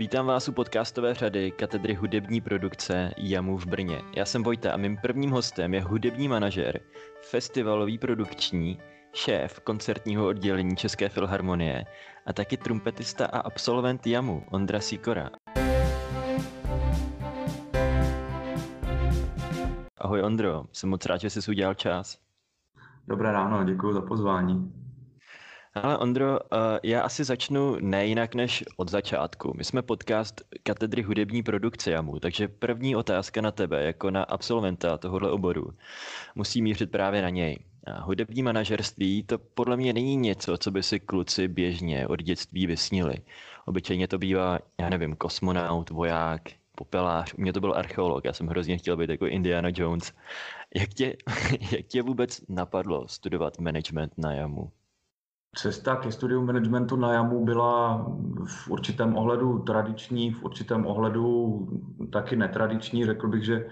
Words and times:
Vítám 0.00 0.26
vás 0.26 0.48
u 0.48 0.52
podcastové 0.52 1.14
řady 1.14 1.50
katedry 1.50 1.94
hudební 1.94 2.40
produkce 2.40 3.10
JAMU 3.16 3.56
v 3.56 3.66
Brně. 3.66 4.02
Já 4.16 4.24
jsem 4.24 4.42
Vojta 4.42 4.72
a 4.72 4.76
mým 4.76 4.96
prvním 4.96 5.30
hostem 5.30 5.74
je 5.74 5.82
hudební 5.82 6.28
manažer, 6.28 6.80
festivalový 7.20 7.98
produkční, 7.98 8.78
šéf 9.12 9.60
koncertního 9.60 10.26
oddělení 10.26 10.76
České 10.76 11.08
filharmonie 11.08 11.84
a 12.26 12.32
taky 12.32 12.56
trumpetista 12.56 13.26
a 13.26 13.38
absolvent 13.38 14.06
JAMU 14.06 14.44
Ondra 14.50 14.80
Sikora. 14.80 15.30
Ahoj 19.98 20.22
Ondro, 20.22 20.64
jsem 20.72 20.90
moc 20.90 21.06
rád, 21.06 21.20
že 21.20 21.30
jsi 21.30 21.50
udělal 21.50 21.74
čas. 21.74 22.18
Dobré 23.08 23.32
ráno, 23.32 23.64
děkuji 23.64 23.92
za 23.92 24.02
pozvání. 24.02 24.72
Ale 25.74 25.98
Ondro, 25.98 26.38
eh, 26.42 26.80
já 26.82 27.02
asi 27.02 27.24
začnu 27.24 27.76
nejinak 27.80 28.34
než 28.34 28.64
od 28.76 28.90
začátku. 28.90 29.52
My 29.56 29.64
jsme 29.64 29.82
podcast 29.82 30.40
katedry 30.62 31.02
hudební 31.02 31.42
produkce 31.42 31.90
JAMU, 31.90 32.20
takže 32.20 32.48
první 32.48 32.96
otázka 32.96 33.40
na 33.40 33.50
tebe, 33.50 33.84
jako 33.84 34.10
na 34.10 34.22
absolventa 34.22 34.98
tohohle 34.98 35.30
oboru, 35.30 35.70
musí 36.34 36.62
mířit 36.62 36.90
právě 36.90 37.22
na 37.22 37.30
něj. 37.30 37.58
A 37.86 38.00
hudební 38.00 38.42
manažerství 38.42 39.22
to 39.22 39.38
podle 39.38 39.76
mě 39.76 39.92
není 39.92 40.16
něco, 40.16 40.56
co 40.58 40.70
by 40.70 40.82
si 40.82 41.00
kluci 41.00 41.48
běžně 41.48 42.06
od 42.06 42.22
dětství 42.22 42.66
vysnili. 42.66 43.14
Obyčejně 43.66 44.08
to 44.08 44.18
bývá, 44.18 44.58
já 44.80 44.88
nevím, 44.88 45.16
kosmonaut, 45.16 45.90
voják, 45.90 46.42
popelář, 46.74 47.34
u 47.34 47.40
mě 47.40 47.52
to 47.52 47.60
byl 47.60 47.74
archeolog, 47.74 48.24
já 48.24 48.32
jsem 48.32 48.46
hrozně 48.46 48.78
chtěl 48.78 48.96
být 48.96 49.10
jako 49.10 49.26
Indiana 49.26 49.68
Jones. 49.74 50.12
Jak 50.74 50.94
tě, 50.94 51.16
jak 51.72 51.86
tě 51.86 52.02
vůbec 52.02 52.40
napadlo 52.48 53.08
studovat 53.08 53.58
management 53.58 54.12
na 54.18 54.32
JAMU? 54.32 54.70
Cesta 55.56 55.96
ke 55.96 56.12
studiu 56.12 56.44
managementu 56.46 56.96
na 56.96 57.12
JAMu 57.12 57.44
byla 57.44 58.06
v 58.44 58.70
určitém 58.70 59.16
ohledu 59.16 59.58
tradiční, 59.58 60.30
v 60.30 60.44
určitém 60.44 60.86
ohledu 60.86 61.68
taky 62.12 62.36
netradiční. 62.36 63.04
Řekl 63.04 63.28
bych, 63.28 63.44
že, 63.44 63.66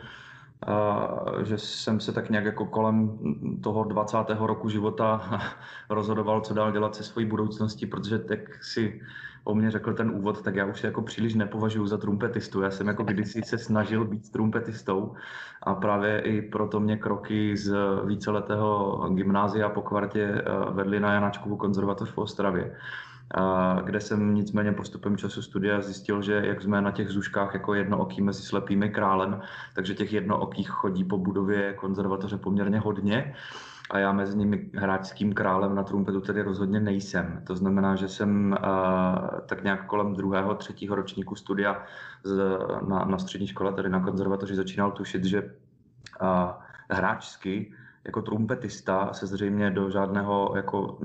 a, 0.67 1.09
že 1.43 1.59
jsem 1.59 2.01
se 2.01 2.12
tak 2.12 2.31
nějak 2.31 2.45
jako 2.45 2.67
kolem 2.67 3.19
toho 3.62 3.85
20. 3.85 4.17
roku 4.39 4.69
života 4.69 5.41
rozhodoval, 5.91 6.41
co 6.41 6.55
dál 6.55 6.73
dělat 6.73 6.95
se 6.95 7.05
svojí 7.05 7.27
budoucností, 7.27 7.87
protože 7.87 8.19
tak 8.19 8.65
si 8.65 9.01
o 9.44 9.55
mě 9.55 9.70
řekl 9.70 9.94
ten 9.94 10.11
úvod, 10.11 10.42
tak 10.42 10.55
já 10.55 10.67
už 10.67 10.81
se 10.81 10.86
jako 10.86 11.03
příliš 11.03 11.34
nepovažuji 11.34 11.86
za 11.86 11.97
trumpetistu. 11.97 12.62
Já 12.62 12.70
jsem 12.70 12.86
jako 12.89 13.03
kdysi 13.03 13.42
se 13.42 13.58
snažil 13.58 14.05
být 14.05 14.33
trumpetistou 14.33 15.14
a 15.62 15.75
právě 15.75 16.20
i 16.20 16.42
proto 16.42 16.80
mě 16.80 16.97
kroky 16.97 17.56
z 17.56 17.77
víceletého 18.05 18.97
gymnázia 19.14 19.69
po 19.69 19.83
kvartě 19.83 20.22
eh, 20.22 20.42
vedly 20.70 21.00
na 21.00 21.12
Janačkovu 21.12 21.56
konzervatoř 21.56 22.12
v 22.12 22.19
Ostravě 22.19 22.77
kde 23.84 24.00
jsem 24.00 24.34
nicméně 24.34 24.72
postupem 24.72 25.17
času 25.17 25.42
studia 25.42 25.80
zjistil, 25.80 26.23
že 26.23 26.42
jak 26.45 26.62
jsme 26.62 26.80
na 26.80 26.91
těch 26.91 27.08
zuškách 27.08 27.55
jako 27.55 27.75
jednooký 27.75 28.23
mezi 28.23 28.42
slepými 28.42 28.91
králem, 28.91 29.41
takže 29.75 29.95
těch 29.95 30.12
jednookých 30.12 30.69
chodí 30.70 31.05
po 31.05 31.19
budově 31.19 31.75
konzervatoře 31.75 32.36
poměrně 32.36 32.78
hodně 32.78 33.34
a 33.91 33.98
já 33.98 34.12
mezi 34.12 34.39
nimi 34.39 34.70
hráčským 34.75 35.33
králem 35.33 35.75
na 35.75 35.83
trumpetu 35.83 36.20
tedy 36.20 36.42
rozhodně 36.42 36.81
nejsem. 36.81 37.42
To 37.47 37.56
znamená, 37.56 37.97
že 37.97 38.08
jsem 38.08 38.56
uh, 38.58 39.41
tak 39.47 39.64
nějak 39.64 39.86
kolem 39.86 40.14
druhého, 40.14 40.55
třetího 40.55 40.95
ročníku 40.95 41.34
studia 41.34 41.83
z, 42.25 42.58
na, 42.89 43.05
na 43.05 43.19
střední 43.19 43.47
škole, 43.47 43.72
tedy 43.72 43.89
na 43.89 44.00
konzervatoři, 44.00 44.55
začínal 44.55 44.91
tušit, 44.91 45.25
že 45.25 45.42
uh, 45.42 45.48
hráčsky 46.91 47.72
jako 48.05 48.22
trumpetista 48.22 49.12
se 49.12 49.27
zřejmě 49.27 49.70
do 49.70 49.91
žádného 49.91 50.52
jako 50.56 50.98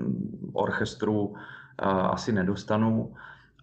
orchestru 0.53 1.25
uh, 1.25 1.36
asi 1.88 2.31
nedostanu 2.31 3.14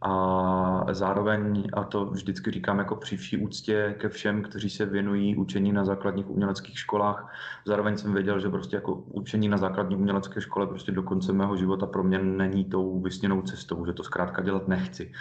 a 0.03 0.87
zároveň, 0.93 1.69
a 1.73 1.85
to 1.85 2.07
vždycky 2.07 2.51
říkám 2.51 2.79
jako 2.79 2.97
při 2.97 3.17
vší 3.17 3.37
úctě 3.37 3.95
ke 3.99 4.09
všem, 4.09 4.43
kteří 4.43 4.71
se 4.71 4.87
věnují 4.87 5.37
učení 5.37 5.73
na 5.73 5.85
základních 5.85 6.31
uměleckých 6.31 6.79
školách, 6.79 7.35
zároveň 7.67 7.97
jsem 7.97 8.13
věděl, 8.15 8.41
že 8.41 8.49
prostě 8.49 8.77
jako 8.77 8.95
učení 8.95 9.49
na 9.49 9.57
základní 9.57 9.97
umělecké 9.97 10.41
škole 10.41 10.67
prostě 10.67 10.93
do 10.93 11.03
konce 11.03 11.33
mého 11.33 11.57
života 11.57 11.87
pro 11.87 12.03
mě 12.03 12.19
není 12.19 12.65
tou 12.65 13.01
vysněnou 13.01 13.43
cestou, 13.43 13.87
že 13.87 13.93
to 13.93 14.05
zkrátka 14.05 14.43
dělat 14.43 14.69
nechci. 14.69 15.13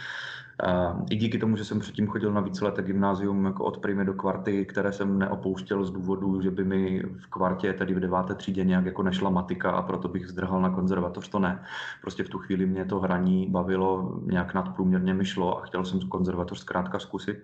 I 1.10 1.16
díky 1.16 1.38
tomu, 1.38 1.58
že 1.58 1.66
jsem 1.66 1.80
předtím 1.80 2.08
chodil 2.08 2.34
na 2.34 2.42
víceleté 2.42 2.82
gymnázium 2.82 3.46
jako 3.46 3.64
od 3.64 3.78
primy 3.78 4.06
do 4.06 4.14
kvarty, 4.14 4.66
které 4.66 4.94
jsem 4.94 5.20
neopouštěl 5.20 5.84
z 5.84 5.92
důvodu, 5.92 6.42
že 6.42 6.52
by 6.52 6.64
mi 6.64 7.04
v 7.04 7.28
kvartě, 7.28 7.74
tedy 7.74 7.94
v 7.94 8.00
deváté 8.00 8.36
třídě, 8.36 8.64
nějak 8.64 8.86
jako 8.86 9.04
nešla 9.04 9.30
matika 9.30 9.72
a 9.72 9.82
proto 9.82 10.08
bych 10.08 10.28
zdrhal 10.28 10.62
na 10.62 10.70
konzervatoř, 10.70 11.30
to 11.30 11.40
ne. 11.40 11.64
Prostě 12.02 12.24
v 12.24 12.30
tu 12.30 12.38
chvíli 12.38 12.66
mě 12.66 12.86
to 12.86 13.00
hraní 13.00 13.48
bavilo, 13.50 14.20
nějak 14.26 14.54
nadprůměrně 14.54 15.14
mi 15.14 15.26
šlo 15.26 15.58
a 15.58 15.66
chtěl 15.66 15.86
jsem 15.86 16.00
konzervatoř 16.00 16.60
zkrátka 16.60 17.00
zkusit 17.00 17.44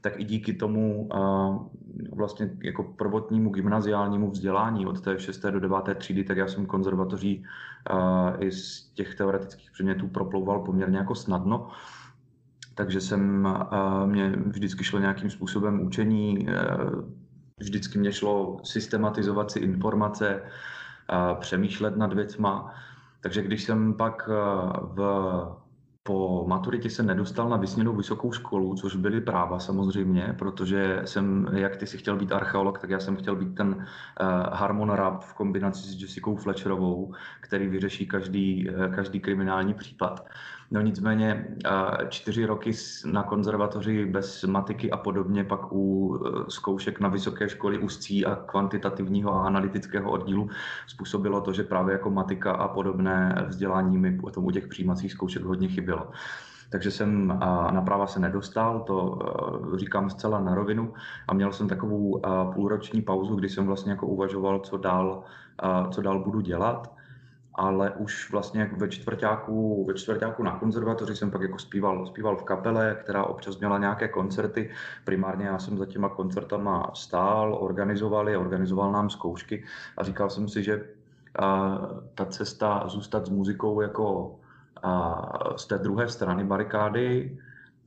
tak 0.00 0.20
i 0.20 0.24
díky 0.24 0.52
tomu 0.52 1.08
vlastně 2.12 2.50
jako 2.62 2.82
prvotnímu 2.82 3.50
gymnaziálnímu 3.50 4.30
vzdělání 4.30 4.86
od 4.86 5.00
té 5.00 5.18
6. 5.18 5.42
do 5.42 5.60
9. 5.60 5.76
třídy, 5.98 6.24
tak 6.24 6.36
já 6.36 6.48
jsem 6.48 6.66
konzervatoří 6.66 7.44
i 8.38 8.52
z 8.52 8.90
těch 8.94 9.14
teoretických 9.14 9.70
předmětů 9.70 10.08
proplouval 10.08 10.60
poměrně 10.60 10.98
jako 10.98 11.14
snadno 11.14 11.70
takže 12.78 13.00
jsem, 13.00 13.48
mě 14.06 14.32
vždycky 14.46 14.84
šlo 14.84 14.98
nějakým 14.98 15.30
způsobem 15.30 15.80
učení, 15.86 16.48
e, 16.48 16.54
vždycky 17.58 17.98
mě 17.98 18.12
šlo 18.12 18.60
systematizovat 18.64 19.50
si 19.50 19.58
informace, 19.58 20.42
přemýšlet 21.40 21.96
nad 21.96 22.12
věcma. 22.12 22.74
Takže 23.20 23.42
když 23.42 23.64
jsem 23.64 23.94
pak 23.94 24.28
e, 24.28 24.32
v, 24.94 25.00
po 26.02 26.44
maturitě 26.48 26.90
se 26.90 27.02
nedostal 27.02 27.48
na 27.48 27.56
vysněnou 27.56 27.96
vysokou 27.96 28.32
školu, 28.32 28.74
což 28.74 28.96
byly 28.96 29.20
práva 29.20 29.58
samozřejmě, 29.58 30.34
protože 30.38 31.02
jsem, 31.04 31.48
jak 31.52 31.76
ty 31.76 31.86
si 31.86 31.98
chtěl 31.98 32.16
být 32.16 32.32
archeolog, 32.32 32.78
tak 32.78 32.90
já 32.90 33.00
jsem 33.00 33.16
chtěl 33.16 33.36
být 33.36 33.54
ten 33.54 33.68
uh, 33.68 33.84
Harmon 34.52 34.90
Rap 34.90 35.22
v 35.22 35.34
kombinaci 35.34 35.88
s 35.88 36.02
Jessicou 36.02 36.36
Fletcherovou, 36.36 37.14
který 37.40 37.68
vyřeší 37.68 38.06
každý, 38.06 38.70
každý 38.94 39.20
kriminální 39.20 39.74
případ. 39.74 40.26
No 40.70 40.80
nicméně 40.80 41.56
čtyři 42.08 42.46
roky 42.46 42.72
na 43.06 43.22
konzervatoři 43.22 44.06
bez 44.06 44.44
matiky 44.44 44.90
a 44.90 44.96
podobně, 44.96 45.44
pak 45.44 45.72
u 45.72 46.14
e, 46.16 46.50
zkoušek 46.50 47.00
na 47.00 47.08
vysoké 47.08 47.48
školy 47.48 47.78
úzcí 47.78 48.26
a 48.26 48.34
kvantitativního 48.36 49.34
a 49.34 49.46
analytického 49.46 50.10
oddílu 50.10 50.48
způsobilo 50.86 51.40
to, 51.40 51.52
že 51.52 51.62
právě 51.62 51.92
jako 51.92 52.10
matika 52.10 52.52
a 52.52 52.68
podobné 52.68 53.44
vzdělání 53.48 53.98
mi 53.98 54.18
potom 54.18 54.44
u 54.44 54.50
těch 54.50 54.66
přijímacích 54.66 55.12
zkoušek 55.12 55.42
hodně 55.42 55.68
chybělo. 55.68 56.10
Takže 56.70 56.90
jsem 56.90 57.28
na 57.70 57.82
práva 57.82 58.06
se 58.06 58.20
nedostal, 58.20 58.80
to 58.80 59.18
e, 59.74 59.78
říkám 59.78 60.10
zcela 60.10 60.40
na 60.40 60.54
rovinu 60.54 60.94
a 61.28 61.34
měl 61.34 61.52
jsem 61.52 61.68
takovou 61.68 62.22
půlroční 62.54 63.02
pauzu, 63.02 63.34
kdy 63.34 63.48
jsem 63.48 63.66
vlastně 63.66 63.92
jako 63.92 64.06
uvažoval, 64.06 64.60
co 64.60 64.76
dál, 64.76 65.22
co 65.90 66.02
dál 66.02 66.24
budu 66.24 66.40
dělat 66.40 66.97
ale 67.58 67.90
už 67.90 68.30
vlastně 68.30 68.70
ve 68.76 68.88
čtvrtáku, 68.88 69.84
ve 69.84 69.94
čtvrtáku 69.94 70.42
na 70.42 70.58
konzervatoři 70.58 71.16
jsem 71.16 71.30
pak 71.30 71.42
jako 71.42 71.58
zpíval, 71.58 72.06
zpíval 72.06 72.36
v 72.36 72.42
kapele, 72.42 72.96
která 73.00 73.24
občas 73.24 73.58
měla 73.58 73.78
nějaké 73.78 74.08
koncerty. 74.08 74.70
Primárně 75.04 75.46
já 75.46 75.58
jsem 75.58 75.78
za 75.78 75.86
těma 75.86 76.08
koncertama 76.08 76.90
stál, 76.94 77.58
organizoval 77.60 78.28
je, 78.28 78.38
organizoval 78.38 78.92
nám 78.92 79.10
zkoušky 79.10 79.64
a 79.96 80.04
říkal 80.04 80.30
jsem 80.30 80.48
si, 80.48 80.62
že 80.62 80.84
a, 81.38 81.78
ta 82.14 82.24
cesta 82.24 82.82
zůstat 82.86 83.26
s 83.26 83.28
muzikou 83.28 83.80
jako 83.80 84.36
a, 84.82 85.22
z 85.56 85.66
té 85.66 85.78
druhé 85.78 86.08
strany 86.08 86.44
barikády 86.44 87.38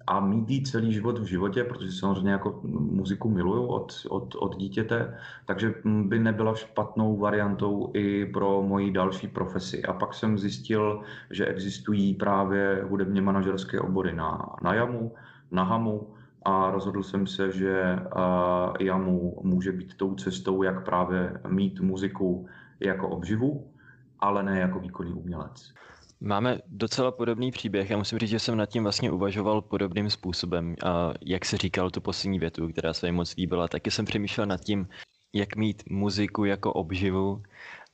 a 0.07 0.19
mít 0.19 0.49
jí 0.49 0.63
celý 0.63 0.93
život 0.93 1.19
v 1.19 1.23
životě, 1.23 1.63
protože 1.63 1.91
samozřejmě 1.91 2.31
jako 2.31 2.59
muziku 2.63 3.29
miluju 3.29 3.65
od, 3.65 3.93
od, 4.09 4.35
od 4.35 4.57
dítěte, 4.57 5.17
takže 5.45 5.73
by 5.83 6.19
nebyla 6.19 6.55
špatnou 6.55 7.17
variantou 7.17 7.91
i 7.93 8.25
pro 8.25 8.61
moji 8.61 8.91
další 8.91 9.27
profesi. 9.27 9.83
A 9.83 9.93
pak 9.93 10.13
jsem 10.13 10.37
zjistil, 10.37 11.01
že 11.29 11.45
existují 11.45 12.13
právě 12.13 12.85
hudebně 12.89 13.21
manažerské 13.21 13.79
obory 13.79 14.13
na, 14.13 14.55
na 14.61 14.73
JAMu, 14.73 15.13
na 15.51 15.63
HAMu, 15.63 16.07
a 16.45 16.71
rozhodl 16.71 17.03
jsem 17.03 17.27
se, 17.27 17.51
že 17.51 17.99
uh, 18.15 18.75
JAMu 18.79 19.39
může 19.43 19.71
být 19.71 19.97
tou 19.97 20.15
cestou, 20.15 20.63
jak 20.63 20.85
právě 20.85 21.33
mít 21.47 21.79
muziku 21.79 22.47
jako 22.79 23.09
obživu, 23.09 23.67
ale 24.19 24.43
ne 24.43 24.59
jako 24.59 24.79
výkonný 24.79 25.13
umělec. 25.13 25.73
Máme 26.23 26.59
docela 26.67 27.11
podobný 27.11 27.51
příběh. 27.51 27.89
Já 27.89 27.97
musím 27.97 28.19
říct, 28.19 28.29
že 28.29 28.39
jsem 28.39 28.57
nad 28.57 28.65
tím 28.65 28.83
vlastně 28.83 29.11
uvažoval 29.11 29.61
podobným 29.61 30.09
způsobem. 30.09 30.75
A 30.85 31.13
jak 31.21 31.45
se 31.45 31.57
říkal 31.57 31.89
tu 31.89 32.01
poslední 32.01 32.39
větu, 32.39 32.67
která 32.67 32.93
se 32.93 33.05
mi 33.05 33.11
moc 33.11 33.35
líbila, 33.35 33.67
taky 33.67 33.91
jsem 33.91 34.05
přemýšlel 34.05 34.47
nad 34.47 34.61
tím, 34.61 34.87
jak 35.33 35.55
mít 35.55 35.83
muziku 35.89 36.45
jako 36.45 36.73
obživu, 36.73 37.43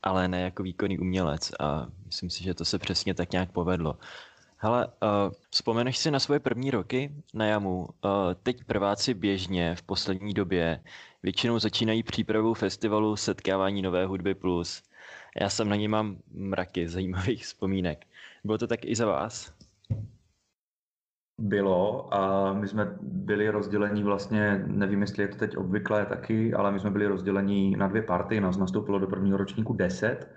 ale 0.04 0.28
ne 0.28 0.42
jako 0.42 0.64
výkonný 0.64 1.00
umělec. 1.00 1.52
A 1.60 1.88
myslím 2.06 2.30
si, 2.30 2.44
že 2.44 2.54
to 2.54 2.66
se 2.66 2.80
přesně 2.80 3.14
tak 3.14 3.32
nějak 3.32 3.52
povedlo. 3.52 3.98
Hele, 4.58 4.88
uh, 4.88 4.92
vzpomeneš 5.50 5.98
si 5.98 6.12
na 6.12 6.20
svoje 6.20 6.40
první 6.40 6.72
roky 6.72 7.12
na 7.34 7.46
jamu? 7.46 7.80
Uh, 7.80 7.88
teď 8.44 8.64
prváci 8.64 9.14
běžně 9.14 9.76
v 9.76 9.82
poslední 9.82 10.34
době 10.34 10.84
většinou 11.24 11.60
začínají 11.60 12.04
přípravu 12.04 12.54
festivalu 12.54 13.16
Setkávání 13.16 13.82
nové 13.82 14.06
hudby 14.06 14.36
plus. 14.36 14.84
Já 15.42 15.50
jsem 15.50 15.70
na 15.70 15.76
ní 15.76 15.88
mám 15.88 16.18
mraky 16.32 16.90
zajímavých 16.90 17.44
vzpomínek. 17.44 18.06
Bylo 18.48 18.58
to 18.58 18.68
tak 18.68 18.86
i 18.86 18.96
za 18.96 19.06
vás? 19.06 19.58
bylo 21.42 22.14
a 22.14 22.54
my 22.54 22.68
jsme 22.68 22.98
byli 23.02 23.50
rozdělení 23.50 24.04
vlastně, 24.04 24.64
nevím, 24.68 25.02
jestli 25.02 25.24
je 25.24 25.28
to 25.28 25.38
teď 25.38 25.58
obvyklé 25.58 26.06
taky, 26.06 26.54
ale 26.54 26.72
my 26.72 26.80
jsme 26.80 26.92
byli 26.92 27.08
rozdělení 27.08 27.76
na 27.76 27.88
dvě 27.88 28.02
party, 28.02 28.42
nás 28.42 28.58
nastoupilo 28.58 29.00
do 29.00 29.08
prvního 29.08 29.38
ročníku 29.38 29.74
10 29.74 30.32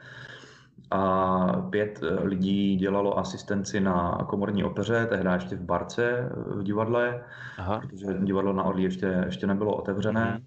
a 0.91 1.47
pět 1.71 2.01
eh, 2.03 2.25
lidí 2.25 2.77
dělalo 2.77 3.19
asistenci 3.19 3.81
na 3.81 4.27
komorní 4.29 4.65
opeře, 4.65 5.07
tehdy 5.07 5.31
ještě 5.33 5.57
v 5.57 5.63
Barce 5.63 6.11
eh, 6.11 6.55
v 6.55 6.63
divadle, 6.63 7.25
Aha. 7.59 7.81
protože 7.81 8.07
divadlo 8.23 8.53
na 8.53 8.65
Orlí 8.65 8.83
ještě, 8.83 9.23
ještě 9.27 9.47
nebylo 9.47 9.77
otevřené. 9.77 10.41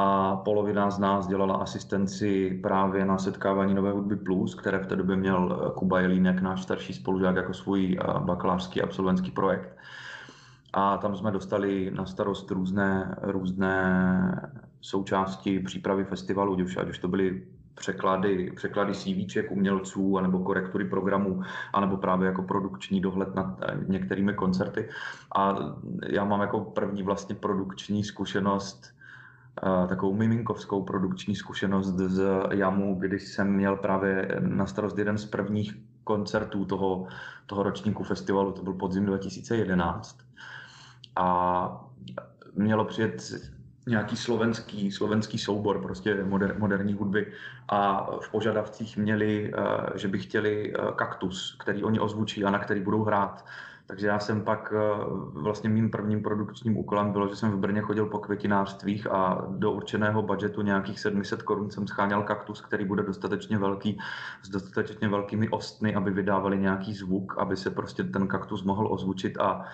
A 0.00 0.36
polovina 0.36 0.90
z 0.90 0.98
nás 0.98 1.26
dělala 1.26 1.54
asistenci 1.56 2.58
právě 2.62 3.04
na 3.04 3.18
setkávání 3.18 3.74
Nové 3.74 3.92
hudby 3.92 4.16
Plus, 4.16 4.54
které 4.54 4.78
v 4.78 4.86
té 4.86 4.96
době 4.96 5.16
měl 5.16 5.62
eh, 5.66 5.70
Kuba 5.74 6.00
Jelínek, 6.00 6.42
náš 6.42 6.62
starší 6.62 6.92
spolužák, 6.92 7.36
jako 7.36 7.54
svůj 7.54 7.98
bakalářský 8.18 8.82
absolventský 8.82 9.30
projekt. 9.30 9.76
A 10.72 10.96
tam 10.96 11.16
jsme 11.16 11.30
dostali 11.30 11.90
na 11.94 12.06
starost 12.06 12.50
různé, 12.50 13.16
různé 13.22 14.50
součásti 14.80 15.60
přípravy 15.60 16.04
festivalu, 16.04 16.56
ať 16.80 16.88
už 16.88 16.98
to 16.98 17.08
byly 17.08 17.42
překlady, 17.74 18.52
překlady 18.56 18.94
CVček 18.94 19.50
umělců, 19.50 20.18
anebo 20.18 20.38
korektury 20.38 20.84
programů, 20.84 21.42
anebo 21.72 21.96
právě 21.96 22.26
jako 22.26 22.42
produkční 22.42 23.00
dohled 23.00 23.34
nad 23.34 23.58
eh, 23.62 23.78
některými 23.86 24.34
koncerty. 24.34 24.88
A 25.36 25.56
já 26.06 26.24
mám 26.24 26.40
jako 26.40 26.60
první 26.60 27.02
vlastně 27.02 27.34
produkční 27.34 28.04
zkušenost 28.04 28.86
eh, 28.86 28.97
takovou 29.88 30.14
miminkovskou 30.14 30.82
produkční 30.82 31.36
zkušenost 31.36 31.96
z 31.96 32.22
Jamu, 32.50 32.94
když 32.94 33.28
jsem 33.28 33.52
měl 33.52 33.76
právě 33.76 34.28
na 34.40 34.66
starost 34.66 34.98
jeden 34.98 35.18
z 35.18 35.26
prvních 35.26 35.74
koncertů 36.04 36.64
toho, 36.64 37.06
toho 37.46 37.62
ročníku 37.62 38.04
festivalu, 38.04 38.52
to 38.52 38.62
byl 38.62 38.74
podzim 38.74 39.04
2011. 39.04 40.18
A 41.16 41.84
mělo 42.54 42.84
přijet 42.84 43.32
nějaký 43.88 44.16
slovenský, 44.16 44.92
slovenský 44.92 45.38
soubor 45.38 45.82
prostě 45.82 46.24
moder, 46.24 46.54
moderní 46.58 46.92
hudby 46.92 47.32
a 47.68 48.10
v 48.20 48.30
požadavcích 48.30 48.96
měli, 48.96 49.52
eh, 49.54 49.98
že 49.98 50.08
by 50.08 50.18
chtěli 50.18 50.72
eh, 50.72 50.92
kaktus, 50.96 51.56
který 51.60 51.84
oni 51.84 52.00
ozvučí 52.00 52.44
a 52.44 52.50
na 52.50 52.58
který 52.58 52.80
budou 52.80 53.04
hrát. 53.04 53.44
Takže 53.88 54.06
já 54.06 54.18
jsem 54.18 54.44
pak 54.44 54.72
eh, 54.76 55.04
vlastně 55.32 55.70
mým 55.70 55.90
prvním 55.90 56.22
produkčním 56.22 56.76
úkolem 56.76 57.12
bylo, 57.12 57.28
že 57.28 57.36
jsem 57.36 57.50
v 57.50 57.58
Brně 57.58 57.80
chodil 57.80 58.06
po 58.06 58.18
květinářstvích 58.18 59.10
a 59.10 59.46
do 59.48 59.72
určeného 59.72 60.22
budžetu 60.22 60.62
nějakých 60.62 61.00
700 61.00 61.42
korun 61.42 61.70
jsem 61.70 61.86
scháněl 61.86 62.22
kaktus, 62.22 62.60
který 62.60 62.84
bude 62.84 63.02
dostatečně 63.02 63.58
velký, 63.58 63.98
s 64.42 64.48
dostatečně 64.48 65.08
velkými 65.08 65.48
ostny, 65.48 65.94
aby 65.94 66.10
vydávali 66.10 66.58
nějaký 66.58 66.94
zvuk, 66.94 67.38
aby 67.38 67.56
se 67.56 67.70
prostě 67.70 68.04
ten 68.04 68.28
kaktus 68.28 68.62
mohl 68.62 68.92
ozvučit 68.92 69.38
a 69.38 69.64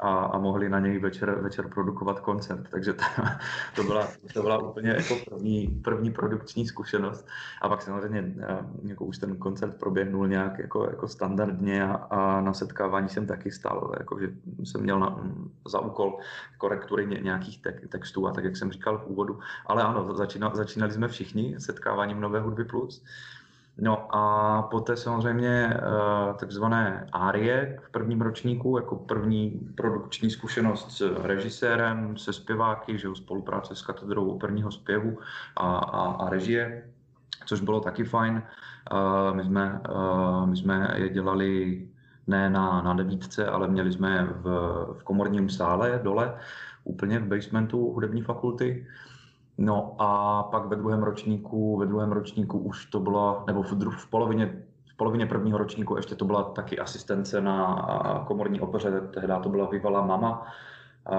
a, 0.00 0.08
a 0.08 0.38
mohli 0.38 0.68
na 0.68 0.80
něj 0.80 0.98
večer, 0.98 1.40
večer 1.40 1.68
produkovat 1.68 2.20
koncert. 2.20 2.68
Takže 2.70 2.92
to, 2.92 3.04
to, 3.76 3.82
byla, 3.82 4.08
to 4.34 4.42
byla 4.42 4.58
úplně 4.58 4.90
jako 4.90 5.16
první, 5.30 5.80
první 5.84 6.12
produkční 6.12 6.66
zkušenost. 6.66 7.26
A 7.62 7.68
pak 7.68 7.82
samozřejmě 7.82 8.34
eh, 8.40 8.58
jako 8.82 9.04
už 9.04 9.18
ten 9.18 9.36
koncert 9.36 9.78
proběhnul 9.78 10.28
nějak 10.28 10.58
jako, 10.58 10.86
jako 10.90 11.08
standardně 11.08 11.84
a, 11.84 11.92
a 11.92 12.40
na 12.40 12.54
setkávání 12.54 13.08
jsem 13.08 13.26
taky 13.26 13.50
stál, 13.50 13.94
jako, 13.98 14.20
že 14.20 14.28
jsem 14.64 14.80
měl 14.80 14.98
na, 14.98 15.20
za 15.68 15.80
úkol 15.80 16.18
korektury 16.58 17.06
nějakých 17.22 17.62
te, 17.62 17.72
textů 17.72 18.26
a 18.26 18.32
tak, 18.32 18.44
jak 18.44 18.56
jsem 18.56 18.72
říkal 18.72 18.98
v 18.98 19.06
úvodu. 19.06 19.38
Ale 19.66 19.82
ano, 19.82 20.14
začínali 20.52 20.92
jsme 20.92 21.08
všichni 21.08 21.60
setkáváním 21.60 22.20
Nové 22.20 22.40
hudby 22.40 22.64
plus. 22.64 23.04
No 23.80 24.16
a 24.16 24.62
poté 24.62 24.96
samozřejmě 24.96 25.74
uh, 25.74 26.36
takzvané 26.36 27.06
árie 27.12 27.78
v 27.82 27.90
prvním 27.90 28.20
ročníku, 28.20 28.76
jako 28.76 28.96
první 28.96 29.60
produkční 29.76 30.30
zkušenost 30.30 30.90
s 30.90 31.16
režisérem, 31.22 32.16
se 32.16 32.32
zpěváky, 32.32 32.98
že 32.98 33.08
spolupráce 33.14 33.74
s 33.74 33.82
katedrou 33.82 34.30
operního 34.30 34.70
zpěvu 34.70 35.18
a, 35.56 35.76
a, 35.76 36.12
a 36.12 36.30
režie, 36.30 36.84
což 37.46 37.60
bylo 37.60 37.80
taky 37.80 38.04
fajn. 38.04 38.42
Uh, 38.92 39.36
my, 39.36 39.44
jsme, 39.44 39.80
uh, 39.94 40.46
my 40.46 40.56
jsme 40.56 40.94
je 40.96 41.08
dělali 41.08 41.82
ne 42.26 42.50
na, 42.50 42.82
na 42.82 42.94
devítce, 42.94 43.46
ale 43.46 43.68
měli 43.68 43.92
jsme 43.92 44.28
v, 44.30 44.44
v 44.98 45.02
komorním 45.02 45.48
sále 45.48 46.00
dole, 46.02 46.34
úplně 46.84 47.18
v 47.18 47.26
basementu 47.26 47.92
hudební 47.92 48.22
fakulty. 48.22 48.86
No 49.62 49.94
a 49.98 50.42
pak 50.42 50.66
ve 50.66 50.76
druhém 50.76 51.02
ročníku, 51.02 51.76
ve 51.76 51.86
druhém 51.86 52.12
ročníku 52.12 52.58
už 52.58 52.86
to 52.86 53.00
bylo, 53.00 53.44
nebo 53.46 53.62
v, 53.62 53.72
dru, 53.72 53.90
v 53.90 54.10
polovině 54.10 54.62
v 54.92 54.96
polovině 54.96 55.26
prvního 55.26 55.58
ročníku 55.58 55.96
ještě 55.96 56.14
to 56.14 56.24
byla 56.24 56.42
taky 56.42 56.78
asistence 56.78 57.40
na 57.40 58.24
komorní 58.26 58.60
opeře, 58.60 59.00
tehdy 59.00 59.32
to 59.42 59.48
byla 59.48 59.66
Vivala 59.66 60.06
Mama, 60.06 60.46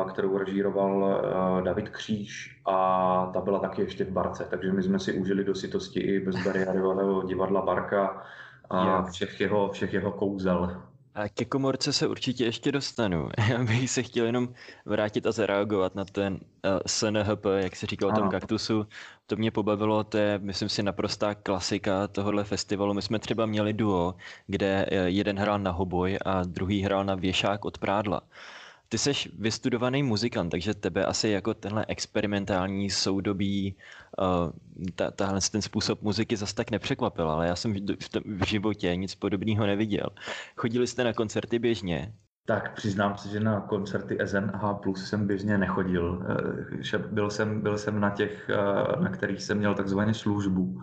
kterou 0.10 0.38
režíroval 0.38 1.22
David 1.64 1.90
Kříž 1.90 2.62
a 2.66 3.30
ta 3.34 3.42
byla 3.42 3.60
taky 3.60 3.82
ještě 3.82 4.06
v 4.06 4.12
Barce, 4.12 4.48
takže 4.50 4.74
my 4.74 4.84
jsme 4.84 5.00
si 5.00 5.14
užili 5.14 5.44
do 5.44 5.56
sitosti 5.56 6.00
i 6.00 6.26
bezbariérového 6.26 7.24
divadla 7.24 7.62
Barka 7.62 8.24
a 8.70 9.02
všech 9.02 9.40
jeho, 9.40 9.70
všech 9.70 9.94
jeho 9.94 10.12
kouzel. 10.12 10.82
A 11.16 11.30
ke 11.30 11.46
komorce 11.46 11.94
se 11.94 12.08
určitě 12.08 12.46
ještě 12.46 12.72
dostanu. 12.72 13.30
Já 13.50 13.64
bych 13.64 13.90
se 13.90 14.04
chtěl 14.04 14.26
jenom 14.26 14.54
vrátit 14.86 15.26
a 15.26 15.32
zareagovat 15.32 15.96
na 15.96 16.06
ten 16.06 16.34
uh, 16.34 16.40
eh, 16.64 16.80
SNHP, 16.88 17.46
jak 17.58 17.76
se 17.76 17.86
říkal 17.88 18.10
o 18.10 18.14
tom 18.14 18.30
kaktusu. 18.30 18.88
To 19.26 19.36
mě 19.36 19.52
pobavilo, 19.52 20.04
to 20.04 20.18
je, 20.18 20.40
myslím 20.40 20.70
si, 20.70 20.84
naprostá 20.84 21.36
klasika 21.36 22.08
tohohle 22.08 22.44
festivalu. 22.44 22.94
My 22.94 23.02
jsme 23.02 23.20
třeba 23.20 23.46
měli 23.46 23.74
duo, 23.74 24.16
kde 24.48 24.86
eh, 24.92 24.96
jeden 25.10 25.40
hrál 25.40 25.60
na 25.60 25.72
hoboj 25.72 26.18
a 26.26 26.44
druhý 26.44 26.82
hrál 26.82 27.06
na 27.06 27.16
věšák 27.16 27.66
od 27.66 27.78
prádla. 27.78 28.22
Ty 28.92 28.98
jsi 28.98 29.12
vystudovaný 29.40 30.04
muzikant, 30.04 30.52
takže 30.52 30.74
tebe 30.74 31.06
asi 31.06 31.30
jako 31.30 31.54
tenhle 31.54 31.86
experimentální 31.88 32.90
soudobí, 32.90 33.76
uh, 34.20 34.52
ta, 34.96 35.12
tahle 35.12 35.40
ten 35.52 35.62
způsob 35.62 36.02
muziky 36.02 36.38
zas 36.38 36.54
tak 36.54 36.72
nepřekvapil, 36.72 37.30
ale 37.30 37.48
já 37.48 37.56
jsem 37.56 37.74
v, 37.74 37.78
v 38.26 38.46
životě 38.48 38.96
nic 38.96 39.16
podobného 39.16 39.66
neviděl. 39.66 40.10
Chodili 40.56 40.88
jste 40.88 41.04
na 41.04 41.14
koncerty 41.14 41.60
běžně? 41.60 42.14
Tak 42.46 42.76
přiznám 42.76 43.18
se, 43.18 43.30
že 43.30 43.40
na 43.40 43.62
koncerty 43.62 44.18
SNH 44.26 44.62
Plus 44.84 45.10
jsem 45.10 45.28
běžně 45.28 45.58
nechodil. 45.58 46.26
Eh, 46.94 46.98
byl 46.98 47.30
jsem, 47.30 47.62
byl 47.62 47.78
jsem 47.78 48.00
na 48.00 48.10
těch, 48.10 48.50
eh, 48.50 49.02
na 49.02 49.10
kterých 49.10 49.44
jsem 49.44 49.58
měl 49.58 49.76
takzvaně 49.76 50.14
službu 50.14 50.82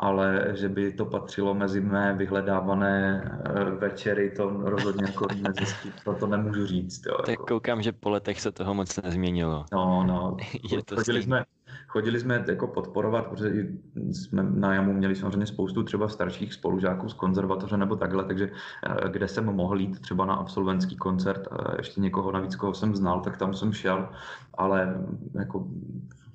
ale 0.00 0.44
že 0.52 0.68
by 0.68 0.92
to 0.92 1.04
patřilo 1.04 1.54
mezi 1.54 1.80
mé 1.80 2.14
vyhledávané 2.14 3.22
eh, 3.44 3.64
večery, 3.64 4.30
to 4.30 4.50
rozhodně 4.50 5.04
jako 5.06 5.26
nezjistit, 5.40 5.94
to, 6.04 6.14
to 6.14 6.26
nemůžu 6.26 6.66
říct. 6.66 7.06
Jo, 7.06 7.16
tak 7.16 7.28
jako. 7.28 7.46
koukám, 7.46 7.82
že 7.82 7.92
po 7.92 8.10
letech 8.10 8.40
se 8.40 8.52
toho 8.52 8.74
moc 8.74 9.02
nezměnilo. 9.02 9.64
No, 9.72 10.04
no, 10.06 10.36
Je 10.72 10.82
to 10.84 10.96
chodili, 10.96 11.22
jsme, 11.22 11.44
chodili 11.86 12.20
jsme 12.20 12.44
jako 12.48 12.66
podporovat, 12.66 13.26
protože 13.26 13.66
jsme 14.12 14.42
na 14.42 14.74
Jamu 14.74 14.92
měli 14.92 15.16
samozřejmě 15.16 15.46
spoustu 15.46 15.82
třeba 15.82 16.08
starších 16.08 16.54
spolužáků 16.54 17.08
z 17.08 17.14
konzervatoře 17.14 17.76
nebo 17.76 17.96
takhle, 17.96 18.24
takže 18.24 18.50
eh, 18.86 19.08
kde 19.08 19.28
jsem 19.28 19.44
mohl 19.44 19.80
jít 19.80 20.00
třeba 20.00 20.24
na 20.24 20.34
absolventský 20.34 20.96
koncert, 20.96 21.48
ještě 21.78 22.00
někoho 22.00 22.32
navíc, 22.32 22.56
koho 22.56 22.74
jsem 22.74 22.94
znal, 22.94 23.20
tak 23.20 23.36
tam 23.36 23.54
jsem 23.54 23.72
šel, 23.72 24.08
ale 24.54 25.04
jako 25.34 25.66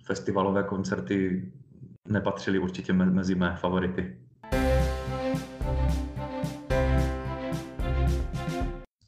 festivalové 0.04 0.64
koncerty 0.64 1.52
nepatřili 2.08 2.60
určitě 2.60 2.94
mezi 2.94 3.36
mé 3.36 3.56
favority. 3.56 4.18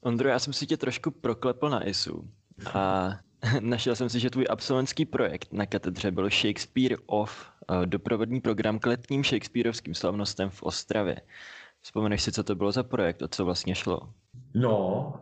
Ondro, 0.02 0.30
já 0.30 0.40
jsem 0.40 0.54
si 0.54 0.68
tě 0.68 0.78
trošku 0.78 1.12
proklepl 1.12 1.70
na 1.70 1.88
ISU 1.88 2.30
a 2.74 3.10
našel 3.60 3.96
jsem 3.96 4.10
si, 4.10 4.20
že 4.20 4.30
tvůj 4.30 4.46
absolventský 4.50 5.06
projekt 5.06 5.54
na 5.54 5.66
katedře 5.66 6.12
byl 6.12 6.30
Shakespeare 6.30 6.98
of, 7.06 7.52
eh, 7.72 7.86
doprovodný 7.86 8.42
program 8.42 8.80
k 8.80 8.86
letním 8.86 9.24
Shakespeareovským 9.24 9.94
slavnostem 9.94 10.50
v 10.50 10.64
Ostravě. 10.64 11.22
Vzpomeneš 11.82 12.22
si, 12.22 12.32
co 12.32 12.44
to 12.44 12.56
bylo 12.56 12.72
za 12.72 12.84
projekt, 12.84 13.22
o 13.22 13.28
co 13.28 13.46
vlastně 13.46 13.76
šlo? 13.76 14.14
No, 14.54 15.14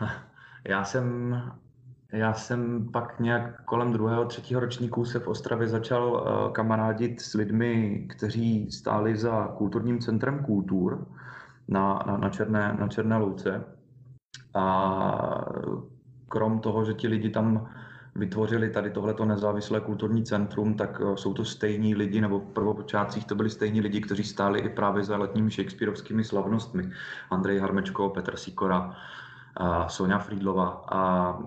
uh, 0.00 0.08
já 0.68 0.84
jsem 0.84 1.34
já 2.12 2.34
jsem 2.34 2.88
pak 2.92 3.20
nějak 3.20 3.64
kolem 3.64 3.92
druhého, 3.92 4.24
třetího 4.24 4.60
ročníku 4.60 5.04
se 5.04 5.18
v 5.18 5.28
Ostravě 5.28 5.68
začal 5.68 6.12
uh, 6.12 6.52
kamarádit 6.52 7.20
s 7.20 7.34
lidmi, 7.34 8.06
kteří 8.10 8.70
stáli 8.70 9.16
za 9.16 9.46
kulturním 9.46 9.98
centrem 9.98 10.44
kultur 10.44 11.06
na, 11.68 12.02
na, 12.06 12.16
na, 12.16 12.28
Černé, 12.28 12.76
na 12.80 12.88
Černé 12.88 13.16
louce. 13.16 13.64
A 14.54 15.44
krom 16.28 16.60
toho, 16.60 16.84
že 16.84 16.94
ti 16.94 17.08
lidi 17.08 17.30
tam 17.30 17.68
vytvořili 18.14 18.70
tady 18.70 18.90
tohleto 18.90 19.24
nezávislé 19.24 19.80
kulturní 19.80 20.24
centrum, 20.24 20.74
tak 20.74 21.00
uh, 21.00 21.14
jsou 21.14 21.34
to 21.34 21.44
stejní 21.44 21.94
lidi, 21.94 22.20
nebo 22.20 22.40
v 22.40 22.52
prvopočátcích 22.52 23.26
to 23.26 23.34
byli 23.34 23.50
stejní 23.50 23.80
lidi, 23.80 24.00
kteří 24.00 24.24
stáli 24.24 24.60
i 24.60 24.68
právě 24.68 25.04
za 25.04 25.16
letními 25.16 25.50
Shakespeareovskými 25.50 26.24
slavnostmi. 26.24 26.90
Andrej 27.30 27.58
Harmečko, 27.58 28.08
Petr 28.08 28.36
Sikora, 28.36 28.96
Sonja 29.86 30.18
Friedlova. 30.18 30.84
A 30.92 31.38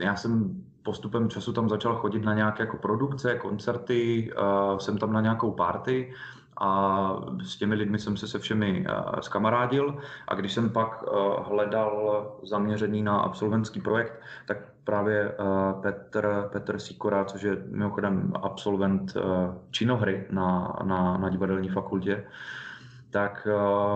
já 0.00 0.16
jsem 0.16 0.62
postupem 0.82 1.30
času 1.30 1.52
tam 1.52 1.68
začal 1.68 1.96
chodit 1.96 2.24
na 2.24 2.34
nějaké 2.34 2.62
jako 2.62 2.76
produkce, 2.76 3.38
koncerty, 3.38 4.32
uh, 4.32 4.78
jsem 4.78 4.98
tam 4.98 5.12
na 5.12 5.20
nějakou 5.20 5.50
party 5.50 6.12
a 6.60 7.12
s 7.42 7.56
těmi 7.56 7.74
lidmi 7.74 7.98
jsem 7.98 8.16
se 8.16 8.28
se 8.28 8.38
všemi 8.38 8.86
skamarádil 9.20 9.98
a 10.28 10.34
když 10.34 10.52
jsem 10.52 10.70
pak 10.70 11.04
hledal 11.42 12.26
zaměření 12.42 13.02
na 13.02 13.20
absolventský 13.20 13.80
projekt, 13.80 14.12
tak 14.46 14.58
právě 14.84 15.34
Petr, 15.82 16.48
Petr 16.52 16.78
Sikora, 16.78 17.24
což 17.24 17.42
je 17.42 17.62
mimochodem 17.66 18.32
absolvent 18.42 19.14
činohry 19.70 20.26
na, 20.30 20.76
na, 20.84 21.16
na 21.16 21.28
divadelní 21.28 21.68
fakultě, 21.68 22.24
tak 23.10 23.48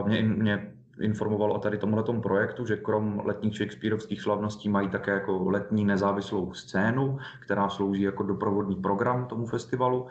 mě, 0.07 0.23
mě 0.23 0.73
informoval 1.03 1.53
o 1.53 1.59
tady 1.59 1.79
tomhletom 1.79 2.23
projektu, 2.23 2.67
že 2.67 2.77
krom 2.77 3.23
letních 3.25 3.57
Shakespeareovských 3.57 4.21
slavností 4.21 4.69
mají 4.69 4.89
také 4.89 5.11
jako 5.11 5.51
letní 5.51 5.85
nezávislou 5.85 6.53
scénu, 6.53 7.19
která 7.41 7.69
slouží 7.69 8.03
jako 8.03 8.23
doprovodný 8.23 8.77
program 8.77 9.27
tomu 9.27 9.47
festivalu 9.47 10.07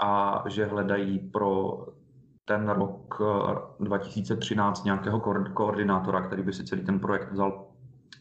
a 0.00 0.44
že 0.48 0.64
hledají 0.64 1.18
pro 1.18 1.78
ten 2.44 2.68
rok 2.68 3.22
2013 3.80 4.80
eh, 4.80 4.84
nějakého 4.84 5.20
koordinátora, 5.54 6.20
který 6.20 6.42
by 6.42 6.52
si 6.52 6.64
celý 6.64 6.82
ten 6.82 7.00
projekt 7.00 7.32
vzal, 7.32 7.64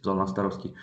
vzal 0.02 0.16
na 0.16 0.28
starosti. 0.28 0.74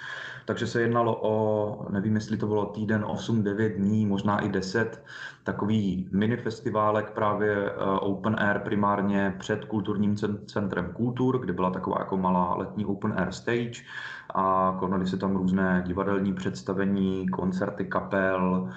Takže 0.44 0.66
se 0.66 0.82
jednalo 0.82 1.20
o, 1.22 1.86
nevím, 1.90 2.14
jestli 2.14 2.36
to 2.36 2.46
bylo 2.46 2.66
týden, 2.66 3.04
8, 3.04 3.42
9 3.42 3.68
dní, 3.68 4.06
možná 4.06 4.38
i 4.38 4.48
10, 4.48 5.04
takový 5.44 6.08
mini 6.12 6.36
festiválek 6.36 7.10
právě 7.10 7.70
eh, 7.70 7.74
open 8.00 8.36
air 8.38 8.58
primárně 8.58 9.34
před 9.38 9.64
kulturním 9.64 10.16
centrem 10.46 10.92
Kultur, 10.92 11.38
kde 11.38 11.52
byla 11.52 11.70
taková 11.70 11.96
jako 11.98 12.16
malá 12.16 12.54
letní 12.54 12.86
open 12.86 13.14
air 13.16 13.32
stage 13.32 13.82
a 14.34 14.76
konaly 14.80 15.06
se 15.06 15.16
tam 15.16 15.36
různé 15.36 15.82
divadelní 15.86 16.34
představení, 16.34 17.28
koncerty 17.28 17.84
kapel, 17.84 18.70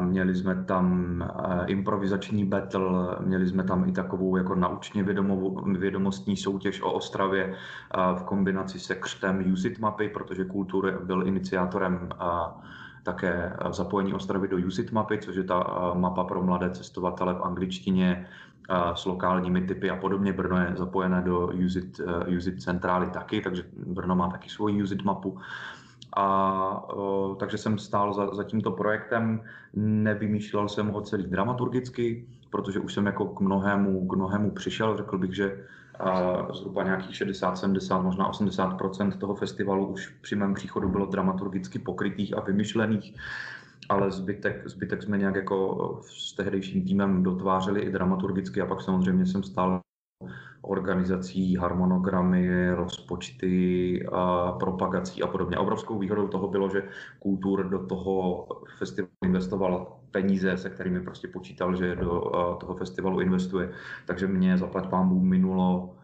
Měli 0.00 0.34
jsme 0.34 0.64
tam 0.64 1.16
improvizační 1.66 2.44
battle, 2.44 3.16
měli 3.20 3.46
jsme 3.46 3.64
tam 3.64 3.88
i 3.88 3.92
takovou 3.92 4.36
jako 4.36 4.54
naučně 4.54 5.04
vědomostní 5.78 6.36
soutěž 6.36 6.82
o 6.82 6.92
Ostravě 6.92 7.54
v 8.16 8.22
kombinaci 8.22 8.78
se 8.78 8.94
křtem 8.94 9.52
Use 9.52 9.68
It 9.68 9.78
mapy, 9.78 10.08
protože 10.08 10.44
Kultur 10.44 11.00
byl 11.04 11.26
iniciátorem 11.26 12.08
také 13.02 13.56
zapojení 13.70 14.14
Ostravy 14.14 14.48
do 14.48 14.56
Use 14.66 14.82
It 14.82 14.92
mapy, 14.92 15.18
což 15.18 15.36
je 15.36 15.44
ta 15.44 15.64
mapa 15.94 16.24
pro 16.24 16.42
mladé 16.42 16.70
cestovatele 16.70 17.34
v 17.34 17.42
angličtině 17.42 18.26
s 18.94 19.06
lokálními 19.06 19.60
typy 19.60 19.90
a 19.90 19.96
podobně. 19.96 20.32
Brno 20.32 20.56
je 20.56 20.72
zapojené 20.76 21.22
do 21.22 21.50
Use 21.64 21.78
It, 21.78 22.00
Use 22.36 22.50
It 22.50 22.62
centrály 22.62 23.06
taky, 23.06 23.40
takže 23.40 23.62
Brno 23.86 24.16
má 24.16 24.28
taky 24.28 24.48
svoji 24.48 24.82
Use 24.82 24.94
It 24.94 25.04
mapu 25.04 25.38
a 26.16 26.86
takže 27.38 27.58
jsem 27.58 27.78
stál 27.78 28.14
za, 28.14 28.34
za 28.34 28.44
tímto 28.44 28.70
projektem, 28.70 29.42
nevymýšlel 29.74 30.68
jsem 30.68 30.88
ho 30.88 31.00
celý 31.00 31.26
dramaturgicky, 31.26 32.26
protože 32.50 32.80
už 32.80 32.94
jsem 32.94 33.06
jako 33.06 33.24
k 33.26 33.40
mnohému, 33.40 34.06
k 34.06 34.16
mnohému 34.16 34.50
přišel, 34.50 34.96
řekl 34.96 35.18
bych, 35.18 35.34
že 35.34 35.64
a 36.00 36.46
zhruba 36.52 36.82
nějakých 36.82 37.16
60, 37.16 37.56
70, 37.56 38.02
možná 38.02 38.30
80% 38.30 39.18
toho 39.18 39.34
festivalu 39.34 39.86
už 39.86 40.08
při 40.20 40.36
mém 40.36 40.54
příchodu 40.54 40.88
bylo 40.88 41.06
dramaturgicky 41.06 41.78
pokrytých 41.78 42.36
a 42.36 42.40
vymyšlených, 42.40 43.14
ale 43.88 44.10
zbytek, 44.10 44.68
zbytek 44.68 45.02
jsme 45.02 45.18
nějak 45.18 45.34
jako 45.34 46.00
s 46.02 46.32
tehdejším 46.32 46.84
týmem 46.84 47.22
dotvářeli 47.22 47.80
i 47.80 47.90
dramaturgicky 47.90 48.60
a 48.60 48.66
pak 48.66 48.80
samozřejmě 48.80 49.26
jsem 49.26 49.42
stál 49.42 49.80
organizací, 50.62 51.56
harmonogramy, 51.56 52.70
rozpočty, 52.74 54.06
a 54.12 54.52
propagací 54.52 55.22
a 55.22 55.26
podobně. 55.26 55.58
Obrovskou 55.58 55.98
výhodou 55.98 56.28
toho 56.28 56.48
bylo, 56.48 56.68
že 56.68 56.82
Kultur 57.18 57.68
do 57.68 57.86
toho 57.86 58.46
festivalu 58.78 59.10
investoval 59.24 59.96
peníze, 60.10 60.56
se 60.56 60.70
kterými 60.70 61.00
prostě 61.00 61.28
počítal, 61.28 61.76
že 61.76 61.96
do 61.96 62.20
toho 62.60 62.74
festivalu 62.74 63.20
investuje. 63.20 63.70
Takže 64.06 64.26
mě 64.26 64.58
zaplať 64.58 64.88
pámbu 64.88 65.20
minulo, 65.20 65.94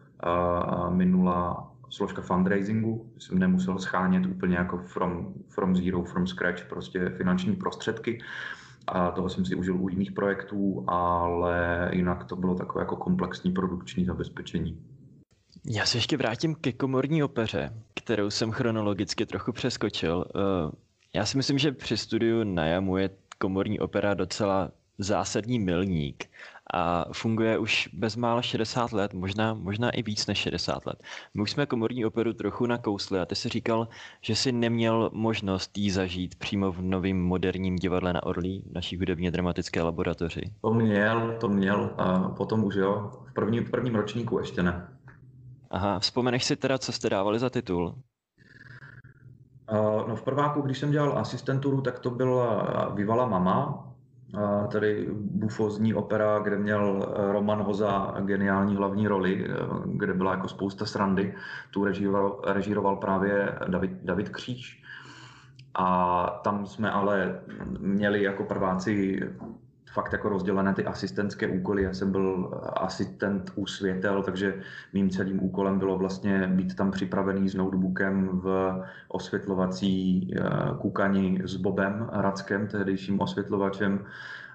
minula 0.89 1.71
složka 1.89 2.21
fundraisingu, 2.21 3.05
jsem 3.17 3.39
nemusel 3.39 3.79
schánět 3.79 4.25
úplně 4.25 4.57
jako 4.57 4.77
from, 4.77 5.33
from 5.49 5.75
zero, 5.75 6.03
from 6.03 6.27
scratch, 6.27 6.65
prostě 6.69 7.09
finanční 7.09 7.55
prostředky 7.55 8.19
a 8.87 9.11
toho 9.11 9.29
jsem 9.29 9.45
si 9.45 9.55
užil 9.55 9.83
u 9.83 9.89
jiných 9.89 10.11
projektů, 10.11 10.83
ale 10.87 11.89
jinak 11.93 12.23
to 12.23 12.35
bylo 12.35 12.55
takové 12.55 12.81
jako 12.81 12.95
komplexní 12.95 13.51
produkční 13.51 14.05
zabezpečení. 14.05 14.81
Já 15.65 15.85
se 15.85 15.97
ještě 15.97 16.17
vrátím 16.17 16.55
ke 16.55 16.71
komorní 16.71 17.23
opeře, 17.23 17.73
kterou 17.93 18.29
jsem 18.29 18.51
chronologicky 18.51 19.25
trochu 19.25 19.51
přeskočil. 19.51 20.25
Eh, 20.35 20.71
já 21.13 21.25
si 21.25 21.37
myslím, 21.37 21.57
že 21.57 21.71
při 21.71 21.97
studiu 21.97 22.43
na 22.43 22.65
Jamu 22.65 22.97
je 22.97 23.09
komorní 23.37 23.79
opera 23.79 24.13
docela 24.13 24.71
zásadní 24.97 25.59
milník 25.59 26.29
a 26.73 27.05
funguje 27.13 27.57
už 27.57 27.89
bezmála 27.93 28.41
60 28.41 28.91
let, 28.91 29.13
možná, 29.13 29.53
možná 29.53 29.89
i 29.89 30.03
víc 30.03 30.27
než 30.27 30.37
60 30.37 30.85
let. 30.85 31.03
My 31.33 31.41
už 31.41 31.51
jsme 31.51 31.65
komorní 31.65 32.05
operu 32.05 32.33
trochu 32.33 32.65
nakousli 32.65 33.19
a 33.19 33.25
ty 33.25 33.35
si 33.35 33.49
říkal, 33.49 33.87
že 34.21 34.35
si 34.35 34.51
neměl 34.51 35.09
možnost 35.13 35.77
jí 35.77 35.91
zažít 35.91 36.35
přímo 36.35 36.71
v 36.71 36.81
novém 36.81 37.21
moderním 37.21 37.75
divadle 37.75 38.13
na 38.13 38.23
Orlí, 38.23 38.63
v 38.69 38.73
naší 38.73 38.97
hudebně 38.97 39.31
dramatické 39.31 39.81
laboratoři. 39.81 40.41
To 40.61 40.73
měl, 40.73 41.37
to 41.39 41.49
měl 41.49 41.89
a 41.97 42.29
potom 42.29 42.63
už 42.63 42.75
jo, 42.75 43.11
v, 43.25 43.33
první, 43.33 43.59
v 43.59 43.71
prvním 43.71 43.95
ročníku 43.95 44.39
ještě 44.39 44.63
ne. 44.63 44.87
Aha, 45.71 45.99
vzpomeneš 45.99 46.43
si 46.43 46.55
teda, 46.55 46.77
co 46.77 46.91
jste 46.91 47.09
dávali 47.09 47.39
za 47.39 47.49
titul? 47.49 47.95
No 50.07 50.15
v 50.15 50.23
prváku, 50.23 50.61
když 50.61 50.77
jsem 50.77 50.91
dělal 50.91 51.17
asistenturu, 51.17 51.81
tak 51.81 51.99
to 51.99 52.09
byla 52.09 52.89
Vivala 52.95 53.25
mama, 53.25 53.88
tady 54.71 55.07
bufozní 55.13 55.93
opera, 55.93 56.39
kde 56.39 56.57
měl 56.57 57.03
eh, 57.03 57.31
Roman 57.31 57.61
Hoza 57.61 58.15
geniální 58.21 58.75
hlavní 58.75 59.07
roli, 59.07 59.45
eh, 59.49 59.55
kde 59.85 60.13
byla 60.13 60.31
jako 60.31 60.47
spousta 60.47 60.85
srandy. 60.85 61.35
Tu 61.71 61.85
režíroval, 61.85 62.41
režíroval 62.47 62.95
právě 62.95 63.55
David, 63.67 63.91
David 64.03 64.29
Kříž. 64.29 64.83
A 65.73 66.39
tam 66.43 66.65
jsme 66.65 66.91
ale 66.91 67.39
měli 67.79 68.23
jako 68.23 68.43
prváci 68.43 69.19
fakt 69.93 70.13
jako 70.13 70.29
rozdělené 70.29 70.73
ty 70.73 70.85
asistentské 70.85 71.47
úkoly. 71.47 71.83
Já 71.83 71.93
jsem 71.93 72.11
byl 72.11 72.51
asistent 72.75 73.51
u 73.55 73.65
světel, 73.65 74.23
takže 74.23 74.53
mým 74.93 75.09
celým 75.09 75.43
úkolem 75.43 75.79
bylo 75.79 75.97
vlastně 75.97 76.47
být 76.47 76.75
tam 76.75 76.91
připravený 76.91 77.49
s 77.49 77.55
notebookem 77.55 78.29
v 78.33 78.75
osvětlovací 79.07 80.27
eh, 80.35 80.41
kukani 80.77 81.41
s 81.45 81.55
Bobem 81.55 82.09
Rackem, 82.11 82.67
tehdejším 82.67 83.21
osvětlovačem 83.21 84.05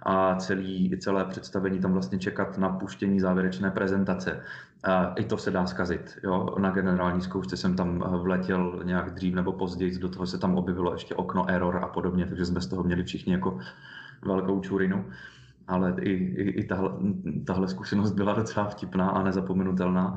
a 0.03 0.37
celý, 0.37 0.99
celé 0.99 1.25
představení 1.25 1.81
tam 1.81 1.93
vlastně 1.93 2.19
čekat 2.19 2.59
na 2.59 2.69
puštění 2.69 3.21
závěrečné 3.21 3.71
prezentace. 3.71 4.41
A 4.85 5.07
I 5.07 5.25
to 5.25 5.39
se 5.39 5.51
dá 5.51 5.67
zkazit. 5.67 6.19
Jo? 6.23 6.55
Na 6.59 6.71
generální 6.71 7.23
zkoušce 7.23 7.57
jsem 7.57 7.77
tam 7.77 7.99
vletěl 8.23 8.81
nějak 8.85 9.15
dřív 9.15 9.35
nebo 9.35 9.53
později, 9.53 9.99
do 9.99 10.09
toho 10.09 10.27
se 10.27 10.39
tam 10.39 10.55
objevilo 10.55 10.93
ještě 10.93 11.15
okno 11.15 11.49
error 11.49 11.77
a 11.77 11.87
podobně, 11.87 12.27
takže 12.27 12.47
jsme 12.47 12.61
z 12.61 12.67
toho 12.67 12.83
měli 12.83 13.05
všichni 13.05 13.33
jako 13.33 13.59
velkou 14.25 14.61
čurinu, 14.61 15.05
ale 15.69 15.95
i, 16.01 16.11
i, 16.11 16.51
i 16.51 16.65
tahle, 16.65 16.91
tahle 17.47 17.69
zkušenost 17.69 18.13
byla 18.13 18.35
docela 18.35 18.67
vtipná 18.67 19.11
a 19.11 19.23
nezapomenutelná. 19.23 20.17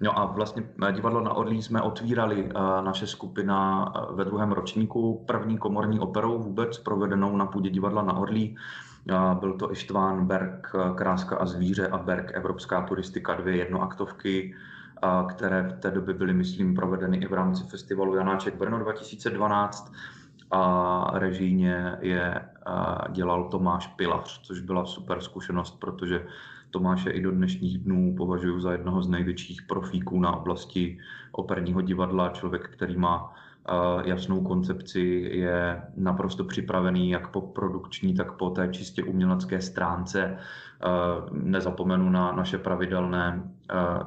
No 0.00 0.18
a 0.18 0.24
vlastně 0.24 0.62
divadlo 0.94 1.20
na 1.20 1.34
Orlí 1.34 1.62
jsme 1.62 1.82
otvírali 1.82 2.48
naše 2.84 3.06
skupina 3.06 3.92
ve 4.10 4.24
druhém 4.24 4.52
ročníku 4.52 5.24
první 5.26 5.58
komorní 5.58 6.00
operou 6.00 6.38
vůbec 6.38 6.78
provedenou 6.78 7.36
na 7.36 7.46
půdě 7.46 7.70
divadla 7.70 8.02
na 8.02 8.16
Orlí. 8.16 8.56
Byl 9.40 9.52
to 9.52 9.72
Ištván, 9.72 10.26
Berg, 10.26 10.72
Kráska 10.94 11.36
a 11.36 11.46
zvíře 11.46 11.88
a 11.88 11.98
Berg, 11.98 12.30
Evropská 12.34 12.82
turistika, 12.82 13.34
dvě 13.34 13.56
jednoaktovky, 13.56 14.54
které 15.28 15.62
v 15.62 15.80
té 15.80 15.90
době 15.90 16.14
byly, 16.14 16.34
myslím, 16.34 16.74
provedeny 16.74 17.16
i 17.16 17.26
v 17.26 17.32
rámci 17.32 17.64
festivalu 17.64 18.14
Janáček 18.14 18.56
Brno 18.56 18.78
2012 18.78 19.92
a 20.50 21.10
režijně 21.14 21.96
je 22.00 22.40
dělal 23.10 23.44
Tomáš 23.44 23.86
Pilař, 23.86 24.40
což 24.42 24.60
byla 24.60 24.84
super 24.84 25.20
zkušenost, 25.20 25.80
protože 25.80 26.26
Tomáše 26.70 27.10
i 27.10 27.22
do 27.22 27.30
dnešních 27.30 27.78
dnů 27.78 28.14
považuji 28.16 28.60
za 28.60 28.72
jednoho 28.72 29.02
z 29.02 29.08
největších 29.08 29.62
profíků 29.62 30.20
na 30.20 30.36
oblasti 30.36 30.98
operního 31.32 31.80
divadla, 31.80 32.28
člověk, 32.28 32.68
který 32.68 32.96
má 32.96 33.34
jasnou 34.04 34.40
koncepci, 34.40 35.28
je 35.32 35.82
naprosto 35.96 36.44
připravený 36.44 37.10
jak 37.10 37.28
po 37.28 37.40
produkční, 37.40 38.14
tak 38.14 38.32
po 38.32 38.50
té 38.50 38.68
čistě 38.68 39.02
umělecké 39.04 39.60
stránce. 39.60 40.38
Nezapomenu 41.32 42.10
na 42.10 42.32
naše 42.32 42.58
pravidelné 42.58 43.42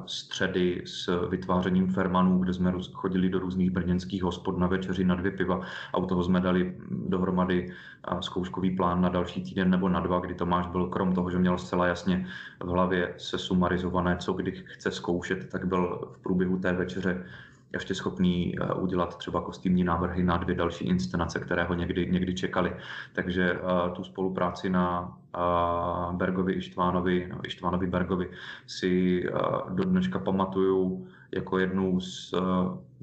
středy 0.06 0.82
s 0.84 1.28
vytvářením 1.28 1.92
fermanů, 1.92 2.38
kde 2.38 2.54
jsme 2.54 2.72
chodili 2.92 3.28
do 3.28 3.38
různých 3.38 3.70
brněnských 3.70 4.22
hospod 4.22 4.58
na 4.58 4.66
večeři 4.66 5.04
na 5.04 5.14
dvě 5.14 5.30
piva 5.30 5.60
a 5.92 5.98
u 5.98 6.06
toho 6.06 6.24
jsme 6.24 6.40
dali 6.40 6.76
dohromady 6.90 7.72
zkouškový 8.20 8.76
plán 8.76 9.00
na 9.00 9.08
další 9.08 9.42
týden 9.42 9.70
nebo 9.70 9.88
na 9.88 10.00
dva, 10.00 10.20
kdy 10.20 10.34
Tomáš 10.34 10.66
byl 10.66 10.86
krom 10.86 11.14
toho, 11.14 11.30
že 11.30 11.38
měl 11.38 11.58
zcela 11.58 11.86
jasně 11.86 12.26
v 12.60 12.68
hlavě 12.68 13.14
se 13.18 13.38
sumarizované, 13.38 14.16
co 14.16 14.32
kdy 14.32 14.52
chce 14.66 14.90
zkoušet, 14.90 15.48
tak 15.48 15.64
byl 15.64 16.08
v 16.12 16.22
průběhu 16.22 16.58
té 16.58 16.72
večeře 16.72 17.26
ještě 17.72 17.94
schopný 17.94 18.54
eh, 18.54 18.74
udělat 18.74 19.16
třeba 19.18 19.40
kostýmní 19.40 19.84
návrhy 19.84 20.22
na 20.22 20.36
dvě 20.36 20.54
další 20.54 20.84
inscenace, 20.84 21.40
které 21.40 21.64
ho 21.64 21.74
někdy, 21.74 22.08
někdy 22.10 22.34
čekali. 22.34 22.76
Takže 23.12 23.52
uh, 23.52 23.94
tu 23.94 24.04
spolupráci 24.04 24.70
na 24.70 25.00
uh, 25.00 26.16
Bergovi 26.16 26.52
Ištvánovi, 26.52 27.28
no, 27.30 27.38
Ištvánovi 27.46 27.86
Bergovi 27.86 28.30
si 28.66 29.24
do 29.68 29.84
dneška 29.84 30.18
pamatuju 30.18 31.06
jako 31.32 31.58
jednu 31.58 32.00
z 32.00 32.34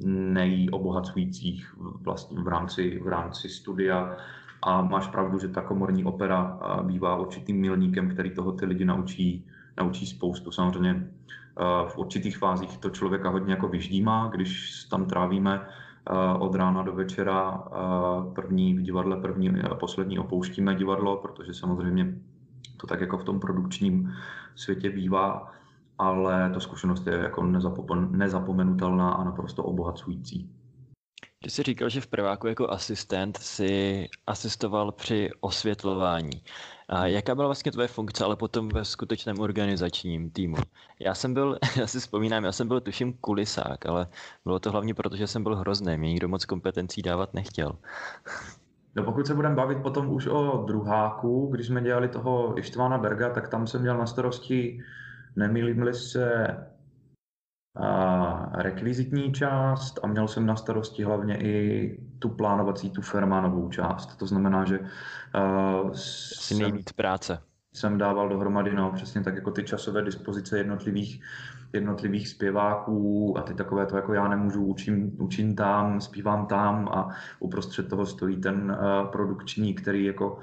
nejobohacujících 0.06 1.76
vlastně 2.02 2.40
v 2.40 2.48
rámci, 2.48 3.00
v 3.04 3.08
rámci 3.08 3.50
studia. 3.50 4.18
A 4.62 4.82
máš 4.82 5.08
pravdu, 5.08 5.40
že 5.40 5.48
ta 5.48 5.62
komorní 5.62 6.06
opera 6.06 6.60
bývá 6.84 7.16
určitým 7.16 7.62
milníkem, 7.62 8.10
který 8.10 8.32
toho 8.32 8.52
ty 8.52 8.66
lidi 8.66 8.86
naučí, 8.86 9.46
naučí 9.78 10.06
spoustu. 10.06 10.52
Samozřejmě 10.52 11.08
v 11.88 11.98
určitých 11.98 12.38
fázích 12.38 12.78
to 12.78 12.90
člověka 12.90 13.30
hodně 13.30 13.54
jako 13.54 13.68
vyždímá, 13.68 14.30
když 14.34 14.84
tam 14.84 15.06
trávíme 15.06 15.68
od 16.40 16.56
rána 16.56 16.84
do 16.84 16.94
večera 16.94 17.64
první 18.36 18.74
v 18.74 18.82
divadle, 18.82 19.18
první 19.18 19.50
a 19.50 19.76
poslední 19.76 20.20
opouštíme 20.20 20.76
divadlo, 20.76 21.18
protože 21.18 21.54
samozřejmě 21.54 22.14
to 22.78 22.88
tak 22.88 23.02
jako 23.02 23.18
v 23.18 23.24
tom 23.24 23.40
produkčním 23.40 24.14
světě 24.56 24.90
bývá, 24.90 25.52
ale 25.98 26.52
ta 26.54 26.60
zkušenost 26.60 27.08
je 27.08 27.14
jako 27.14 27.44
nezapomenutelná 28.12 29.12
a 29.12 29.24
naprosto 29.24 29.64
obohacující. 29.64 30.50
Ty 31.44 31.50
jsi 31.50 31.64
říkal, 31.64 31.90
že 31.90 32.02
v 32.02 32.08
prváku 32.08 32.48
jako 32.48 32.70
asistent 32.70 33.38
si 33.38 34.06
asistoval 34.28 34.92
při 34.92 35.30
osvětlování. 35.40 36.42
A 36.90 37.06
jaká 37.06 37.36
byla 37.36 37.48
vlastně 37.48 37.72
tvoje 37.72 37.88
funkce, 37.88 38.24
ale 38.24 38.36
potom 38.36 38.70
ve 38.70 38.86
skutečném 38.86 39.40
organizačním 39.40 40.32
týmu? 40.32 40.58
Já 41.00 41.16
jsem 41.16 41.34
byl, 41.34 41.60
já 41.80 41.88
si 41.88 42.00
vzpomínám, 42.00 42.44
já 42.44 42.52
jsem 42.52 42.68
byl 42.68 42.82
tuším 42.82 43.14
kulisák, 43.14 43.86
ale 43.86 44.08
bylo 44.46 44.60
to 44.60 44.72
hlavně 44.72 44.94
proto, 44.94 45.16
že 45.16 45.28
jsem 45.28 45.44
byl 45.44 45.56
hrozný, 45.56 45.98
mě 45.98 46.10
nikdo 46.10 46.28
moc 46.28 46.46
kompetencí 46.46 47.02
dávat 47.02 47.34
nechtěl. 47.34 47.78
No 48.96 49.04
pokud 49.04 49.28
se 49.28 49.36
budeme 49.36 49.56
bavit 49.56 49.78
potom 49.82 50.10
už 50.14 50.28
o 50.28 50.64
druháku, 50.68 51.48
když 51.52 51.68
jsme 51.68 51.82
dělali 51.82 52.08
toho 52.08 52.60
Ištvána 52.60 52.98
Berga, 52.98 53.30
tak 53.30 53.50
tam 53.50 53.68
jsem 53.68 53.82
měl 53.82 53.98
na 53.98 54.06
starosti, 54.06 54.84
nemýlím 55.36 55.94
se, 55.94 56.58
rekvizitní 58.54 59.34
část 59.34 60.00
a 60.04 60.08
měl 60.08 60.28
jsem 60.28 60.46
na 60.46 60.56
starosti 60.56 61.04
hlavně 61.04 61.38
i 61.38 62.00
tu 62.20 62.30
plánovací, 62.30 62.90
tu 62.90 63.02
fermánovou 63.02 63.70
část. 63.70 64.16
To 64.16 64.28
znamená, 64.28 64.66
že 64.66 64.80
uh, 64.80 65.92
jsem, 65.94 66.60
nejvíc 66.60 66.92
práce. 66.92 67.40
Jsem 67.74 67.98
dával 67.98 68.30
dohromady, 68.30 68.74
no, 68.74 68.92
přesně 68.92 69.24
tak 69.24 69.36
jako 69.36 69.52
ty 69.52 69.64
časové 69.64 70.02
dispozice 70.02 70.58
jednotlivých 70.58 71.24
jednotlivých 71.74 72.28
zpěváků 72.28 73.38
a 73.38 73.42
ty 73.42 73.54
takové 73.54 73.86
to 73.86 73.96
jako 73.96 74.14
já 74.14 74.28
nemůžu, 74.28 74.66
učím, 74.66 75.12
učím 75.18 75.56
tam, 75.56 76.02
zpívám 76.02 76.46
tam 76.46 76.88
a 76.88 77.10
uprostřed 77.40 77.90
toho 77.90 78.06
stojí 78.06 78.38
ten 78.38 78.78
uh, 78.80 79.08
produkční, 79.12 79.74
který 79.74 80.06
jako 80.06 80.40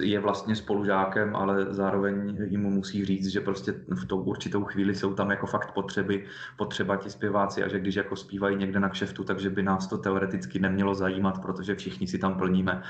je 0.00 0.20
vlastně 0.20 0.56
spolužákem, 0.56 1.36
ale 1.36 1.66
zároveň 1.74 2.36
jim 2.48 2.62
musí 2.62 3.04
říct, 3.04 3.26
že 3.26 3.40
prostě 3.40 3.74
v 3.88 4.04
tou 4.04 4.20
určitou 4.22 4.64
chvíli 4.64 4.94
jsou 4.94 5.14
tam 5.14 5.30
jako 5.30 5.46
fakt 5.46 5.72
potřeby, 5.72 6.24
potřeba 6.56 6.96
ti 6.96 7.10
zpěváci 7.10 7.64
a 7.64 7.68
že 7.68 7.80
když 7.80 7.94
jako 7.94 8.16
zpívají 8.16 8.56
někde 8.56 8.80
na 8.80 8.88
kšeftu, 8.88 9.24
takže 9.24 9.50
by 9.50 9.62
nás 9.62 9.86
to 9.86 9.98
teoreticky 9.98 10.58
nemělo 10.58 10.94
zajímat, 10.94 11.42
protože 11.42 11.74
všichni 11.74 12.06
si 12.06 12.18
tam 12.18 12.34
plníme 12.34 12.82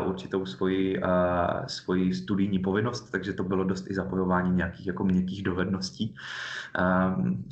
uh, 0.00 0.08
určitou 0.08 0.46
svoji, 0.46 1.02
uh, 1.02 1.08
svoji 1.66 2.14
studijní 2.14 2.58
povinnost, 2.58 3.10
takže 3.10 3.32
to 3.32 3.44
bylo 3.44 3.64
dost 3.64 3.90
i 3.90 3.94
zapojování 3.94 4.50
nějakých 4.50 4.86
jako 4.86 5.04
měkkých 5.04 5.42
dovedností. 5.42 6.14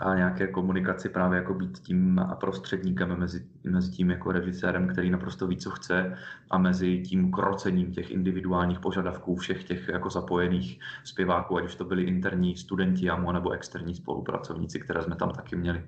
A 0.00 0.14
nějaké 0.14 0.46
komunikaci 0.46 1.08
právě 1.08 1.36
jako 1.36 1.54
být 1.54 1.78
tím 1.78 2.20
prostředníkem 2.40 3.18
mezi, 3.18 3.46
mezi 3.64 3.90
tím 3.90 4.10
jako 4.10 4.32
režisérem, 4.32 4.88
který 4.88 5.10
naprosto 5.10 5.46
ví, 5.46 5.56
co 5.56 5.70
chce 5.70 6.16
a 6.50 6.58
mezi 6.58 6.98
tím 6.98 7.30
krocením 7.32 7.92
těch 7.92 8.10
individuálních 8.10 8.80
požadavků 8.80 9.36
všech 9.36 9.64
těch 9.64 9.88
jako 9.88 10.10
zapojených 10.10 10.80
zpěváků, 11.04 11.56
ať 11.56 11.64
už 11.64 11.74
to 11.74 11.84
byli 11.84 12.02
interní 12.02 12.56
studenti 12.56 13.06
JAMU 13.06 13.32
nebo 13.32 13.50
externí 13.50 13.94
spolupracovníci, 13.94 14.80
které 14.80 15.02
jsme 15.02 15.16
tam 15.16 15.30
taky 15.30 15.56
měli. 15.56 15.82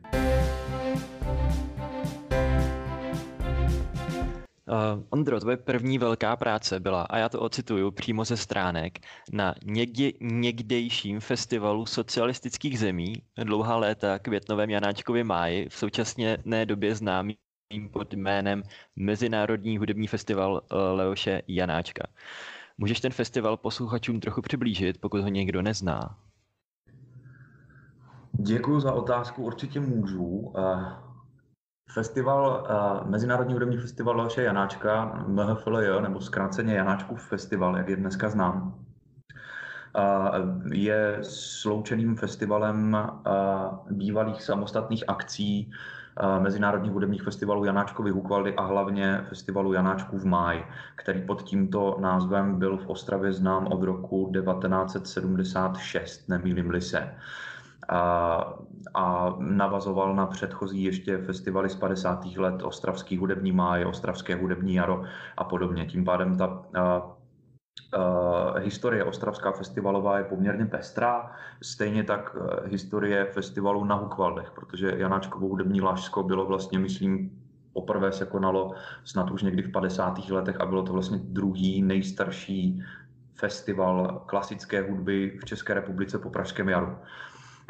Uh, 4.68 5.02
Ondro, 5.10 5.40
tvoje 5.40 5.56
první 5.56 5.98
velká 5.98 6.36
práce 6.36 6.80
byla, 6.80 7.02
a 7.02 7.18
já 7.18 7.28
to 7.28 7.40
ocituju 7.40 7.90
přímo 7.90 8.24
ze 8.24 8.36
stránek, 8.36 8.98
na 9.32 9.54
někdy, 9.64 10.14
někdejším 10.20 11.20
festivalu 11.20 11.86
socialistických 11.86 12.78
zemí, 12.78 13.14
dlouhá 13.44 13.76
léta 13.76 14.18
květnovém 14.18 14.70
Janáčkově 14.70 15.24
máji, 15.24 15.68
v 15.68 15.74
současné 15.74 16.66
době 16.66 16.94
známým 16.94 17.36
pod 17.92 18.14
jménem 18.14 18.62
Mezinárodní 18.96 19.78
hudební 19.78 20.06
festival 20.06 20.52
uh, 20.52 20.78
Leoše 20.92 21.42
Janáčka. 21.48 22.06
Můžeš 22.78 23.00
ten 23.00 23.12
festival 23.12 23.56
posluchačům 23.56 24.20
trochu 24.20 24.42
přiblížit, 24.42 25.00
pokud 25.00 25.20
ho 25.20 25.28
někdo 25.28 25.62
nezná? 25.62 26.18
Děkuji 28.32 28.80
za 28.80 28.92
otázku, 28.92 29.42
určitě 29.42 29.80
můžu. 29.80 30.24
Uh... 30.24 31.11
Festival, 31.90 32.66
uh, 33.02 33.10
Mezinárodní 33.10 33.54
hudební 33.54 33.76
festival 33.76 34.16
Leoše 34.16 34.42
Janáčka, 34.42 35.24
MHFLJ, 35.26 36.02
nebo 36.02 36.20
zkráceně 36.20 36.74
Janáčkův 36.74 37.28
festival, 37.28 37.76
jak 37.76 37.88
je 37.88 37.96
dneska 37.96 38.28
znám, 38.28 38.74
uh, 39.96 40.72
je 40.72 41.18
sloučeným 41.22 42.16
festivalem 42.16 42.96
uh, 43.26 43.96
bývalých 43.96 44.42
samostatných 44.42 45.04
akcí 45.08 45.72
Mezinárodních 46.38 46.92
hudebních 46.92 47.22
festivalů 47.22 47.64
Janáčkovy 47.64 48.10
Hukvaldy 48.10 48.54
a 48.54 48.62
hlavně 48.62 49.24
festivalu 49.28 49.72
Janáčků 49.72 50.18
v 50.18 50.24
máji, 50.24 50.64
který 50.96 51.22
pod 51.22 51.42
tímto 51.42 51.96
názvem 52.00 52.58
byl 52.58 52.76
v 52.76 52.86
Ostravě 52.86 53.32
znám 53.32 53.66
od 53.66 53.82
roku 53.82 54.32
1976, 54.32 56.28
nemýlím-li 56.28 56.80
se 56.80 57.14
a, 57.88 59.34
navazoval 59.38 60.14
na 60.14 60.26
předchozí 60.26 60.82
ještě 60.82 61.18
festivaly 61.18 61.68
z 61.68 61.74
50. 61.74 62.24
let, 62.36 62.62
Ostravský 62.62 63.16
hudební 63.16 63.52
máj, 63.52 63.84
Ostravské 63.84 64.34
hudební 64.34 64.74
jaro 64.74 65.02
a 65.36 65.44
podobně. 65.44 65.86
Tím 65.86 66.04
pádem 66.04 66.36
ta 66.36 66.62
Uh, 67.96 68.58
historie 68.58 69.04
Ostravská 69.04 69.52
festivalová 69.52 70.18
je 70.18 70.24
poměrně 70.24 70.66
pestrá, 70.66 71.32
stejně 71.62 72.04
tak 72.04 72.36
uh, 72.36 72.70
historie 72.70 73.24
festivalu 73.24 73.84
na 73.84 73.94
Hukvaldech, 73.94 74.50
protože 74.54 74.94
Janáčkovo 74.96 75.48
hudební 75.48 75.80
lášsko 75.80 76.22
bylo 76.22 76.46
vlastně, 76.46 76.78
myslím, 76.78 77.30
poprvé 77.72 78.12
se 78.12 78.26
konalo 78.26 78.74
snad 79.04 79.30
už 79.30 79.42
někdy 79.42 79.62
v 79.62 79.72
50. 79.72 80.28
letech 80.30 80.60
a 80.60 80.66
bylo 80.66 80.82
to 80.82 80.92
vlastně 80.92 81.18
druhý 81.18 81.82
nejstarší 81.82 82.82
festival 83.34 84.22
klasické 84.26 84.82
hudby 84.82 85.38
v 85.42 85.44
České 85.44 85.74
republice 85.74 86.18
po 86.18 86.30
Pražském 86.30 86.68
jaru. 86.68 86.96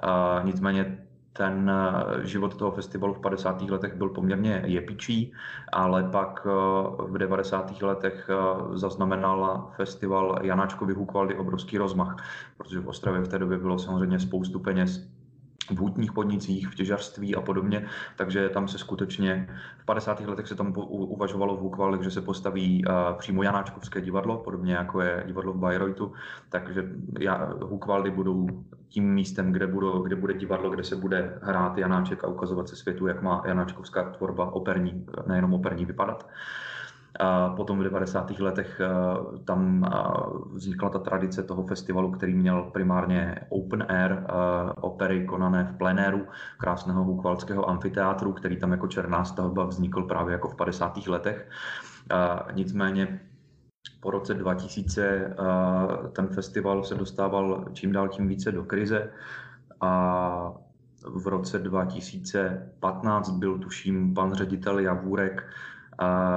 Uh, 0.02 0.46
nicméně 0.46 0.98
ten 1.32 1.70
eh, 1.70 2.26
život 2.26 2.56
toho 2.56 2.70
festivalu 2.70 3.14
v 3.14 3.20
50. 3.20 3.62
letech 3.62 3.94
byl 3.94 4.08
poměrně 4.08 4.62
jepičí, 4.66 5.32
ale 5.72 6.04
pak 6.04 6.46
eh, 6.46 6.50
v 7.02 7.18
90. 7.18 7.82
letech 7.82 8.30
eh, 8.30 8.78
zaznamenal 8.78 9.70
festival 9.76 10.38
Janáčkovy 10.42 10.94
Hukvaldy 10.94 11.34
obrovský 11.34 11.78
rozmach, 11.78 12.16
protože 12.56 12.80
v 12.80 12.88
Ostravě 12.88 13.20
v 13.20 13.28
té 13.28 13.38
době 13.38 13.58
bylo 13.58 13.78
samozřejmě 13.78 14.20
spoustu 14.20 14.58
peněz 14.60 15.11
v 15.70 15.76
hutních 15.78 16.12
podnicích, 16.12 16.68
v 16.68 16.74
těžarství 16.74 17.34
a 17.34 17.40
podobně, 17.40 17.86
takže 18.16 18.48
tam 18.48 18.68
se 18.68 18.78
skutečně 18.78 19.48
v 19.78 19.84
50. 19.84 20.20
letech 20.20 20.48
se 20.48 20.54
tam 20.54 20.72
uvažovalo 20.76 21.56
v 21.56 21.60
Hukvalech, 21.60 22.02
že 22.02 22.10
se 22.10 22.22
postaví 22.22 22.84
uh, 22.84 23.18
přímo 23.18 23.42
Janáčkovské 23.42 24.00
divadlo, 24.00 24.38
podobně 24.38 24.74
jako 24.74 25.00
je 25.00 25.22
divadlo 25.26 25.52
v 25.52 25.58
Bayreuthu, 25.58 26.12
takže 26.48 26.88
Hukvaldy 27.60 28.10
budou 28.10 28.46
tím 28.88 29.14
místem, 29.14 29.52
kde, 29.52 29.66
budou, 29.66 30.02
kde 30.02 30.16
bude 30.16 30.34
divadlo, 30.34 30.70
kde 30.70 30.84
se 30.84 30.96
bude 30.96 31.38
hrát 31.42 31.78
Janáček 31.78 32.24
a 32.24 32.28
ukazovat 32.28 32.68
se 32.68 32.76
světu, 32.76 33.06
jak 33.06 33.22
má 33.22 33.42
Janáčkovská 33.46 34.10
tvorba 34.10 34.52
operní, 34.52 35.06
nejenom 35.26 35.54
operní 35.54 35.84
vypadat. 35.84 36.28
A 37.20 37.48
potom 37.48 37.78
v 37.78 37.82
90. 37.82 38.30
letech 38.40 38.80
eh, 38.80 38.88
tam 39.44 39.84
eh, 39.84 39.98
vznikla 40.52 40.90
ta 40.90 40.98
tradice 40.98 41.42
toho 41.42 41.62
festivalu, 41.62 42.10
který 42.10 42.34
měl 42.34 42.62
primárně 42.62 43.38
open 43.48 43.86
air 43.88 44.12
eh, 44.12 44.24
opery 44.80 45.26
konané 45.26 45.64
v 45.64 45.78
plenéru 45.78 46.26
krásného 46.58 47.04
hukvalského 47.04 47.70
amfiteátru, 47.70 48.32
který 48.32 48.56
tam 48.56 48.72
jako 48.72 48.86
černá 48.86 49.24
stavba 49.24 49.64
vznikl 49.64 50.02
právě 50.02 50.32
jako 50.32 50.48
v 50.48 50.56
50. 50.56 51.06
letech. 51.06 51.48
Nicméně 52.52 53.20
po 54.00 54.10
roce 54.10 54.34
2000 54.34 55.34
ten 56.12 56.26
festival 56.26 56.84
se 56.84 56.94
dostával 56.94 57.64
čím 57.72 57.92
dál 57.92 58.08
tím 58.08 58.28
více 58.28 58.52
do 58.52 58.64
krize 58.64 59.10
a 59.80 60.52
v 61.04 61.26
roce 61.26 61.58
2015 61.58 63.30
byl 63.30 63.58
tuším 63.58 64.14
pan 64.14 64.34
ředitel 64.34 64.78
Javůrek 64.78 65.44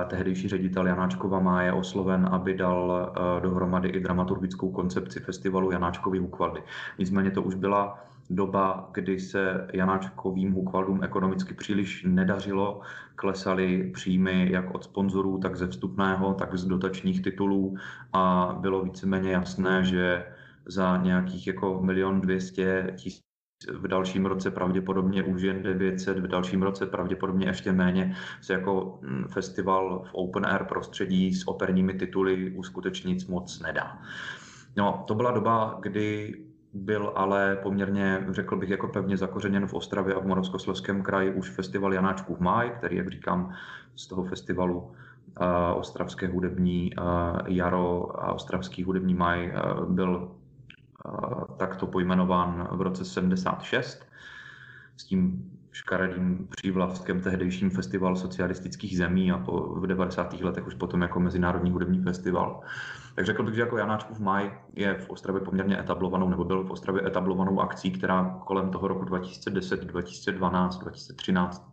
tehdejší 0.08 0.48
ředitel 0.48 0.88
Janáčkova 0.88 1.40
má 1.40 1.64
je 1.64 1.74
osloven, 1.74 2.30
aby 2.32 2.54
dal 2.54 3.10
uh, 3.10 3.42
dohromady 3.42 3.90
i 3.90 4.00
dramaturgickou 4.00 4.72
koncepci 4.72 5.20
festivalu 5.20 5.72
Janáčkovy 5.72 6.20
Hukvaldy. 6.20 6.64
Nicméně 7.00 7.32
to 7.32 7.42
už 7.42 7.56
byla 7.56 8.00
doba, 8.30 8.90
kdy 8.94 9.20
se 9.20 9.68
Janáčkovým 9.74 10.52
hukvaldům 10.52 11.04
ekonomicky 11.04 11.54
příliš 11.54 12.04
nedařilo, 12.08 12.82
klesaly 13.16 13.92
příjmy 13.94 14.52
jak 14.52 14.76
od 14.76 14.84
sponzorů, 14.84 15.38
tak 15.38 15.56
ze 15.56 15.68
vstupného, 15.68 16.34
tak 16.34 16.58
z 16.58 16.66
dotačních 16.66 17.22
titulů 17.22 17.76
a 18.14 18.56
bylo 18.60 18.84
víceméně 18.84 19.32
jasné, 19.32 19.84
že 19.84 20.26
za 20.66 20.98
nějakých 20.98 21.48
jako 21.48 21.82
milion 21.82 22.22
dvěstě 22.22 22.94
tisíc 22.98 23.25
v 23.74 23.88
dalším 23.88 24.26
roce 24.26 24.52
pravděpodobně 24.52 25.24
už 25.24 25.42
jen 25.42 25.64
900, 25.64 26.20
v 26.20 26.28
dalším 26.28 26.64
roce 26.64 26.86
pravděpodobně 26.86 27.48
ještě 27.48 27.72
méně 27.72 28.16
se 28.42 28.54
jako 28.54 29.00
mm, 29.02 29.24
festival 29.28 30.04
v 30.06 30.14
open 30.14 30.46
air 30.46 30.64
prostředí 30.64 31.34
s 31.34 31.48
operními 31.48 31.94
tituly 31.94 32.52
uskutečnit 32.52 33.30
moc 33.30 33.60
nedá. 33.60 34.00
No, 34.78 35.04
to 35.08 35.16
byla 35.16 35.32
doba, 35.32 35.78
kdy 35.82 36.36
byl 36.74 37.14
ale 37.16 37.56
poměrně, 37.64 38.26
řekl 38.30 38.56
bych, 38.56 38.70
jako 38.70 38.88
pevně 38.88 39.18
zakořeněn 39.18 39.68
v 39.68 39.74
Ostravě 39.74 40.14
a 40.14 40.20
v 40.20 40.26
Moravskoslezském 40.26 41.04
kraji 41.04 41.32
už 41.32 41.50
festival 41.50 41.94
Janáčků 41.94 42.36
v 42.36 42.40
máj, 42.40 42.72
který, 42.78 42.98
jak 42.98 43.10
říkám, 43.12 43.54
z 43.96 44.08
toho 44.08 44.24
festivalu 44.24 44.78
uh, 44.80 44.92
Ostravské 45.76 46.28
hudební 46.28 46.92
uh, 46.96 47.06
jaro 47.48 48.12
a 48.24 48.34
Ostravský 48.34 48.84
hudební 48.84 49.14
maj 49.14 49.52
uh, 49.52 49.86
byl 49.86 50.32
takto 51.58 51.88
pojmenován 51.88 52.68
v 52.72 52.82
roce 52.82 53.06
76 53.06 54.06
s 54.98 55.04
tím 55.04 55.52
škaredým 55.72 56.48
přívlaskem 56.50 57.22
tehdejším 57.22 57.70
festival 57.70 58.16
socialistických 58.16 58.98
zemí 58.98 59.32
a 59.32 59.38
po, 59.38 59.62
v 59.62 59.88
90. 59.88 60.34
letech 60.34 60.68
už 60.68 60.74
potom 60.74 61.02
jako 61.02 61.20
mezinárodní 61.20 61.72
hudební 61.72 62.04
festival. 62.04 62.62
Tak 63.16 63.26
řekl 63.26 63.44
bych, 63.44 63.56
že 63.56 63.62
jako 63.62 63.78
Janáčkův 63.78 64.20
maj 64.20 64.52
je 64.74 64.94
v 64.94 65.10
Ostravě 65.10 65.42
poměrně 65.42 65.80
etablovanou, 65.80 66.30
nebo 66.30 66.44
byl 66.44 66.64
v 66.64 66.72
Ostravě 66.72 67.08
etablovanou 67.08 67.60
akcí, 67.60 67.92
která 67.92 68.40
kolem 68.46 68.72
toho 68.72 68.88
roku 68.88 69.06
2010, 69.06 69.86
2012, 69.86 70.78
2013 70.78 71.70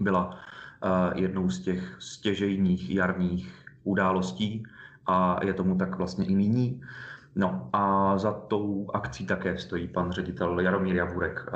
byla 0.00 0.26
uh, 0.30 1.18
jednou 1.18 1.50
z 1.50 1.60
těch 1.60 1.96
stěžejních 1.98 2.90
jarních 2.90 3.66
událostí 3.84 4.62
a 5.06 5.44
je 5.44 5.54
tomu 5.54 5.78
tak 5.78 5.98
vlastně 5.98 6.26
i 6.26 6.34
nyní. 6.34 6.80
No 7.38 7.68
a 7.72 8.18
za 8.18 8.32
tou 8.32 8.90
akcí 8.94 9.26
také 9.26 9.58
stojí 9.58 9.88
pan 9.88 10.12
ředitel 10.12 10.60
Jaromír 10.60 10.96
Javurek, 10.96 11.46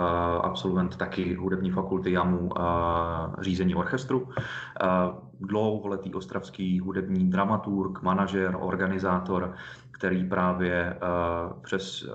absolvent 0.42 0.96
taky 0.96 1.34
hudební 1.34 1.70
fakulty 1.70 2.12
JAMu 2.12 2.50
řízení 3.40 3.74
orchestru, 3.74 4.28
dlouholetý 5.40 6.14
ostravský 6.14 6.80
hudební 6.80 7.30
dramaturg, 7.30 8.02
manažer, 8.02 8.56
organizátor, 8.60 9.54
který 9.90 10.24
právě 10.24 10.98
přes 11.62 12.08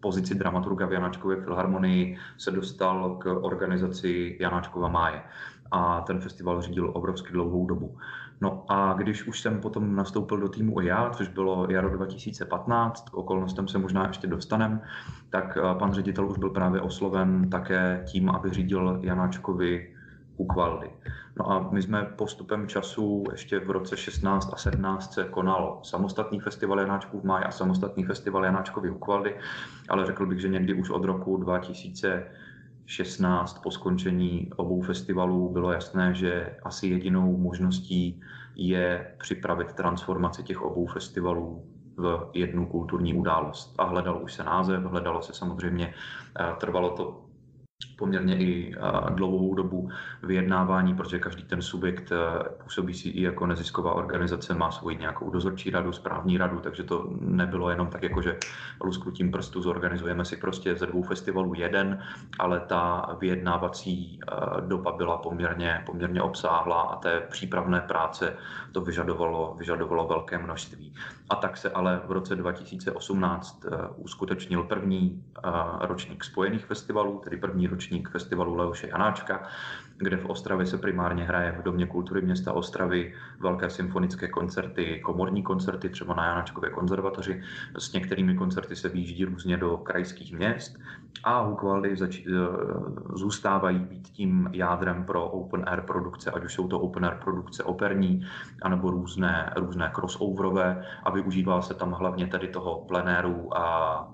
pozici 0.00 0.34
dramaturga 0.34 0.86
v 0.86 0.92
Janáčkově 0.92 1.40
filharmonii 1.40 2.16
se 2.36 2.50
dostal 2.50 3.16
k 3.16 3.26
organizaci 3.26 4.36
Janáčkova 4.40 4.88
máje 4.88 5.22
a 5.70 6.00
ten 6.00 6.20
festival 6.20 6.62
řídil 6.62 6.90
obrovsky 6.94 7.32
dlouhou 7.32 7.66
dobu. 7.66 7.96
No 8.40 8.64
a 8.68 8.92
když 8.92 9.26
už 9.26 9.40
jsem 9.40 9.60
potom 9.60 9.96
nastoupil 9.96 10.38
do 10.38 10.48
týmu 10.48 10.80
já, 10.80 11.10
což 11.10 11.28
bylo 11.28 11.66
jaro 11.70 11.90
2015, 11.90 13.08
k 13.10 13.14
okolnostem 13.14 13.68
se 13.68 13.78
možná 13.78 14.06
ještě 14.06 14.26
dostanem, 14.26 14.80
tak 15.30 15.58
eh, 15.58 15.78
pan 15.78 15.92
ředitel 15.92 16.30
už 16.30 16.38
byl 16.38 16.50
právě 16.50 16.80
osloven 16.80 17.50
také 17.50 18.04
tím, 18.06 18.30
aby 18.30 18.50
řídil 18.50 18.98
Janáčkovi 19.02 19.94
Ukvaldy. 20.36 20.90
No 21.38 21.50
a 21.52 21.70
my 21.70 21.82
jsme 21.82 22.02
postupem 22.02 22.68
času 22.68 23.24
ještě 23.32 23.60
v 23.60 23.70
roce 23.70 23.96
16 23.96 24.50
a 24.52 24.56
17 24.56 25.14
se 25.14 25.24
konal 25.24 25.80
samostatný 25.82 26.40
festival 26.40 26.80
Janáčků 26.80 27.20
v 27.20 27.24
máji 27.24 27.44
a 27.44 27.50
samostatný 27.50 28.04
festival 28.04 28.44
Janáčkovi 28.44 28.90
Ukvaldy, 28.90 29.36
ale 29.88 30.06
řekl 30.06 30.26
bych, 30.26 30.38
že 30.38 30.48
někdy 30.48 30.74
už 30.74 30.90
od 30.90 31.04
roku 31.04 31.36
2000 31.36 32.26
16 32.88 33.58
po 33.62 33.70
skončení 33.70 34.50
obou 34.56 34.82
festivalů 34.82 35.52
bylo 35.52 35.72
jasné, 35.72 36.14
že 36.14 36.56
asi 36.62 36.86
jedinou 36.86 37.36
možností 37.36 38.20
je 38.56 39.14
připravit 39.18 39.72
transformaci 39.72 40.42
těch 40.42 40.62
obou 40.62 40.86
festivalů 40.86 41.64
v 41.96 42.30
jednu 42.34 42.66
kulturní 42.66 43.14
událost. 43.14 43.74
A 43.78 43.84
hledal 43.84 44.22
už 44.22 44.32
se 44.32 44.44
název, 44.44 44.82
hledalo 44.82 45.22
se 45.22 45.34
samozřejmě, 45.34 45.94
eh, 46.40 46.54
trvalo 46.60 46.96
to 46.96 47.24
poměrně 47.98 48.38
i 48.38 48.74
dlouhou 49.10 49.54
dobu 49.54 49.90
vyjednávání, 50.22 50.94
protože 50.94 51.18
každý 51.18 51.42
ten 51.42 51.62
subjekt 51.62 52.12
e, 52.12 52.16
působí 52.64 52.94
si 52.94 53.08
i 53.08 53.22
jako 53.22 53.46
nezisková 53.46 53.92
organizace, 53.92 54.54
má 54.54 54.70
svoji 54.70 54.96
nějakou 54.96 55.30
dozorčí 55.30 55.70
radu, 55.70 55.92
správní 55.92 56.38
radu, 56.38 56.60
takže 56.60 56.82
to 56.82 57.08
nebylo 57.20 57.70
jenom 57.70 57.86
tak, 57.86 58.02
jako 58.02 58.22
že 58.22 58.36
lusknutím 58.84 59.30
prstu 59.30 59.62
zorganizujeme 59.62 60.24
si 60.24 60.36
prostě 60.36 60.76
ze 60.76 60.86
dvou 60.86 61.02
festivalů 61.02 61.54
jeden, 61.54 62.02
ale 62.38 62.60
ta 62.60 63.06
vyjednávací 63.20 64.20
e, 64.20 64.60
doba 64.60 64.92
byla 64.92 65.16
poměrně, 65.16 65.82
poměrně 65.86 66.22
obsáhlá 66.22 66.82
a 66.82 66.96
té 66.96 67.20
přípravné 67.20 67.80
práce 67.80 68.36
to 68.72 68.80
vyžadovalo, 68.80 69.54
vyžadovalo 69.58 70.06
velké 70.06 70.38
množství. 70.38 70.94
A 71.30 71.36
tak 71.36 71.56
se 71.56 71.70
ale 71.70 72.00
v 72.06 72.12
roce 72.12 72.36
2018 72.36 73.64
e, 73.64 73.88
uskutečnil 73.96 74.62
první 74.62 75.24
ročník 75.80 76.24
spojených 76.24 76.64
festivalů, 76.64 77.20
tedy 77.24 77.36
první 77.36 77.66
ročník 77.66 77.87
festivalu 78.10 78.54
Leoše 78.54 78.88
Janáčka, 78.88 79.42
kde 79.98 80.16
v 80.16 80.26
Ostravě 80.26 80.66
se 80.66 80.78
primárně 80.78 81.24
hraje 81.24 81.52
v 81.52 81.62
Domě 81.62 81.86
kultury 81.86 82.22
města 82.22 82.52
Ostravy 82.52 83.14
velké 83.40 83.70
symfonické 83.70 84.28
koncerty, 84.28 85.00
komorní 85.04 85.42
koncerty, 85.42 85.88
třeba 85.88 86.14
na 86.14 86.26
Janáčkově 86.26 86.70
konzervatoři. 86.70 87.42
S 87.78 87.92
některými 87.92 88.34
koncerty 88.34 88.76
se 88.76 88.88
výjíždí 88.88 89.24
různě 89.24 89.56
do 89.56 89.76
krajských 89.76 90.32
měst 90.32 90.78
a 91.24 91.40
Hukvaldy 91.40 91.96
zač- 91.96 92.26
e, 92.26 92.30
zůstávají 93.14 93.78
být 93.78 94.08
tím 94.08 94.50
jádrem 94.52 95.04
pro 95.04 95.28
open 95.28 95.64
air 95.66 95.80
produkce, 95.80 96.30
ať 96.30 96.44
už 96.44 96.54
jsou 96.54 96.68
to 96.68 96.80
open 96.80 97.04
air 97.04 97.14
produkce 97.24 97.64
operní, 97.64 98.26
anebo 98.62 98.90
různé, 98.90 99.52
různé 99.56 99.90
crossoverové 99.94 100.84
a 101.04 101.10
využívá 101.10 101.62
se 101.62 101.74
tam 101.74 101.92
hlavně 101.92 102.26
tedy 102.26 102.48
toho 102.48 102.84
plenéru 102.88 103.56
a 103.56 104.08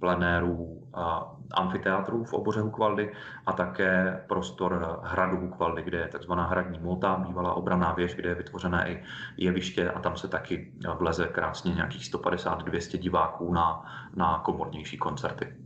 plenéru 0.00 0.82
a 0.94 1.36
amfiteátru 1.52 2.24
v 2.24 2.32
oboře 2.32 2.60
Hukvaldy 2.60 3.12
a 3.46 3.52
také 3.52 4.22
prostor 4.28 5.00
hradu 5.02 5.36
Hukvaldy, 5.36 5.82
kde 5.82 5.98
je 5.98 6.08
takzvaná 6.08 6.46
hradní 6.46 6.78
mota, 6.78 7.24
bývalá 7.28 7.54
obraná 7.54 7.92
věž, 7.92 8.14
kde 8.14 8.28
je 8.28 8.34
vytvořené 8.34 8.90
i 8.90 9.02
jeviště 9.36 9.90
a 9.90 10.00
tam 10.00 10.16
se 10.16 10.28
taky 10.28 10.72
vleze 10.98 11.26
krásně 11.26 11.74
nějakých 11.74 12.02
150-200 12.02 12.98
diváků 12.98 13.52
na, 13.52 13.84
na 14.14 14.38
komornější 14.38 14.98
koncerty. 14.98 15.56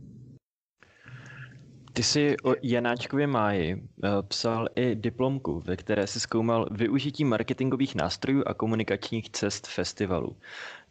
Ty 1.95 2.03
jsi 2.03 2.35
o 2.43 2.53
Janáčkově 2.63 3.27
máji 3.27 3.83
eh, 4.03 4.09
psal 4.27 4.67
i 4.75 4.95
diplomku, 4.95 5.59
ve 5.59 5.75
které 5.75 6.07
si 6.07 6.19
zkoumal 6.19 6.67
využití 6.71 7.23
marketingových 7.23 7.95
nástrojů 7.95 8.43
a 8.45 8.53
komunikačních 8.53 9.29
cest 9.29 9.67
festivalu. 9.67 10.37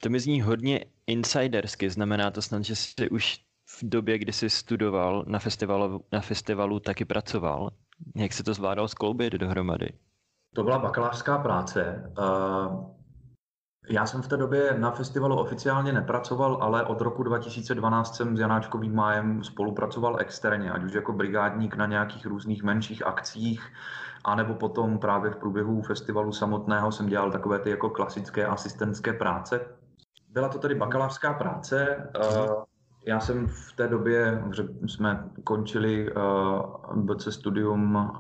To 0.01 0.09
mi 0.09 0.21
zní 0.21 0.43
hodně 0.43 0.85
insidersky, 1.07 1.91
znamená 1.91 2.31
to 2.31 2.43
snad, 2.43 2.65
že 2.65 2.77
jsi 2.77 3.11
už 3.11 3.41
v 3.81 3.83
době, 3.83 4.19
kdy 4.19 4.33
jsi 4.33 4.51
studoval 4.51 5.25
na 5.27 5.39
festivalu, 5.39 6.05
na 6.13 6.21
festivalu 6.21 6.81
taky 6.81 7.05
pracoval. 7.05 7.71
Jak 8.17 8.33
se 8.33 8.45
to 8.45 8.55
zvládal 8.55 8.89
skloubit 8.89 9.33
dohromady? 9.33 9.93
To 10.55 10.63
byla 10.65 10.79
bakalářská 10.79 11.39
práce. 11.39 12.11
Já 13.89 14.07
jsem 14.07 14.23
v 14.23 14.29
té 14.29 14.37
době 14.37 14.79
na 14.79 14.91
festivalu 14.91 15.37
oficiálně 15.37 15.93
nepracoval, 15.93 16.59
ale 16.61 16.85
od 16.85 17.01
roku 17.01 17.23
2012 17.23 18.17
jsem 18.17 18.37
s 18.37 18.41
Janáčkovým 18.41 18.95
májem 18.95 19.45
spolupracoval 19.45 20.21
externě, 20.21 20.73
ať 20.73 20.83
už 20.83 20.93
jako 20.93 21.13
brigádník 21.13 21.77
na 21.77 21.87
nějakých 21.87 22.27
různých 22.27 22.63
menších 22.63 23.07
akcích, 23.07 23.73
anebo 24.25 24.55
potom 24.55 24.99
právě 24.99 25.31
v 25.31 25.37
průběhu 25.37 25.83
festivalu 25.83 26.33
samotného 26.33 26.93
jsem 26.93 27.07
dělal 27.07 27.31
takové 27.31 27.59
ty 27.59 27.71
jako 27.71 27.91
klasické 27.91 28.47
asistentské 28.47 29.13
práce. 29.13 29.61
Byla 30.29 30.49
to 30.49 30.59
tedy 30.59 30.75
bakalářská 30.75 31.33
práce, 31.33 32.09
já 33.07 33.21
jsem 33.21 33.47
v 33.47 33.73
té 33.73 33.89
době, 33.89 34.43
že 34.53 34.65
jsme 34.87 35.25
končili 35.45 36.13
uh, 36.13 36.23
eh, 36.23 36.97
BC 36.97 37.35
studium 37.35 38.11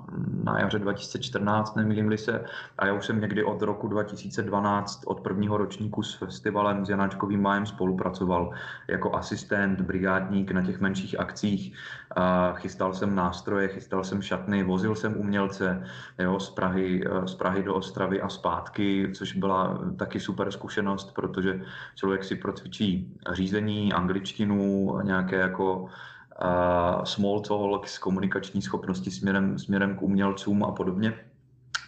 na 0.44 0.60
jaře 0.60 0.78
2014, 0.78 1.76
nemýlím 1.76 2.18
se, 2.18 2.44
a 2.78 2.86
já 2.86 2.92
už 2.92 3.06
jsem 3.06 3.20
někdy 3.20 3.44
od 3.44 3.62
roku 3.62 3.88
2012, 3.88 5.02
od 5.06 5.20
prvního 5.20 5.56
ročníku 5.56 6.02
s 6.02 6.14
festivalem 6.14 6.86
s 6.86 6.88
Janáčkovým 6.88 7.42
májem 7.42 7.66
spolupracoval 7.66 8.50
jako 8.88 9.14
asistent, 9.14 9.80
brigádník 9.80 10.50
na 10.50 10.62
těch 10.62 10.80
menších 10.80 11.20
akcích. 11.20 11.76
Uh, 12.16 12.56
chystal 12.56 12.94
jsem 12.94 13.14
nástroje, 13.14 13.68
chystal 13.68 14.04
jsem 14.04 14.22
šatny, 14.22 14.62
vozil 14.62 14.94
jsem 14.94 15.16
umělce 15.16 15.82
jo, 16.18 16.40
z, 16.40 16.50
Prahy, 16.50 17.06
uh, 17.06 17.24
z 17.24 17.34
Prahy 17.34 17.62
do 17.62 17.74
Ostravy 17.74 18.20
a 18.20 18.28
zpátky, 18.28 19.10
což 19.14 19.36
byla 19.36 19.78
taky 19.96 20.20
super 20.20 20.52
zkušenost, 20.52 21.14
protože 21.14 21.60
člověk 21.94 22.24
si 22.24 22.36
procvičí 22.36 23.12
řízení, 23.32 23.92
angličtinu, 23.92 24.73
nějaké 25.02 25.36
jako 25.36 25.82
uh, 25.82 27.04
small 27.04 27.40
talk, 27.40 27.86
komunikační 28.00 28.62
schopnosti 28.62 29.10
směrem, 29.10 29.58
směrem 29.58 29.96
k 29.96 30.02
umělcům 30.02 30.64
a 30.64 30.72
podobně. 30.72 31.14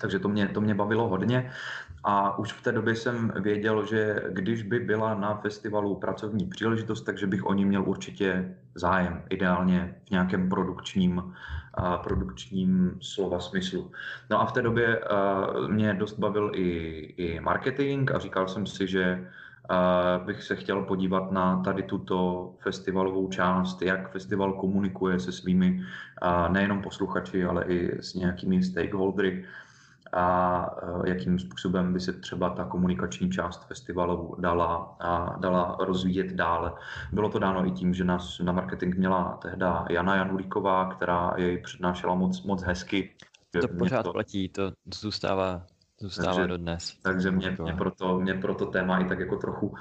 takže 0.00 0.18
to 0.18 0.28
mě, 0.28 0.48
to 0.48 0.60
mě 0.60 0.74
bavilo 0.74 1.08
hodně. 1.08 1.50
A 2.04 2.38
už 2.38 2.52
v 2.52 2.62
té 2.62 2.72
době 2.72 2.94
jsem 2.94 3.32
věděl, 3.40 3.86
že 3.86 4.22
když 4.30 4.62
by 4.62 4.80
byla 4.80 5.14
na 5.14 5.34
festivalu 5.34 5.94
pracovní 5.94 6.46
příležitost, 6.46 7.02
takže 7.02 7.26
bych 7.26 7.46
o 7.46 7.54
ní 7.54 7.64
měl 7.64 7.82
určitě 7.82 8.54
zájem, 8.74 9.22
ideálně 9.30 9.94
v 10.06 10.10
nějakém 10.10 10.48
produkčním, 10.48 11.32
a 11.76 11.98
produkčním 11.98 12.98
slova 13.00 13.40
smyslu. 13.40 13.92
No 14.30 14.40
a 14.40 14.46
v 14.46 14.52
té 14.52 14.62
době 14.62 15.00
mě 15.68 15.94
dost 15.94 16.18
bavil 16.18 16.50
i, 16.54 16.68
i 17.16 17.40
marketing 17.40 18.12
a 18.12 18.18
říkal 18.18 18.48
jsem 18.48 18.66
si, 18.66 18.86
že 18.86 19.28
bych 20.24 20.42
se 20.42 20.56
chtěl 20.56 20.82
podívat 20.82 21.32
na 21.32 21.62
tady 21.62 21.82
tuto 21.82 22.50
festivalovou 22.58 23.28
část, 23.28 23.82
jak 23.82 24.12
festival 24.12 24.52
komunikuje 24.52 25.20
se 25.20 25.32
svými 25.32 25.82
nejenom 26.48 26.82
posluchači, 26.82 27.44
ale 27.44 27.64
i 27.64 28.02
s 28.02 28.14
nějakými 28.14 28.62
stakeholdery 28.62 29.44
a 30.12 30.70
jakým 31.06 31.38
způsobem 31.38 31.92
by 31.92 32.00
se 32.00 32.12
třeba 32.12 32.50
ta 32.50 32.64
komunikační 32.64 33.30
část 33.30 33.66
festivalu 33.66 34.36
dala, 34.38 34.96
a 35.00 35.36
dala 35.38 35.76
rozvíjet 35.80 36.32
dále. 36.32 36.72
Bylo 37.12 37.28
to 37.28 37.38
dáno 37.38 37.66
i 37.66 37.70
tím, 37.70 37.94
že 37.94 38.04
nás 38.04 38.38
na 38.38 38.52
marketing 38.52 38.96
měla 38.96 39.38
tehda 39.42 39.86
Jana 39.90 40.16
Janulíková, 40.16 40.94
která 40.94 41.34
jej 41.36 41.58
přednášela 41.58 42.14
moc, 42.14 42.42
moc 42.42 42.62
hezky. 42.62 43.14
To 43.60 43.68
pořád 43.68 44.02
to... 44.02 44.12
platí, 44.12 44.48
to 44.48 44.72
zůstává 44.94 45.62
Zůstává 46.00 46.34
takže, 46.34 46.46
dodnes. 46.46 46.98
Takže 47.02 47.30
mě, 47.30 47.56
mě, 47.62 47.72
proto, 47.72 48.18
mě 48.20 48.34
proto 48.34 48.66
téma 48.66 48.98
i 48.98 49.04
tak 49.04 49.18
jako 49.18 49.36
trochu 49.36 49.74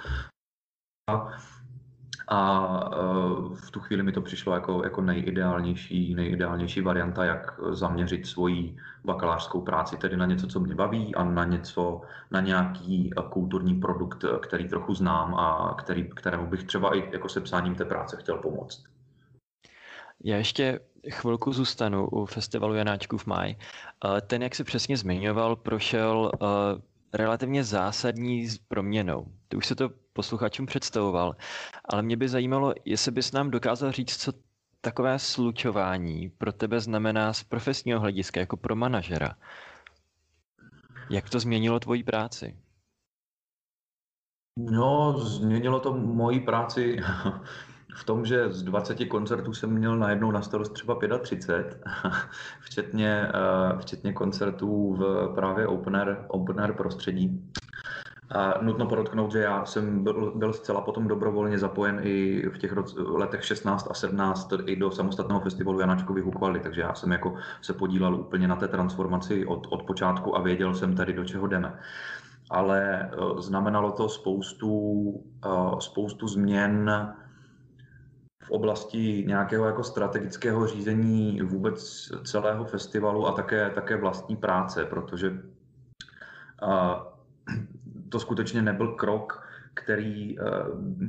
a 2.27 2.59
uh, 2.99 3.55
v 3.55 3.71
tu 3.71 3.79
chvíli 3.79 4.03
mi 4.03 4.11
to 4.11 4.21
přišlo 4.21 4.53
jako, 4.53 4.83
jako 4.83 5.01
nejideálnější, 5.01 6.15
nejideálnější 6.15 6.81
varianta, 6.81 7.25
jak 7.25 7.59
zaměřit 7.71 8.27
svoji 8.27 8.77
bakalářskou 9.03 9.61
práci 9.61 9.97
tedy 9.97 10.17
na 10.17 10.25
něco, 10.25 10.47
co 10.47 10.59
mě 10.59 10.75
baví 10.75 11.15
a 11.15 11.23
na 11.23 11.43
něco, 11.45 12.01
na 12.31 12.41
nějaký 12.41 13.09
kulturní 13.29 13.75
produkt, 13.75 14.25
který 14.41 14.67
trochu 14.67 14.93
znám 14.93 15.35
a 15.35 15.75
který, 15.77 16.09
kterému 16.09 16.47
bych 16.47 16.63
třeba 16.63 16.97
i 16.97 17.09
jako 17.11 17.29
sepsáním 17.29 17.75
té 17.75 17.85
práce 17.85 18.17
chtěl 18.17 18.37
pomoct. 18.37 18.83
Já 20.23 20.37
ještě 20.37 20.79
chvilku 21.09 21.53
zůstanu 21.53 22.07
u 22.07 22.25
festivalu 22.25 22.73
Janáčků 22.73 23.17
v 23.17 23.25
maj. 23.25 23.55
Ten, 24.27 24.43
jak 24.43 24.55
se 24.55 24.63
přesně 24.63 24.97
zmiňoval, 24.97 25.55
prošel 25.55 26.31
relativně 27.13 27.63
zásadní 27.63 28.47
proměnou. 28.67 29.27
Ty 29.47 29.57
už 29.57 29.65
se 29.65 29.75
to 29.75 29.89
posluchačům 30.13 30.65
představoval, 30.65 31.35
ale 31.85 32.01
mě 32.01 32.17
by 32.17 32.29
zajímalo, 32.29 32.73
jestli 32.85 33.11
bys 33.11 33.31
nám 33.31 33.51
dokázal 33.51 33.91
říct, 33.91 34.17
co 34.17 34.33
takové 34.81 35.19
slučování 35.19 36.29
pro 36.29 36.53
tebe 36.53 36.79
znamená 36.79 37.33
z 37.33 37.43
profesního 37.43 37.99
hlediska, 37.99 38.39
jako 38.39 38.57
pro 38.57 38.75
manažera. 38.75 39.35
Jak 41.09 41.29
to 41.29 41.39
změnilo 41.39 41.79
tvoji 41.79 42.03
práci? 42.03 42.57
No, 44.57 45.19
změnilo 45.19 45.79
to 45.79 45.93
moji 45.93 46.39
práci 46.39 46.97
v 47.95 48.03
tom, 48.03 48.25
že 48.25 48.51
z 48.51 48.63
20 48.63 49.05
koncertů 49.05 49.53
jsem 49.53 49.69
měl 49.69 49.97
najednou 49.97 50.31
na 50.31 50.41
starost 50.41 50.73
třeba 50.73 50.99
35, 51.21 51.81
včetně, 52.61 53.27
eh, 53.27 53.77
včetně 53.77 54.13
koncertů 54.13 54.93
v 54.93 55.31
právě 55.35 55.67
open 55.67 55.95
air, 55.95 56.17
open 56.27 56.59
air 56.59 56.73
prostředí. 56.73 57.51
A 58.31 58.53
nutno 58.61 58.85
podotknout, 58.85 59.31
že 59.31 59.39
já 59.39 59.65
jsem 59.65 60.03
byl, 60.03 60.33
byl 60.35 60.53
zcela 60.53 60.81
potom 60.81 61.07
dobrovolně 61.07 61.59
zapojen 61.59 61.99
i 62.03 62.45
v 62.49 62.57
těch 62.57 62.73
letech 62.97 63.45
16 63.45 63.87
a 63.91 63.93
17 63.93 64.53
i 64.65 64.75
do 64.75 64.91
samostatného 64.91 65.41
festivalu 65.41 65.79
Janáčkových 65.79 66.23
Hukvaly, 66.23 66.59
takže 66.59 66.81
já 66.81 66.93
jsem 66.93 67.11
jako 67.11 67.35
se 67.61 67.73
podílel 67.73 68.15
úplně 68.15 68.47
na 68.47 68.55
té 68.55 68.67
transformaci 68.67 69.45
od, 69.45 69.67
od 69.69 69.83
počátku 69.83 70.37
a 70.37 70.41
věděl 70.41 70.73
jsem 70.73 70.95
tady, 70.95 71.13
do 71.13 71.25
čeho 71.25 71.47
jdeme. 71.47 71.79
Ale 72.49 73.09
eh, 73.11 73.41
znamenalo 73.41 73.91
to 73.91 74.09
spoustu, 74.09 75.03
eh, 75.45 75.49
spoustu 75.79 76.27
změn 76.27 76.91
v 78.45 78.51
oblasti 78.51 79.23
nějakého 79.27 79.65
jako 79.65 79.83
strategického 79.83 80.67
řízení 80.67 81.41
vůbec 81.41 82.11
celého 82.23 82.65
festivalu 82.65 83.27
a 83.27 83.31
také, 83.31 83.69
také 83.69 83.97
vlastní 83.97 84.35
práce, 84.35 84.85
protože 84.85 85.39
a, 86.61 87.07
to 88.09 88.19
skutečně 88.19 88.61
nebyl 88.61 88.87
krok, 88.87 89.45
který, 89.73 90.37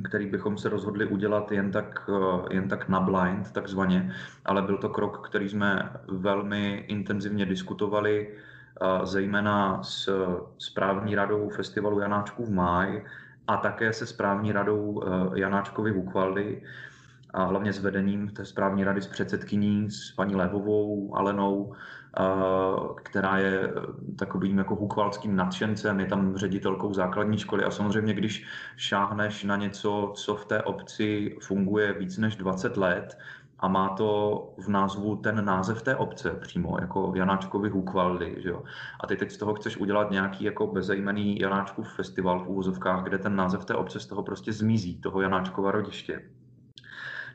který 0.03 0.25
bychom 0.25 0.57
se 0.57 0.69
rozhodli 0.69 1.05
udělat 1.05 1.51
jen 1.51 1.71
tak, 1.71 2.09
jen 2.49 2.67
tak 2.67 2.89
na 2.89 2.99
blind, 2.99 3.51
takzvaně, 3.51 4.13
ale 4.45 4.61
byl 4.61 4.77
to 4.77 4.89
krok, 4.89 5.29
který 5.29 5.49
jsme 5.49 5.91
velmi 6.07 6.85
intenzivně 6.87 7.45
diskutovali, 7.45 8.37
zejména 9.03 9.83
s 9.83 10.09
správní 10.57 11.15
radou 11.15 11.49
festivalu 11.49 11.99
Janáčků 11.99 12.45
v 12.45 12.51
máji 12.51 13.05
a 13.47 13.57
také 13.57 13.93
se 13.93 14.05
správní 14.05 14.51
radou 14.51 15.03
Janáčkovi 15.35 15.91
v 15.91 15.97
Ukvaldy, 15.97 16.63
a 17.37 17.43
hlavně 17.43 17.73
s 17.73 17.79
vedením 17.79 18.29
té 18.29 18.45
správní 18.45 18.83
rady 18.83 19.01
s 19.01 19.07
předsedkyní, 19.07 19.91
s 19.91 20.11
paní 20.11 20.35
Lévovou, 20.35 21.15
Alenou, 21.15 21.73
která 23.03 23.37
je 23.37 23.73
takovým 24.15 24.57
jako 24.57 24.75
hukvalským 24.75 25.35
nadšencem, 25.35 25.99
je 25.99 26.05
tam 26.05 26.37
ředitelkou 26.37 26.93
základní 26.93 27.37
školy 27.37 27.63
a 27.63 27.71
samozřejmě, 27.71 28.13
když 28.13 28.45
šáhneš 28.75 29.43
na 29.43 29.55
něco, 29.55 30.13
co 30.15 30.35
v 30.35 30.45
té 30.45 30.63
obci 30.63 31.37
funguje 31.41 31.93
víc 31.93 32.17
než 32.17 32.35
20 32.35 32.77
let, 32.77 33.17
a 33.59 33.67
má 33.67 33.89
to 33.89 34.53
v 34.57 34.67
názvu 34.67 35.15
ten 35.15 35.45
název 35.45 35.81
té 35.81 35.95
obce 35.95 36.29
přímo, 36.29 36.77
jako 36.81 37.13
Janáčkovi 37.15 37.69
Hukvaldy, 37.69 38.35
že 38.37 38.49
jo. 38.49 38.63
A 38.99 39.07
ty 39.07 39.15
teď 39.15 39.31
z 39.31 39.37
toho 39.37 39.53
chceš 39.53 39.77
udělat 39.77 40.11
nějaký 40.11 40.43
jako 40.43 40.67
bezejmený 40.67 41.39
Janáčkův 41.39 41.95
festival 41.95 42.45
v 42.45 42.47
úvozovkách, 42.47 43.03
kde 43.03 43.17
ten 43.17 43.35
název 43.35 43.65
té 43.65 43.75
obce 43.75 43.99
z 43.99 44.05
toho 44.05 44.23
prostě 44.23 44.53
zmizí, 44.53 45.01
toho 45.01 45.21
Janáčkova 45.21 45.71
rodiště 45.71 46.21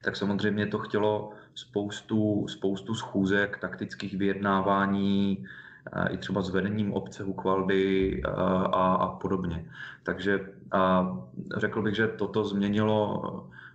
tak 0.02 0.16
samozřejmě 0.16 0.66
to 0.66 0.78
chtělo 0.78 1.32
spoustu, 1.54 2.46
spoustu 2.48 2.94
schůzek, 2.94 3.58
taktických 3.58 4.18
vyjednávání, 4.18 5.46
eh, 5.92 6.08
i 6.12 6.16
třeba 6.16 6.42
s 6.42 6.50
vedením 6.50 6.92
obce 6.92 7.22
Hukvaldy 7.22 8.22
eh, 8.24 8.28
a, 8.28 8.94
a 8.94 9.08
podobně. 9.08 9.70
Takže 10.02 10.40
a 10.72 11.16
řekl 11.56 11.82
bych, 11.82 11.94
že 11.94 12.08
toto 12.08 12.44
změnilo 12.44 13.22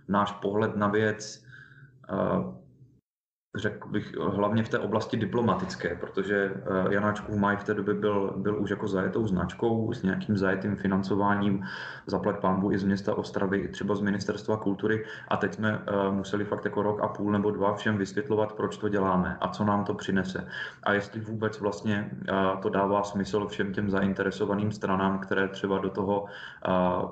náš 0.08 0.32
pohled 0.32 0.76
na 0.76 0.88
věc 0.88 1.44
eh, 2.10 2.14
řekl 3.56 3.88
bych, 3.88 4.16
hlavně 4.16 4.62
v 4.62 4.68
té 4.68 4.78
oblasti 4.78 5.16
diplomatické, 5.16 5.96
protože 6.00 6.52
eh, 6.54 6.94
Janáčkův 6.94 7.36
maj 7.36 7.56
v 7.56 7.64
té 7.64 7.74
době 7.74 7.94
byl, 7.94 8.34
byl 8.36 8.62
už 8.62 8.70
jako 8.70 8.88
zajetou 8.88 9.26
značkou 9.26 9.92
s 9.92 10.02
nějakým 10.02 10.36
zajetým 10.36 10.76
financováním, 10.76 11.64
zaplať 12.06 12.40
pambu 12.40 12.72
i 12.72 12.78
z 12.78 12.84
města 12.84 13.14
Ostravy, 13.14 13.58
i 13.58 13.68
třeba 13.68 13.94
z 13.94 14.00
Ministerstva 14.00 14.56
kultury 14.56 15.04
a 15.28 15.36
teď 15.36 15.54
jsme 15.54 15.82
eh, 15.86 16.12
museli 16.12 16.44
fakt 16.44 16.64
jako 16.64 16.82
rok 16.82 17.00
a 17.02 17.08
půl 17.08 17.32
nebo 17.32 17.50
dva 17.50 17.74
všem 17.74 17.98
vysvětlovat, 17.98 18.52
proč 18.52 18.76
to 18.76 18.88
děláme 18.88 19.36
a 19.40 19.48
co 19.48 19.64
nám 19.64 19.84
to 19.84 19.94
přinese. 19.94 20.48
A 20.82 20.92
jestli 20.92 21.20
vůbec 21.20 21.60
vlastně 21.60 22.10
eh, 22.28 22.32
to 22.62 22.68
dává 22.68 23.02
smysl 23.02 23.46
všem 23.46 23.72
těm 23.72 23.90
zainteresovaným 23.90 24.72
stranám, 24.72 25.18
které 25.18 25.48
třeba 25.48 25.78
do 25.78 25.90
toho 25.90 26.24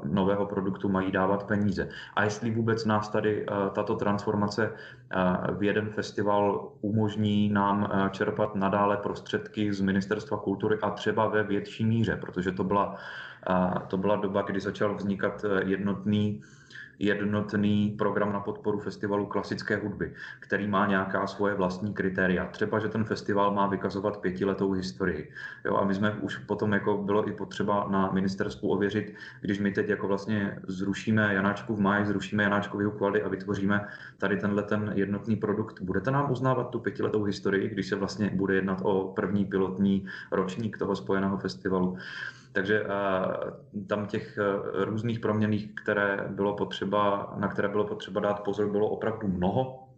nového 0.04 0.46
produktu 0.46 0.88
mají 0.88 1.12
dávat 1.12 1.44
peníze. 1.44 1.88
A 2.14 2.24
jestli 2.24 2.50
vůbec 2.50 2.84
nás 2.84 3.08
tady 3.08 3.46
tato 3.72 3.94
transformace 3.94 4.72
v 5.58 5.62
jeden 5.62 5.90
festival 5.90 6.35
festival 6.36 6.72
umožní 6.80 7.48
nám 7.48 7.90
eh, 7.92 8.10
čerpat 8.10 8.54
nadále 8.54 8.96
prostředky 8.96 9.72
z 9.72 9.80
Ministerstva 9.80 10.36
kultury 10.36 10.78
a 10.82 10.90
třeba 10.90 11.28
ve 11.28 11.42
větší 11.42 11.84
míře, 11.84 12.16
protože 12.16 12.52
to 12.52 12.64
byla, 12.64 12.96
eh, 13.50 13.80
to 13.88 13.96
byla 13.96 14.16
doba, 14.16 14.42
kdy 14.42 14.60
začal 14.60 14.94
vznikat 14.94 15.44
eh, 15.44 15.64
jednotný 15.64 16.42
jednotný 16.98 17.94
program 17.98 18.32
na 18.32 18.40
podporu 18.40 18.78
festivalu 18.78 19.26
klasické 19.26 19.76
hudby, 19.76 20.12
který 20.40 20.66
má 20.66 20.86
nějaká 20.86 21.26
svoje 21.26 21.54
vlastní 21.54 21.94
kritéria. 21.94 22.46
Třeba, 22.46 22.78
že 22.78 22.88
ten 22.88 23.04
festival 23.04 23.54
má 23.54 23.66
vykazovat 23.66 24.16
pětiletou 24.16 24.72
historii. 24.72 25.30
Jo, 25.64 25.76
a 25.76 25.84
my 25.84 25.94
jsme 25.94 26.12
už 26.12 26.38
potom 26.38 26.72
jako 26.72 26.96
bylo 26.96 27.28
i 27.28 27.32
potřeba 27.32 27.86
na 27.90 28.10
ministerstvu 28.12 28.68
ověřit, 28.68 29.14
když 29.40 29.58
my 29.58 29.72
teď 29.72 29.88
jako 29.88 30.08
vlastně 30.08 30.58
zrušíme 30.66 31.34
Janáčku 31.34 31.74
v 31.74 31.80
máji, 31.80 32.06
zrušíme 32.06 32.42
Janáčkový 32.42 32.86
kvalitu 32.96 33.26
a 33.26 33.28
vytvoříme 33.28 33.88
tady 34.18 34.36
tenhle 34.36 34.62
ten 34.62 34.92
jednotný 34.94 35.36
produkt, 35.36 35.80
budete 35.80 36.10
nám 36.10 36.30
uznávat 36.30 36.70
tu 36.70 36.78
pětiletou 36.78 37.22
historii, 37.24 37.68
když 37.68 37.86
se 37.86 37.96
vlastně 37.96 38.30
bude 38.34 38.54
jednat 38.54 38.78
o 38.82 39.12
první 39.16 39.44
pilotní 39.44 40.06
ročník 40.32 40.78
toho 40.78 40.96
spojeného 40.96 41.38
festivalu. 41.38 41.98
Takže 42.56 42.82
uh, 42.82 42.88
tam 43.86 44.06
těch 44.06 44.38
uh, 44.38 44.84
různých 44.84 45.20
proměných, 45.20 45.74
které 45.74 46.28
bylo 46.28 46.56
potřeba, 46.56 47.34
na 47.36 47.48
které 47.48 47.68
bylo 47.68 47.84
potřeba 47.84 48.20
dát 48.20 48.40
pozor, 48.40 48.70
bylo 48.70 48.88
opravdu 48.88 49.28
mnoho. 49.28 49.88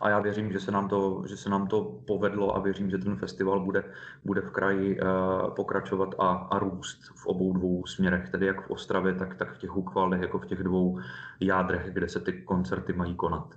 A 0.00 0.10
já 0.10 0.20
věřím, 0.20 0.52
že 0.52 0.60
se 0.60 0.70
nám 0.70 0.88
to, 0.88 1.22
že 1.28 1.36
se 1.36 1.50
nám 1.50 1.66
to 1.66 2.00
povedlo 2.06 2.56
a 2.56 2.60
věřím, 2.60 2.90
že 2.90 2.98
ten 2.98 3.16
festival 3.16 3.60
bude, 3.60 3.84
bude 4.24 4.40
v 4.40 4.50
kraji 4.50 5.00
uh, 5.00 5.54
pokračovat 5.54 6.14
a, 6.18 6.28
a 6.28 6.58
růst 6.58 7.00
v 7.16 7.26
obou 7.26 7.52
dvou 7.52 7.86
směrech, 7.86 8.30
tedy 8.30 8.46
jak 8.46 8.66
v 8.66 8.70
Ostravě, 8.70 9.14
tak, 9.14 9.34
tak 9.34 9.54
v 9.54 9.58
těch 9.58 9.70
Hukvaldech, 9.70 10.20
jako 10.20 10.38
v 10.38 10.46
těch 10.46 10.62
dvou 10.62 11.00
jádrech, 11.40 11.92
kde 11.92 12.08
se 12.08 12.20
ty 12.20 12.42
koncerty 12.42 12.92
mají 12.92 13.14
konat. 13.14 13.54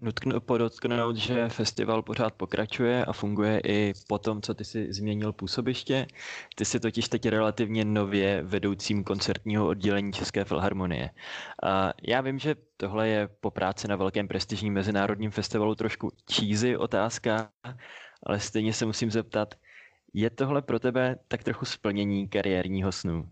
Nutno 0.00 0.40
podotknout, 0.40 1.16
že 1.16 1.48
festival 1.48 2.02
pořád 2.02 2.34
pokračuje 2.34 3.04
a 3.04 3.12
funguje 3.12 3.60
i 3.66 3.92
po 4.08 4.18
tom, 4.18 4.42
co 4.42 4.54
ty 4.54 4.64
si 4.64 4.92
změnil 4.92 5.32
působiště. 5.32 6.06
Ty 6.54 6.64
jsi 6.64 6.80
totiž 6.80 7.08
teď 7.08 7.28
relativně 7.28 7.84
nově 7.84 8.42
vedoucím 8.42 9.04
koncertního 9.04 9.66
oddělení 9.66 10.12
České 10.12 10.44
filharmonie. 10.44 11.10
A 11.62 11.92
já 12.02 12.20
vím, 12.20 12.38
že 12.38 12.54
tohle 12.76 13.08
je 13.08 13.28
po 13.40 13.50
práci 13.50 13.88
na 13.88 13.96
velkém 13.96 14.28
prestižním 14.28 14.72
mezinárodním 14.72 15.30
festivalu 15.30 15.74
trošku 15.74 16.10
cheesy 16.32 16.76
otázka, 16.76 17.48
ale 18.22 18.40
stejně 18.40 18.72
se 18.72 18.86
musím 18.86 19.10
zeptat, 19.10 19.54
je 20.14 20.30
tohle 20.30 20.62
pro 20.62 20.78
tebe 20.78 21.16
tak 21.28 21.44
trochu 21.44 21.64
splnění 21.64 22.28
kariérního 22.28 22.92
snu? 22.92 23.28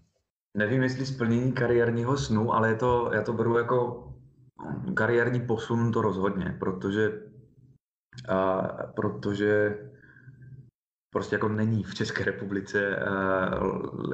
Nevím, 0.57 0.83
jestli 0.83 1.07
splnění 1.07 1.53
kariérního 1.53 2.19
snu, 2.19 2.53
ale 2.53 2.69
je 2.69 2.75
to, 2.75 3.11
já 3.15 3.23
to 3.23 3.33
beru 3.33 3.59
jako 3.59 4.11
kariérní 4.95 5.41
posun 5.41 5.93
to 5.93 6.03
rozhodně, 6.03 6.57
protože, 6.61 7.23
a, 8.29 8.63
protože 8.97 9.79
prostě 11.11 11.35
jako 11.35 11.49
není 11.49 11.83
v 11.83 11.95
České 11.95 12.25
republice 12.25 12.97
a, 12.97 13.51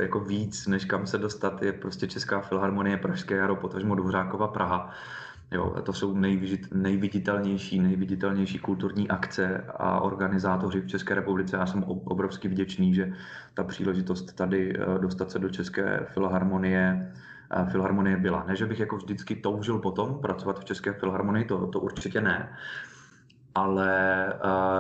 jako 0.01 0.21
víc, 0.21 0.67
než 0.67 0.85
kam 0.85 1.07
se 1.07 1.19
dostat, 1.19 1.63
je 1.63 1.73
prostě 1.73 2.07
Česká 2.07 2.41
filharmonie, 2.41 2.97
Pražské 2.97 3.37
jaro, 3.37 3.57
potažmo 3.57 3.95
Dvořákova 3.95 4.49
Praha. 4.49 4.91
Jo, 5.53 5.83
to 5.83 5.93
jsou 5.93 6.15
nejvidit, 6.15 6.75
nejviditelnější, 6.75 7.81
nejviditelnější 7.81 8.59
kulturní 8.59 9.09
akce 9.09 9.65
a 9.69 10.01
organizátoři 10.01 10.81
v 10.81 10.87
České 10.87 11.15
republice. 11.15 11.57
Já 11.57 11.67
jsem 11.67 11.85
obrovsky 11.85 12.49
vděčný, 12.49 12.95
že 12.95 13.13
ta 13.55 13.65
příležitost 13.65 14.33
tady 14.33 14.77
e, 14.77 14.99
dostat 14.99 15.31
se 15.31 15.39
do 15.39 15.49
České 15.49 16.07
filharmonie 16.15 17.13
filharmonie 17.71 18.17
byla. 18.17 18.45
Ne, 18.49 18.57
že 18.57 18.67
bych 18.67 18.81
jako 18.81 18.97
vždycky 18.97 19.37
toužil 19.37 19.79
potom 19.79 20.19
pracovat 20.19 20.61
v 20.61 20.65
České 20.65 20.93
filharmonii, 20.93 21.45
to, 21.45 21.67
to 21.67 21.81
určitě 21.81 22.21
ne, 22.21 22.49
ale 23.55 24.27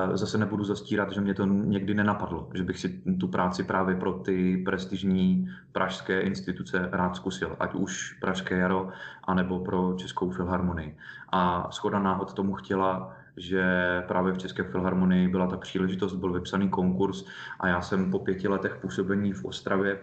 uh, 0.08 0.16
zase 0.16 0.38
nebudu 0.38 0.64
zastírat, 0.64 1.12
že 1.12 1.20
mě 1.20 1.34
to 1.34 1.46
někdy 1.46 1.94
nenapadlo, 1.94 2.48
že 2.54 2.64
bych 2.64 2.78
si 2.78 2.88
tu 3.20 3.28
práci 3.28 3.64
právě 3.64 3.96
pro 3.96 4.12
ty 4.12 4.62
prestižní 4.64 5.48
pražské 5.72 6.20
instituce 6.20 6.88
rád 6.92 7.16
zkusil, 7.16 7.56
ať 7.60 7.74
už 7.74 8.12
Pražské 8.20 8.58
jaro, 8.58 8.88
anebo 9.24 9.60
pro 9.60 9.94
Českou 9.96 10.30
filharmonii. 10.30 10.96
A 11.32 11.68
schoda 11.70 11.98
náhod 11.98 12.32
tomu 12.34 12.54
chtěla, 12.54 13.16
že 13.36 13.64
právě 14.08 14.32
v 14.32 14.38
České 14.38 14.62
filharmonii 14.62 15.28
byla 15.28 15.46
ta 15.46 15.56
příležitost, 15.56 16.14
byl 16.14 16.32
vypsaný 16.32 16.68
konkurs 16.68 17.24
a 17.60 17.68
já 17.68 17.80
jsem 17.80 18.10
po 18.10 18.18
pěti 18.18 18.48
letech 18.48 18.76
působení 18.76 19.32
v 19.32 19.44
Ostravě 19.44 19.98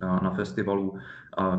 na 0.00 0.30
festivalu 0.36 0.98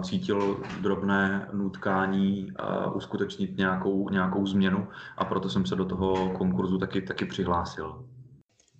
cítil 0.01 0.63
drobné 0.81 1.47
nutkání 1.53 2.51
uskutečnit 2.93 3.57
nějakou, 3.57 4.09
nějakou 4.09 4.45
změnu 4.45 4.87
a 5.17 5.25
proto 5.25 5.49
jsem 5.49 5.65
se 5.65 5.75
do 5.75 5.85
toho 5.85 6.29
konkurzu 6.29 6.77
taky, 6.77 7.01
taky 7.01 7.25
přihlásil. 7.25 8.05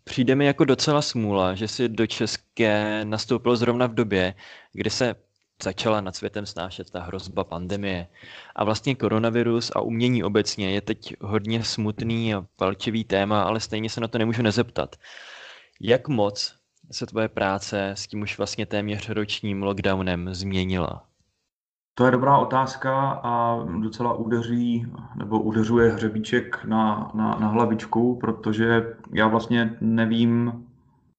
Přijde 0.04 0.36
mi 0.36 0.46
jako 0.46 0.66
docela 0.66 1.02
smůla, 1.02 1.56
že 1.56 1.68
si 1.68 1.90
do 1.90 2.08
České 2.08 3.06
nastoupil 3.06 3.56
zrovna 3.56 3.88
v 3.88 3.94
době, 3.94 4.34
kdy 4.74 4.90
se 4.90 5.16
začala 5.64 6.02
nad 6.02 6.16
světem 6.16 6.46
snášet 6.46 6.90
ta 6.90 7.02
hrozba 7.02 7.44
pandemie. 7.44 8.08
A 8.56 8.64
vlastně 8.64 8.96
koronavirus 8.96 9.72
a 9.76 9.82
umění 9.82 10.24
obecně 10.24 10.72
je 10.72 10.82
teď 10.82 11.16
hodně 11.22 11.64
smutný 11.64 12.34
a 12.36 12.46
palčivý 12.56 13.04
téma, 13.04 13.44
ale 13.44 13.60
stejně 13.60 13.90
se 13.90 14.02
na 14.02 14.08
to 14.08 14.18
nemůžu 14.18 14.42
nezeptat. 14.42 14.96
Jak 15.82 16.08
moc 16.08 16.56
se 16.92 17.06
tvoje 17.06 17.30
práce 17.30 17.90
s 17.90 18.08
tím 18.08 18.22
už 18.22 18.38
vlastně 18.38 18.66
téměř 18.66 19.10
ročním 19.10 19.64
lockdownem 19.64 20.34
změnila? 20.34 21.04
To 21.96 22.06
je 22.06 22.12
dobrá 22.12 22.38
otázka 22.38 23.12
a 23.24 23.64
docela 23.82 24.14
udeří 24.14 24.88
nebo 25.16 25.42
udeřuje 25.42 25.92
hřebíček 25.92 26.66
na, 26.66 27.12
na, 27.14 27.38
na 27.40 27.48
hlavičku, 27.48 28.16
protože 28.16 28.96
já 29.14 29.28
vlastně 29.28 29.78
nevím, 29.82 30.66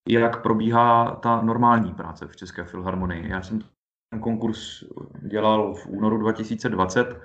jak 0.08 0.42
probíhá 0.42 1.10
ta 1.10 1.42
normální 1.42 1.94
práce 1.94 2.26
v 2.26 2.36
České 2.36 2.64
filharmonii. 2.64 3.28
Já 3.28 3.42
jsem 3.42 3.60
ten 4.10 4.20
konkurs 4.20 4.84
dělal 5.22 5.74
v 5.74 5.86
únoru 5.86 6.18
2020. 6.18 7.20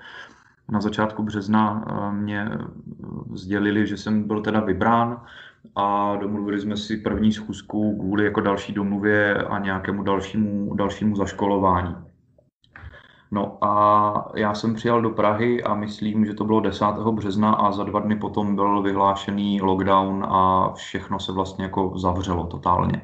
Na 0.68 0.80
začátku 0.80 1.22
března 1.22 1.84
eh, 1.86 2.12
mě 2.12 2.50
sdělili, 3.34 3.86
že 3.86 3.96
jsem 3.96 4.22
byl 4.22 4.42
teda 4.42 4.60
vybrán 4.60 5.22
a 5.76 6.16
domluvili 6.16 6.60
jsme 6.60 6.76
si 6.76 6.96
první 6.96 7.32
schůzku 7.32 7.98
kvůli 8.00 8.24
jako 8.24 8.40
další 8.40 8.72
domluvě 8.72 9.34
a 9.34 9.58
nějakému 9.58 10.02
dalšímu, 10.02 10.74
dalšímu 10.74 11.16
zaškolování. 11.16 11.96
No 13.30 13.64
a 13.64 14.32
já 14.36 14.54
jsem 14.54 14.74
přijal 14.74 15.02
do 15.02 15.10
Prahy 15.10 15.62
a 15.62 15.74
myslím, 15.74 16.26
že 16.26 16.34
to 16.34 16.44
bylo 16.44 16.60
10. 16.60 16.84
března 17.10 17.52
a 17.52 17.72
za 17.72 17.84
dva 17.84 18.00
dny 18.00 18.16
potom 18.16 18.54
byl 18.54 18.82
vyhlášený 18.82 19.60
lockdown 19.60 20.26
a 20.28 20.72
všechno 20.74 21.20
se 21.20 21.32
vlastně 21.32 21.64
jako 21.64 21.98
zavřelo 21.98 22.46
totálně. 22.46 23.02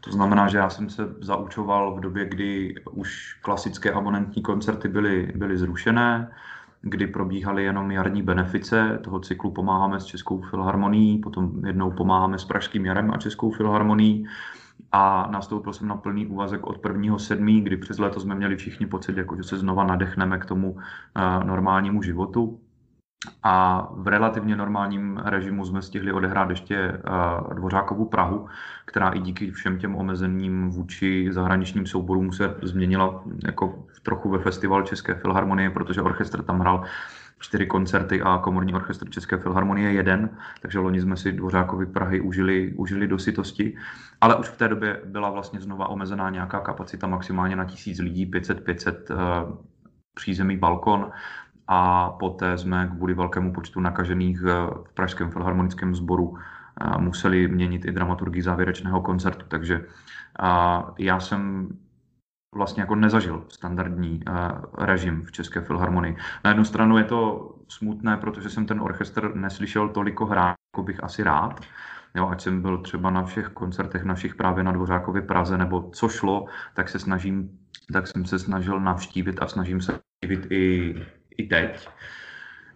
To 0.00 0.12
znamená, 0.12 0.48
že 0.48 0.58
já 0.58 0.70
jsem 0.70 0.90
se 0.90 1.02
zaučoval 1.20 1.94
v 1.94 2.00
době, 2.00 2.28
kdy 2.28 2.74
už 2.90 3.38
klasické 3.42 3.92
abonentní 3.92 4.42
koncerty 4.42 4.88
byly, 4.88 5.32
byly 5.36 5.58
zrušené, 5.58 6.30
kdy 6.82 7.06
probíhaly 7.06 7.64
jenom 7.64 7.90
jarní 7.90 8.22
benefice 8.22 8.98
toho 9.04 9.20
cyklu 9.20 9.50
Pomáháme 9.50 10.00
s 10.00 10.04
Českou 10.04 10.40
filharmonií, 10.40 11.18
potom 11.18 11.66
jednou 11.66 11.90
Pomáháme 11.90 12.38
s 12.38 12.44
Pražským 12.44 12.86
jarem 12.86 13.10
a 13.10 13.18
Českou 13.18 13.50
filharmonií 13.50 14.26
a 14.92 15.28
nastoupil 15.30 15.72
jsem 15.72 15.88
na 15.88 15.96
plný 15.96 16.26
úvazek 16.26 16.66
od 16.66 16.78
prvního 16.78 17.18
sedmí, 17.18 17.60
kdy 17.60 17.76
přes 17.76 17.98
léto 17.98 18.20
jsme 18.20 18.34
měli 18.34 18.56
všichni 18.56 18.86
pocit, 18.86 19.16
jako 19.16 19.36
že 19.36 19.42
se 19.42 19.58
znova 19.58 19.84
nadechneme 19.84 20.38
k 20.38 20.44
tomu 20.44 20.70
uh, 20.70 20.80
normálnímu 21.44 22.02
životu. 22.02 22.60
A 23.42 23.88
v 23.96 24.08
relativně 24.08 24.56
normálním 24.56 25.16
režimu 25.16 25.64
jsme 25.64 25.82
stihli 25.82 26.12
odehrát 26.12 26.50
ještě 26.50 26.92
uh, 26.92 27.54
Dvořákovu 27.54 28.04
Prahu, 28.04 28.46
která 28.84 29.08
i 29.08 29.20
díky 29.20 29.50
všem 29.50 29.78
těm 29.78 29.96
omezením 29.96 30.70
vůči 30.70 31.28
zahraničním 31.30 31.86
souborům 31.86 32.32
se 32.32 32.54
změnila 32.62 33.24
jako 33.44 33.84
trochu 34.02 34.30
ve 34.30 34.38
festival 34.38 34.82
České 34.82 35.14
filharmonie, 35.14 35.70
protože 35.70 36.02
orchestr 36.02 36.42
tam 36.42 36.60
hrál 36.60 36.84
čtyři 37.42 37.66
koncerty 37.66 38.22
a 38.22 38.38
komorní 38.38 38.74
orchestr 38.74 39.10
České 39.10 39.36
filharmonie 39.36 39.92
jeden, 39.92 40.30
takže 40.62 40.78
loni 40.78 41.00
jsme 41.00 41.16
si 41.16 41.32
Dvořákovi 41.32 41.86
Prahy 41.86 42.20
užili, 42.20 42.72
užili 42.76 43.08
do 43.08 43.18
sytosti, 43.18 43.76
ale 44.20 44.36
už 44.36 44.48
v 44.48 44.56
té 44.56 44.68
době 44.68 45.00
byla 45.04 45.30
vlastně 45.30 45.60
znova 45.60 45.88
omezená 45.88 46.30
nějaká 46.30 46.60
kapacita 46.60 47.06
maximálně 47.06 47.56
na 47.56 47.64
tisíc 47.64 47.98
lidí, 47.98 48.30
500-500 48.30 48.92
uh, 48.92 48.96
eh, 49.10 49.56
přízemí 50.14 50.56
balkon. 50.56 51.10
A 51.68 52.10
poté 52.10 52.58
jsme 52.58 52.90
kvůli 52.96 53.14
velkému 53.14 53.52
počtu 53.52 53.80
nakažených 53.80 54.40
eh, 54.46 54.50
v 54.84 54.92
Pražském 54.94 55.30
filharmonickém 55.30 55.94
sboru 55.94 56.34
eh, 56.36 56.98
museli 56.98 57.48
měnit 57.48 57.84
i 57.84 57.92
dramaturgii 57.92 58.42
závěrečného 58.42 59.00
koncertu, 59.00 59.44
takže 59.48 59.84
já 60.98 61.20
jsem 61.20 61.68
vlastně 62.54 62.82
jako 62.82 62.94
nezažil 62.94 63.44
standardní 63.48 64.20
uh, 64.28 64.84
režim 64.84 65.22
v 65.22 65.32
České 65.32 65.60
filharmonii. 65.60 66.16
Na 66.44 66.50
jednu 66.50 66.64
stranu 66.64 66.98
je 66.98 67.04
to 67.04 67.50
smutné, 67.68 68.16
protože 68.16 68.50
jsem 68.50 68.66
ten 68.66 68.80
orchestr 68.80 69.34
neslyšel 69.34 69.88
toliko 69.88 70.26
hrát, 70.26 70.54
jako 70.74 70.82
bych 70.82 71.04
asi 71.04 71.22
rád. 71.22 71.60
Jo, 72.14 72.28
ať 72.28 72.40
jsem 72.40 72.62
byl 72.62 72.78
třeba 72.78 73.10
na 73.10 73.24
všech 73.24 73.48
koncertech 73.48 74.04
našich 74.04 74.34
právě 74.34 74.64
na 74.64 74.72
Dvořákově 74.72 75.22
Praze, 75.22 75.58
nebo 75.58 75.90
co 75.90 76.08
šlo, 76.08 76.46
tak 76.74 76.88
se 76.88 76.98
snažím, 76.98 77.58
tak 77.92 78.06
jsem 78.06 78.24
se 78.24 78.38
snažil 78.38 78.80
navštívit 78.80 79.42
a 79.42 79.48
snažím 79.48 79.80
se 79.80 79.92
navštívit 79.92 80.52
i, 80.52 80.94
i 81.36 81.46
teď. 81.46 81.88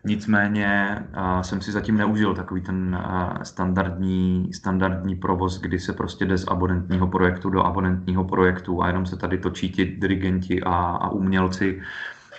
Nicméně 0.06 0.98
uh, 1.16 1.40
jsem 1.40 1.60
si 1.60 1.72
zatím 1.72 1.96
neužil 1.96 2.34
takový 2.34 2.60
ten 2.60 3.00
uh, 3.04 3.42
standardní, 3.42 4.52
standardní 4.52 5.16
provoz, 5.16 5.60
kdy 5.60 5.78
se 5.78 5.92
prostě 5.92 6.26
jde 6.26 6.38
z 6.38 6.48
abonentního 6.48 7.06
projektu 7.06 7.50
do 7.50 7.62
abonentního 7.62 8.24
projektu 8.24 8.82
a 8.82 8.86
jenom 8.86 9.06
se 9.06 9.16
tady 9.16 9.38
točí 9.38 9.72
ti 9.72 9.84
dirigenti 9.84 10.62
a, 10.62 10.74
a 10.74 11.08
umělci. 11.08 11.80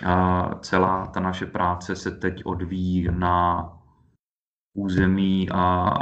Uh, 0.02 0.60
celá 0.60 1.06
ta 1.06 1.20
naše 1.20 1.46
práce 1.46 1.96
se 1.96 2.10
teď 2.10 2.42
odvíjí 2.44 3.08
na 3.10 3.64
území 4.78 5.50
a 5.50 5.94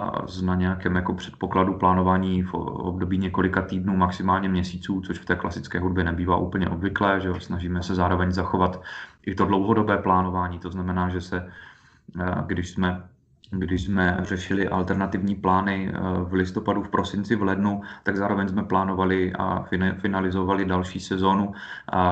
na 0.43 0.55
nějakém 0.55 0.97
jako 0.97 1.15
předpokladu 1.15 1.75
plánování 1.75 2.43
v 2.43 2.55
období 2.55 3.19
několika 3.19 3.63
týdnů, 3.63 3.97
maximálně 3.97 4.49
měsíců, 4.49 5.01
což 5.01 5.19
v 5.19 5.25
té 5.25 5.37
klasické 5.37 5.81
hudbě 5.81 6.05
nebývá 6.05 6.37
úplně 6.37 6.69
obvyklé, 6.69 7.21
že 7.21 7.29
jo? 7.29 7.41
snažíme 7.41 7.83
se 7.83 7.95
zároveň 7.95 8.33
zachovat 8.33 8.83
i 9.27 9.35
to 9.35 9.45
dlouhodobé 9.45 9.99
plánování, 9.99 10.59
to 10.59 10.71
znamená, 10.71 11.09
že 11.09 11.21
se, 11.21 11.53
eh, 12.21 12.43
když 12.47 12.71
jsme 12.71 13.03
když 13.51 13.83
jsme 13.83 14.17
řešili 14.23 14.69
alternativní 14.69 15.35
plány 15.35 15.93
eh, 15.95 15.99
v 16.25 16.33
listopadu, 16.35 16.83
v 16.83 16.89
prosinci, 16.89 17.37
v 17.37 17.43
lednu, 17.43 17.83
tak 18.03 18.17
zároveň 18.17 18.49
jsme 18.49 18.65
plánovali 18.65 19.33
a 19.39 19.67
finalizovali 20.01 20.65
další 20.65 21.01
sezónu, 21.01 21.53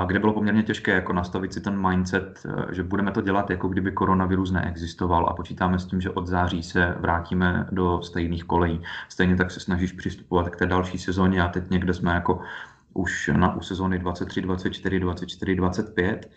kde 0.06 0.18
bylo 0.18 0.32
poměrně 0.32 0.62
těžké 0.62 0.94
jako 0.94 1.12
nastavit 1.12 1.52
si 1.52 1.60
ten 1.60 1.88
mindset, 1.88 2.46
eh, 2.46 2.74
že 2.74 2.82
budeme 2.82 3.12
to 3.12 3.20
dělat, 3.20 3.50
jako 3.50 3.68
kdyby 3.68 3.92
koronavirus 3.92 4.50
neexistoval. 4.50 5.26
A 5.28 5.34
počítáme 5.34 5.78
s 5.78 5.86
tím, 5.86 6.00
že 6.00 6.10
od 6.10 6.26
září 6.26 6.62
se 6.62 6.94
vrátíme 7.00 7.66
do 7.70 8.02
stejných 8.02 8.44
kolejí. 8.44 8.80
Stejně 9.08 9.36
tak 9.36 9.50
se 9.50 9.60
snažíš 9.60 9.92
přistupovat 9.92 10.48
k 10.48 10.56
té 10.56 10.66
další 10.66 10.98
sezóně. 10.98 11.42
A 11.42 11.48
teď 11.48 11.70
někde 11.70 11.94
jsme 11.94 12.14
jako 12.14 12.40
už 12.94 13.30
na 13.36 13.54
u 13.54 13.60
sezóny 13.60 13.98
23, 13.98 14.40
24, 14.40 15.00
24, 15.00 15.54
25 15.54 16.30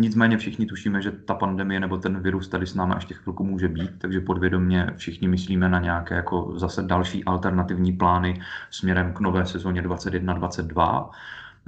Nicméně 0.00 0.38
všichni 0.38 0.66
tušíme, 0.66 1.02
že 1.02 1.10
ta 1.10 1.34
pandemie 1.34 1.80
nebo 1.80 1.96
ten 1.98 2.20
virus 2.20 2.48
tady 2.48 2.66
s 2.66 2.74
námi 2.74 2.94
ještě 2.96 3.14
chvilku 3.14 3.44
může 3.44 3.68
být, 3.68 3.90
takže 3.98 4.20
podvědomě 4.20 4.90
všichni 4.96 5.28
myslíme 5.28 5.68
na 5.68 5.80
nějaké 5.80 6.14
jako 6.14 6.52
zase 6.56 6.82
další 6.82 7.24
alternativní 7.24 7.92
plány 7.92 8.40
směrem 8.70 9.12
k 9.12 9.20
nové 9.20 9.46
sezóně 9.46 9.82
21-22 9.82 11.10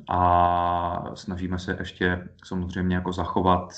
a 0.09 1.05
snažíme 1.15 1.59
se 1.59 1.77
ještě 1.79 2.29
samozřejmě 2.45 2.95
jako 2.97 3.13
zachovat 3.13 3.73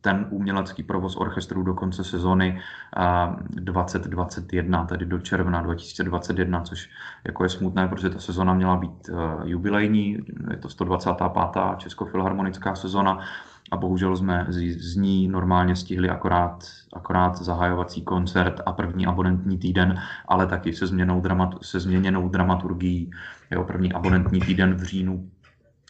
ten 0.00 0.26
umělecký 0.30 0.82
provoz 0.82 1.16
orchestru 1.16 1.62
do 1.62 1.74
konce 1.74 2.04
sezony 2.04 2.60
2021, 3.48 4.84
tedy 4.84 5.06
do 5.06 5.18
června 5.18 5.62
2021, 5.62 6.60
což 6.60 6.90
jako 7.24 7.44
je 7.44 7.48
smutné, 7.48 7.88
protože 7.88 8.10
ta 8.10 8.18
sezona 8.18 8.54
měla 8.54 8.76
být 8.76 9.10
jubilejní, 9.44 10.18
je 10.50 10.56
to 10.56 10.68
125. 10.68 11.26
Českofilharmonická 11.76 12.74
sezona 12.74 13.18
a 13.70 13.76
bohužel 13.76 14.16
jsme 14.16 14.46
z, 14.48 14.78
z 14.78 14.96
ní 14.96 15.28
normálně 15.28 15.76
stihli 15.76 16.10
akorát, 16.10 16.64
akorát 16.92 17.36
zahajovací 17.42 18.02
koncert 18.02 18.60
a 18.66 18.72
první 18.72 19.06
abonentní 19.06 19.58
týden, 19.58 19.98
ale 20.28 20.46
taky 20.46 20.72
se, 20.72 20.86
změnou 20.86 21.20
dramat, 21.20 21.54
se 21.62 21.80
změněnou 21.80 22.28
dramaturgií. 22.28 23.10
Jo, 23.50 23.64
první 23.64 23.92
abonentní 23.92 24.40
týden 24.40 24.74
v 24.74 24.82
říjnu, 24.82 25.30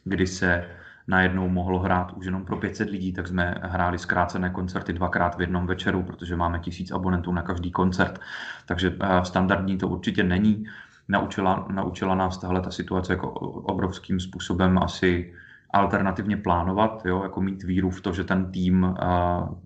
kdy 0.05 0.27
se 0.27 0.65
najednou 1.09 1.49
mohlo 1.49 1.79
hrát 1.79 2.13
už 2.13 2.27
jenom 2.27 2.45
pro 2.45 2.57
500 2.57 2.91
lidí, 2.91 3.13
tak 3.13 3.29
jsme 3.29 3.55
hráli 3.63 3.99
zkrácené 3.99 4.51
koncerty 4.51 4.93
dvakrát 4.93 5.37
v 5.37 5.41
jednom 5.41 5.67
večeru, 5.67 6.03
protože 6.03 6.37
máme 6.37 6.59
tisíc 6.59 6.91
abonentů 6.91 7.33
na 7.33 7.43
každý 7.43 7.71
koncert, 7.71 8.21
takže 8.67 8.97
eh, 9.01 9.25
standardní 9.25 9.79
to 9.79 9.89
určitě 9.89 10.25
není. 10.25 10.65
Naučila, 11.09 11.67
naučila 11.71 12.15
nás 12.15 12.39
tahle 12.39 12.61
ta 12.61 12.71
situace 12.71 13.13
jako 13.13 13.31
obrovským 13.31 14.21
způsobem 14.21 14.79
asi 14.79 15.35
alternativně 15.73 16.37
plánovat, 16.37 17.03
jo, 17.05 17.23
jako 17.23 17.41
mít 17.41 17.63
víru 17.63 17.91
v 17.91 18.01
to, 18.01 18.13
že 18.13 18.25
ten 18.25 18.53
tým 18.53 18.83
uh, 18.83 18.95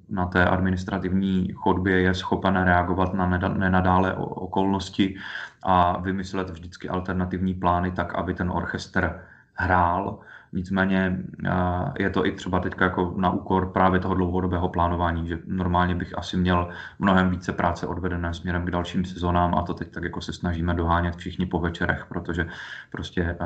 na 0.09 0.27
té 0.27 0.45
administrativní 0.45 1.53
chodbě 1.55 2.01
je 2.01 2.15
schopen 2.15 2.57
reagovat 2.57 3.15
na 3.15 3.27
nenadále 3.49 4.15
okolnosti 4.15 5.17
a 5.63 5.99
vymyslet 5.99 6.51
vždycky 6.51 6.89
alternativní 6.89 7.55
plány 7.55 7.91
tak, 7.91 8.15
aby 8.15 8.35
ten 8.35 8.51
orchestr 8.51 9.21
hrál 9.55 10.19
Nicméně 10.55 11.19
je 11.99 12.11
to 12.11 12.27
i 12.27 12.33
třeba 12.33 12.61
teď 12.61 12.75
jako 12.81 13.15
na 13.17 13.31
úkor 13.31 13.73
právě 13.73 14.01
toho 14.01 14.15
dlouhodobého 14.15 14.69
plánování, 14.69 15.29
že 15.29 15.39
normálně 15.47 15.95
bych 15.95 16.19
asi 16.19 16.37
měl 16.37 16.69
mnohem 16.99 17.31
více 17.31 17.53
práce 17.53 17.87
odvedené 17.87 18.35
směrem 18.35 18.65
k 18.65 18.71
dalším 18.71 19.05
sezónám 19.05 19.55
a 19.55 19.63
to 19.63 19.75
teď 19.75 19.91
tak 19.91 20.03
jako 20.05 20.21
se 20.21 20.33
snažíme 20.33 20.75
dohánět 20.75 21.17
všichni 21.17 21.47
po 21.47 21.59
večerech, 21.59 22.07
protože 22.09 22.47
prostě 22.91 23.37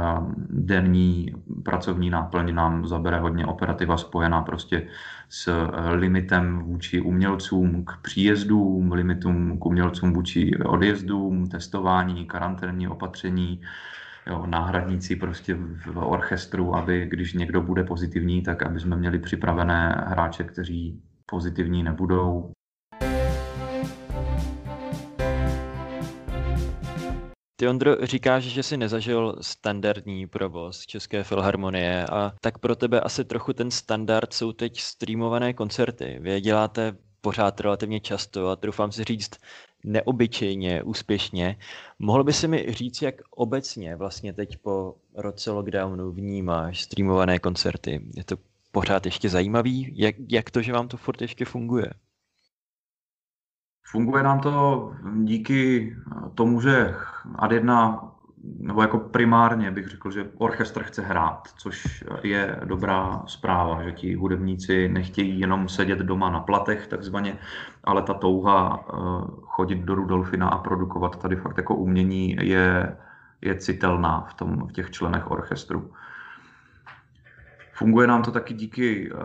denní 0.50 1.34
pracovní 1.62 2.10
náplň 2.10 2.54
nám 2.54 2.86
zabere 2.86 3.20
hodně 3.20 3.46
operativa 3.46 3.96
spojená 3.96 4.42
prostě 4.42 4.86
s 5.28 5.68
limitem 5.90 6.58
vůči 6.58 7.00
umělcům 7.00 7.84
k 7.84 7.96
příjezdům, 8.02 8.92
limitům 8.92 9.58
k 9.58 9.66
umělcům 9.66 10.12
vůči 10.12 10.58
odjezdům, 10.64 11.46
testování, 11.46 12.26
karanténní 12.26 12.88
opatření, 12.88 13.60
jo, 14.28 14.46
náhradníci 14.46 15.16
prostě 15.16 15.54
v 15.54 15.96
orchestru, 15.96 16.74
aby 16.74 17.06
když 17.06 17.32
někdo 17.32 17.62
bude 17.62 17.84
pozitivní, 17.84 18.42
tak 18.42 18.62
aby 18.62 18.80
jsme 18.80 18.96
měli 18.96 19.18
připravené 19.18 20.04
hráče, 20.06 20.44
kteří 20.44 21.02
pozitivní 21.26 21.82
nebudou. 21.82 22.52
Ty, 27.60 27.68
Ondro, 27.68 27.96
říkáš, 28.02 28.44
že 28.44 28.62
jsi 28.62 28.76
nezažil 28.76 29.36
standardní 29.40 30.26
provoz 30.26 30.86
České 30.86 31.22
filharmonie 31.22 32.06
a 32.06 32.32
tak 32.40 32.58
pro 32.58 32.76
tebe 32.76 33.00
asi 33.00 33.24
trochu 33.24 33.52
ten 33.52 33.70
standard 33.70 34.32
jsou 34.32 34.52
teď 34.52 34.80
streamované 34.80 35.54
koncerty. 35.54 36.18
Vy 36.20 36.30
je 36.30 36.40
děláte 36.40 36.96
pořád 37.20 37.60
relativně 37.60 38.00
často 38.00 38.48
a 38.48 38.56
troufám 38.56 38.92
si 38.92 39.04
říct 39.04 39.30
neobyčejně 39.84 40.82
úspěšně. 40.82 41.56
Mohl 41.98 42.24
by 42.24 42.32
si 42.32 42.48
mi 42.48 42.66
říct, 42.68 43.02
jak 43.02 43.14
obecně 43.30 43.96
vlastně 43.96 44.32
teď 44.32 44.56
po 44.56 44.94
roce 45.14 45.50
lockdownu 45.50 46.12
vnímáš 46.12 46.82
streamované 46.82 47.38
koncerty? 47.38 48.00
Je 48.14 48.24
to 48.24 48.36
pořád 48.72 49.06
ještě 49.06 49.28
zajímavý? 49.28 49.92
Jak, 49.96 50.14
jak 50.28 50.50
to, 50.50 50.62
že 50.62 50.72
vám 50.72 50.88
to 50.88 50.96
furt 50.96 51.22
ještě 51.22 51.44
funguje? 51.44 51.90
Funguje 53.90 54.22
nám 54.22 54.40
to 54.40 54.92
díky 55.24 55.96
tomu, 56.34 56.60
že 56.60 56.94
ad 57.38 57.52
jedna 57.52 58.08
nebo 58.44 58.82
jako 58.82 58.98
primárně 58.98 59.70
bych 59.70 59.88
řekl, 59.88 60.10
že 60.10 60.30
orchestr 60.38 60.82
chce 60.82 61.02
hrát, 61.02 61.48
což 61.58 62.04
je 62.22 62.60
dobrá 62.64 63.22
zpráva, 63.26 63.82
že 63.82 63.92
ti 63.92 64.14
hudebníci 64.14 64.88
nechtějí 64.88 65.40
jenom 65.40 65.68
sedět 65.68 65.98
doma 65.98 66.30
na 66.30 66.40
platech 66.40 66.86
takzvaně, 66.86 67.38
ale 67.84 68.02
ta 68.02 68.14
touha 68.14 68.84
eh, 68.88 68.96
chodit 69.42 69.78
do 69.78 69.94
Rudolfina 69.94 70.48
a 70.48 70.58
produkovat 70.58 71.18
tady 71.18 71.36
fakt 71.36 71.56
jako 71.56 71.74
umění 71.74 72.36
je, 72.40 72.96
je 73.40 73.54
citelná 73.54 74.26
v, 74.30 74.34
tom, 74.34 74.66
v 74.68 74.72
těch 74.72 74.90
členech 74.90 75.30
orchestru. 75.30 75.90
Funguje 77.78 78.06
nám 78.06 78.22
to 78.22 78.30
taky 78.30 78.54
díky 78.54 79.12
uh, 79.12 79.20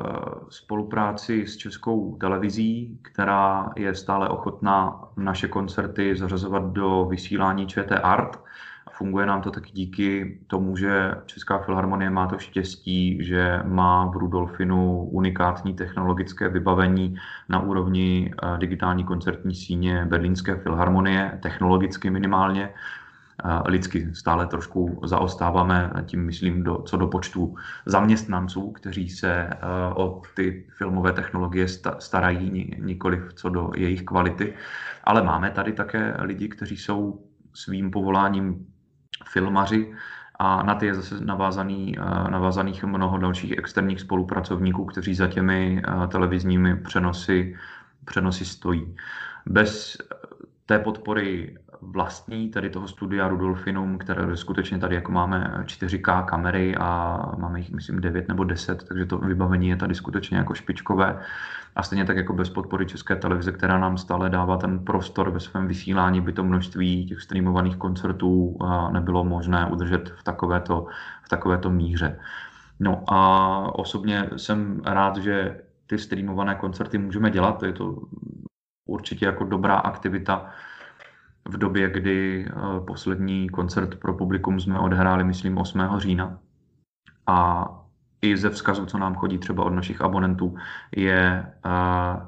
spolupráci 0.50 1.48
s 1.48 1.58
českou 1.58 2.18
televizí, 2.18 3.00
která 3.02 3.70
je 3.76 3.96
stále 3.96 4.30
ochotná 4.30 5.00
naše 5.18 5.48
koncerty 5.48 6.16
zařazovat 6.16 6.64
do 6.64 7.06
vysílání 7.10 7.68
ČT 7.68 8.00
Art. 8.04 8.40
Funguje 8.96 9.26
nám 9.26 9.42
to 9.42 9.52
taky 9.52 9.72
díky 9.72 10.40
tomu, 10.48 10.78
že 10.78 11.12
Česká 11.26 11.58
filharmonie 11.58 12.10
má 12.10 12.28
to 12.28 12.40
štěstí, 12.40 13.26
že 13.26 13.60
má 13.66 14.06
v 14.06 14.18
Rudolfinu 14.18 15.04
unikátní 15.04 15.74
technologické 15.74 16.50
vybavení 16.50 17.16
na 17.50 17.60
úrovni 17.60 18.34
uh, 18.44 18.58
digitální 18.58 19.04
koncertní 19.04 19.56
síně 19.56 20.06
Berlínské 20.06 20.56
filharmonie, 20.56 21.40
technologicky 21.42 22.10
minimálně 22.10 22.70
lidsky 23.66 24.16
stále 24.16 24.48
trošku 24.48 25.02
zaostáváme, 25.04 25.92
tím 26.06 26.26
myslím 26.26 26.64
do, 26.64 26.78
co 26.78 26.98
do 26.98 27.08
počtu 27.08 27.56
zaměstnanců, 27.86 28.72
kteří 28.72 29.10
se 29.10 29.32
eh, 29.32 29.58
o 29.96 30.22
ty 30.36 30.68
filmové 30.78 31.14
technologie 31.14 31.68
starají, 32.00 32.76
nikoliv 32.80 33.34
co 33.34 33.50
do 33.50 33.72
jejich 33.76 34.04
kvality. 34.04 34.54
Ale 35.04 35.24
máme 35.24 35.52
tady 35.52 35.74
také 35.74 36.16
lidi, 36.20 36.48
kteří 36.48 36.78
jsou 36.78 37.24
svým 37.54 37.92
povoláním 37.92 38.66
filmaři 39.26 39.94
a 40.40 40.64
na 40.64 40.76
ty 40.76 40.86
je 40.86 40.96
zase 40.96 41.26
navázaný, 41.26 41.96
eh, 41.98 42.32
navázaných 42.32 42.84
mnoho 42.84 43.18
dalších 43.18 43.58
externích 43.58 44.02
spolupracovníků, 44.02 44.86
kteří 44.86 45.16
za 45.16 45.28
těmi 45.28 45.82
eh, 45.88 46.08
televizními 46.08 46.76
přenosy, 46.76 47.56
přenosy 48.06 48.46
stojí. 48.46 48.96
Bez 49.46 49.98
té 50.66 50.80
podpory 50.80 51.58
vlastní 51.88 52.50
tady 52.50 52.70
toho 52.70 52.88
studia 52.88 53.28
Rudolfinum, 53.28 53.98
které 53.98 54.38
skutečně 54.38 54.80
tady 54.80 54.96
jako 54.96 55.12
máme 55.12 55.64
4K 55.66 56.26
kamery 56.26 56.76
a 56.76 57.20
máme 57.38 57.60
jich 57.60 57.72
myslím 57.72 58.02
9 58.02 58.28
nebo 58.28 58.44
10, 58.44 58.88
takže 58.88 59.06
to 59.06 59.18
vybavení 59.18 59.70
je 59.70 59.76
tady 59.76 59.96
skutečně 59.96 60.38
jako 60.38 60.54
špičkové. 60.54 61.20
A 61.76 61.84
stejně 61.84 62.06
tak 62.06 62.18
jako 62.18 62.34
bez 62.34 62.50
podpory 62.50 62.86
České 62.86 63.16
televize, 63.16 63.52
která 63.52 63.80
nám 63.80 63.98
stále 63.98 64.30
dává 64.30 64.58
ten 64.58 64.80
prostor 64.80 65.30
ve 65.30 65.40
svém 65.40 65.68
vysílání, 65.68 66.22
by 66.22 66.34
to 66.34 66.44
množství 66.44 67.06
těch 67.06 67.22
streamovaných 67.22 67.78
koncertů 67.78 68.58
nebylo 68.92 69.24
možné 69.24 69.66
udržet 69.66 70.10
v 70.10 70.24
takovéto, 70.24 70.86
v 71.24 71.30
takovéto 71.30 71.70
míře. 71.70 72.20
No 72.80 73.04
a 73.08 73.76
osobně 73.76 74.30
jsem 74.38 74.82
rád, 74.86 75.18
že 75.18 75.62
ty 75.88 75.98
streamované 75.98 76.56
koncerty 76.56 76.98
můžeme 76.98 77.30
dělat, 77.32 77.64
je 77.64 77.74
to 77.74 77.98
určitě 78.90 79.26
jako 79.26 79.44
dobrá 79.44 79.76
aktivita, 79.76 80.50
v 81.50 81.58
době, 81.58 81.90
kdy 81.90 82.46
eh, 82.48 82.80
poslední 82.88 83.50
koncert 83.50 83.96
pro 83.96 84.14
publikum 84.14 84.60
jsme 84.60 84.80
odehráli, 84.80 85.24
myslím, 85.24 85.58
8. 85.58 85.82
října. 85.98 86.40
A 87.28 87.68
i 88.22 88.38
ze 88.38 88.50
vzkazu, 88.50 88.86
co 88.86 88.98
nám 88.98 89.16
chodí 89.16 89.38
třeba 89.38 89.64
od 89.64 89.70
našich 89.70 90.02
abonentů, 90.02 90.56
je 90.96 91.46
uh, 91.66 92.22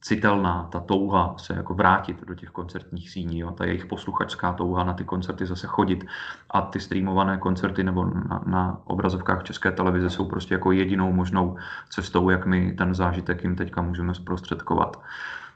citelná 0.00 0.68
ta 0.72 0.80
touha 0.80 1.34
se 1.38 1.54
jako 1.54 1.74
vrátit 1.74 2.24
do 2.26 2.34
těch 2.34 2.50
koncertních 2.50 3.10
síní, 3.10 3.38
jo? 3.38 3.50
ta 3.50 3.64
jejich 3.64 3.86
posluchačská 3.86 4.52
touha 4.52 4.84
na 4.84 4.94
ty 4.94 5.04
koncerty 5.04 5.46
zase 5.46 5.66
chodit 5.66 6.04
a 6.50 6.62
ty 6.62 6.80
streamované 6.80 7.38
koncerty 7.38 7.84
nebo 7.84 8.04
na, 8.04 8.42
na 8.46 8.80
obrazovkách 8.84 9.42
České 9.42 9.72
televize 9.72 10.10
jsou 10.10 10.28
prostě 10.28 10.54
jako 10.54 10.72
jedinou 10.72 11.12
možnou 11.12 11.56
cestou, 11.88 12.30
jak 12.30 12.46
my 12.46 12.72
ten 12.72 12.94
zážitek 12.94 13.44
jim 13.44 13.56
teďka 13.56 13.82
můžeme 13.82 14.14
zprostředkovat. 14.14 15.02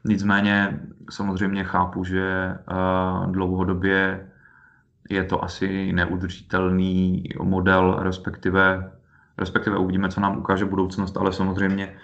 Nicméně 0.05 0.81
samozřejmě 1.11 1.65
chápu, 1.65 2.05
že 2.05 2.23
eh, 2.25 3.27
dlouhodobě 3.31 4.31
je 5.11 5.25
to 5.25 5.45
asi 5.45 5.93
neudržitelný 5.93 7.25
model, 7.43 7.97
respektive, 8.01 8.93
respektive 9.39 9.79
uvidíme, 9.79 10.09
co 10.09 10.21
nám 10.21 10.39
ukáže 10.39 10.65
budoucnost, 10.65 11.17
ale 11.17 11.33
samozřejmě 11.33 11.97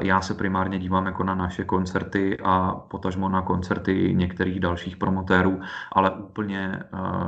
já 0.00 0.20
se 0.20 0.34
primárně 0.34 0.78
dívám 0.78 1.06
jako 1.06 1.24
na 1.24 1.34
naše 1.34 1.64
koncerty 1.64 2.38
a 2.44 2.74
potažmo 2.74 3.28
na 3.28 3.42
koncerty 3.42 4.14
některých 4.16 4.60
dalších 4.60 4.96
promotérů, 4.96 5.60
ale 5.92 6.10
úplně 6.10 6.82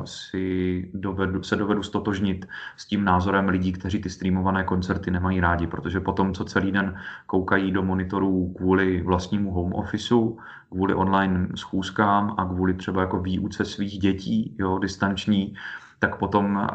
si 0.04 0.90
dovedu, 0.94 1.42
se 1.42 1.56
dovedu 1.56 1.82
stotožnit 1.82 2.48
s 2.76 2.86
tím 2.86 3.04
názorem 3.04 3.48
lidí, 3.48 3.72
kteří 3.72 3.98
ty 3.98 4.10
streamované 4.10 4.64
koncerty 4.64 5.10
nemají 5.10 5.40
rádi, 5.40 5.66
protože 5.66 6.00
potom, 6.00 6.34
co 6.34 6.44
celý 6.44 6.72
den 6.72 6.96
koukají 7.26 7.72
do 7.72 7.82
monitorů 7.82 8.54
kvůli 8.56 9.02
vlastnímu 9.02 9.50
home 9.50 9.72
officeu, 9.72 10.38
kvůli 10.70 10.94
online 10.94 11.48
schůzkám 11.54 12.34
a 12.38 12.44
kvůli 12.44 12.74
třeba 12.74 13.00
jako 13.00 13.20
výuce 13.20 13.64
svých 13.64 13.98
dětí, 13.98 14.56
jo, 14.58 14.78
distanční, 14.78 15.54
tak 15.98 16.16
potom 16.16 16.68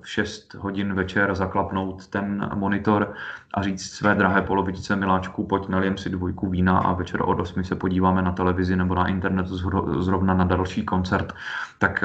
v 0.00 0.08
6 0.08 0.54
hodin 0.54 0.94
večer 0.94 1.34
zaklapnout 1.34 2.06
ten 2.06 2.50
monitor 2.54 3.14
a 3.54 3.62
říct 3.62 3.82
své 3.82 4.14
drahé 4.14 4.42
polovičce 4.42 4.96
miláčku, 4.96 5.46
pojď 5.46 5.68
nalijem 5.68 5.98
si 5.98 6.10
dvojku 6.10 6.48
vína 6.48 6.78
a 6.78 6.92
večer 6.92 7.22
od 7.22 7.40
8 7.40 7.64
se 7.64 7.76
podíváme 7.76 8.22
na 8.22 8.32
televizi 8.32 8.76
nebo 8.76 8.94
na 8.94 9.08
internetu 9.08 9.56
zrovna 10.02 10.34
na 10.34 10.44
další 10.44 10.84
koncert, 10.84 11.32
tak 11.78 12.04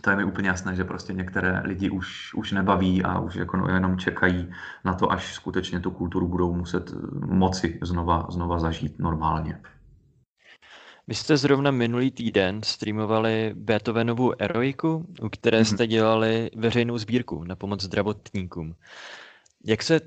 to 0.00 0.10
je 0.10 0.16
mi 0.16 0.24
úplně 0.24 0.48
jasné, 0.48 0.74
že 0.74 0.84
prostě 0.84 1.12
některé 1.12 1.62
lidi 1.64 1.90
už, 1.90 2.34
už 2.34 2.52
nebaví 2.52 3.04
a 3.04 3.18
už 3.18 3.34
jako 3.34 3.56
no, 3.56 3.68
jenom 3.68 3.98
čekají 3.98 4.50
na 4.84 4.94
to, 4.94 5.12
až 5.12 5.34
skutečně 5.34 5.80
tu 5.80 5.90
kulturu 5.90 6.28
budou 6.28 6.54
muset 6.54 6.92
moci 7.26 7.78
znova, 7.82 8.26
znova 8.30 8.58
zažít 8.58 8.98
normálně. 8.98 9.60
Vy 11.10 11.14
jste 11.14 11.36
zrovna 11.36 11.70
minulý 11.70 12.10
týden 12.10 12.62
streamovali 12.62 13.52
Beethovenovu 13.54 14.42
Eroiku, 14.42 15.06
u 15.22 15.28
které 15.28 15.64
jste 15.64 15.86
dělali 15.86 16.50
veřejnou 16.56 16.98
sbírku 16.98 17.44
na 17.44 17.56
pomoc 17.56 17.82
zdravotníkům. 17.82 18.74
Jak 19.64 19.82
se 19.82 20.00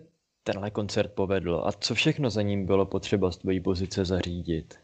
tenhle 0.44 0.72
koncert 0.72 1.12
povedl 1.12 1.64
a 1.66 1.72
co 1.72 1.96
všechno 1.96 2.30
za 2.30 2.42
ním 2.42 2.66
bylo 2.66 2.86
potřeba 2.86 3.32
z 3.32 3.38
tvojí 3.38 3.60
pozice 3.60 4.06
zařídit? 4.06 4.80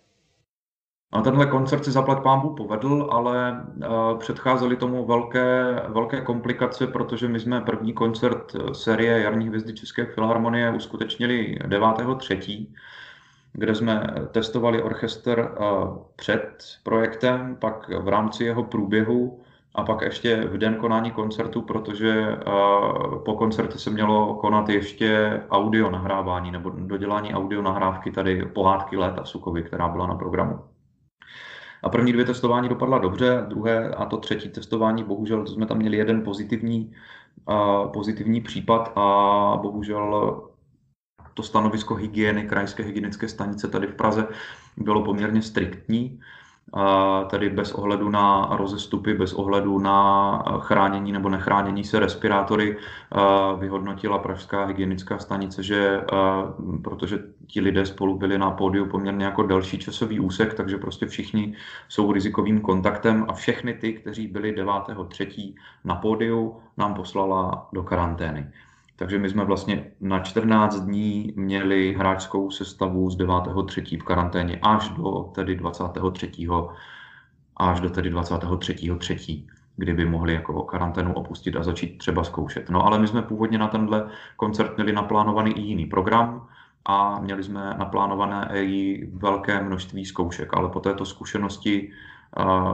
No, 1.16 1.22
tenhle 1.22 1.46
koncert 1.46 1.86
si 1.86 1.92
zaplať 1.92 2.24
pámbu 2.24 2.56
povedl, 2.56 3.10
ale 3.12 3.66
uh, 3.76 4.20
předcházely 4.20 4.76
tomu 4.76 5.06
velké, 5.06 5.76
velké 5.88 6.22
komplikace, 6.22 6.88
protože 6.88 7.28
my 7.28 7.40
jsme 7.40 7.62
první 7.62 7.94
koncert 7.94 8.56
série 8.74 9.20
Jarní 9.20 9.48
hvězdy 9.48 9.74
České 9.74 10.06
filharmonie 10.06 10.72
uskutečnili 10.72 11.60
9.3 11.66 12.68
kde 13.54 13.76
jsme 13.76 14.14
testovali 14.32 14.82
orchestr 14.82 15.40
eh, 15.40 15.64
před 16.16 16.64
projektem, 16.84 17.58
pak 17.60 17.90
v 17.90 18.08
rámci 18.08 18.44
jeho 18.44 18.64
průběhu 18.64 19.40
a 19.76 19.84
pak 19.84 20.02
ještě 20.02 20.36
v 20.36 20.58
den 20.58 20.76
konání 20.76 21.12
koncertu, 21.12 21.62
protože 21.62 22.28
eh, 22.32 22.44
po 23.26 23.34
koncertu 23.38 23.78
se 23.78 23.90
mělo 23.90 24.34
konat 24.34 24.70
ještě 24.70 25.42
audio 25.50 25.90
nahrávání 25.90 26.52
nebo 26.52 26.70
dodělání 26.70 27.34
audio 27.34 27.62
nahrávky 27.62 28.12
tady 28.12 28.46
pohádky 28.46 28.98
Léta 28.98 29.26
Sukovi, 29.26 29.64
která 29.64 29.88
byla 29.88 30.08
na 30.08 30.16
programu. 30.16 30.60
A 31.84 31.90
první 31.90 32.14
dvě 32.14 32.26
testování 32.26 32.70
dopadla 32.70 32.98
dobře, 32.98 33.46
druhé 33.48 33.90
a 33.90 34.06
to 34.06 34.18
třetí 34.18 34.50
testování, 34.50 35.04
bohužel 35.04 35.44
to 35.44 35.52
jsme 35.52 35.66
tam 35.66 35.78
měli 35.78 35.98
jeden 35.98 36.24
pozitivní, 36.24 36.96
uh, 37.50 37.92
pozitivní 37.92 38.42
případ 38.42 38.92
a 38.96 39.60
bohužel 39.62 40.42
to 41.40 41.44
stanovisko 41.44 41.96
hygieny 41.96 42.44
krajské 42.44 42.84
hygienické 42.84 43.28
stanice 43.28 43.68
tady 43.68 43.88
v 43.88 43.96
Praze 43.96 44.28
bylo 44.78 45.04
poměrně 45.04 45.42
striktní, 45.42 46.20
tedy 47.30 47.50
bez 47.50 47.72
ohledu 47.72 48.10
na 48.10 48.48
rozestupy, 48.52 49.14
bez 49.14 49.34
ohledu 49.34 49.80
na 49.80 50.44
chránění 50.60 51.12
nebo 51.12 51.30
nechránění 51.30 51.84
se 51.84 52.00
respirátory, 52.00 52.78
vyhodnotila 53.60 54.18
Pražská 54.18 54.66
hygienická 54.66 55.18
stanice, 55.20 55.64
že 55.64 56.02
protože 56.84 57.24
ti 57.48 57.62
lidé 57.62 57.86
spolu 57.86 58.18
byli 58.18 58.38
na 58.38 58.52
pódiu 58.52 58.86
poměrně 58.86 59.26
jako 59.26 59.44
delší 59.44 59.78
časový 59.80 60.20
úsek, 60.20 60.54
takže 60.54 60.78
prostě 60.78 61.06
všichni 61.06 61.56
jsou 61.88 62.12
rizikovým 62.12 62.62
kontaktem 62.62 63.26
a 63.28 63.34
všechny 63.34 63.74
ty, 63.74 63.94
kteří 63.94 64.28
byli 64.28 64.56
9.3. 64.56 65.56
na 65.84 65.96
pódiu, 65.96 66.58
nám 66.78 66.94
poslala 66.94 67.70
do 67.74 67.84
karantény. 67.84 68.52
Takže 69.00 69.20
my 69.20 69.30
jsme 69.30 69.46
vlastně 69.46 69.92
na 70.02 70.20
14 70.20 70.80
dní 70.80 71.34
měli 71.36 71.94
hráčskou 71.94 72.52
sestavu 72.52 73.10
z 73.10 73.18
9.3. 73.18 74.02
v 74.02 74.04
karanténě 74.04 74.60
až 74.62 74.90
do 74.90 75.32
tedy 75.36 75.56
23. 75.56 76.32
až 77.58 77.80
do 77.80 77.90
tedy 77.90 78.10
23. 78.10 79.46
kdy 79.78 79.94
by 79.94 80.06
mohli 80.06 80.34
jako 80.34 80.64
karanténu 80.64 81.14
opustit 81.14 81.56
a 81.56 81.64
začít 81.64 81.98
třeba 81.98 82.24
zkoušet. 82.24 82.70
No 82.70 82.86
ale 82.86 83.00
my 83.00 83.08
jsme 83.08 83.22
původně 83.22 83.58
na 83.58 83.68
tenhle 83.68 84.10
koncert 84.36 84.76
měli 84.76 84.94
naplánovaný 84.94 85.52
i 85.52 85.62
jiný 85.62 85.86
program 85.86 86.48
a 86.86 87.20
měli 87.20 87.44
jsme 87.44 87.76
naplánované 87.78 88.50
i 88.54 89.06
velké 89.14 89.64
množství 89.64 90.06
zkoušek, 90.06 90.54
ale 90.54 90.70
po 90.70 90.80
této 90.80 91.06
zkušenosti 91.06 91.92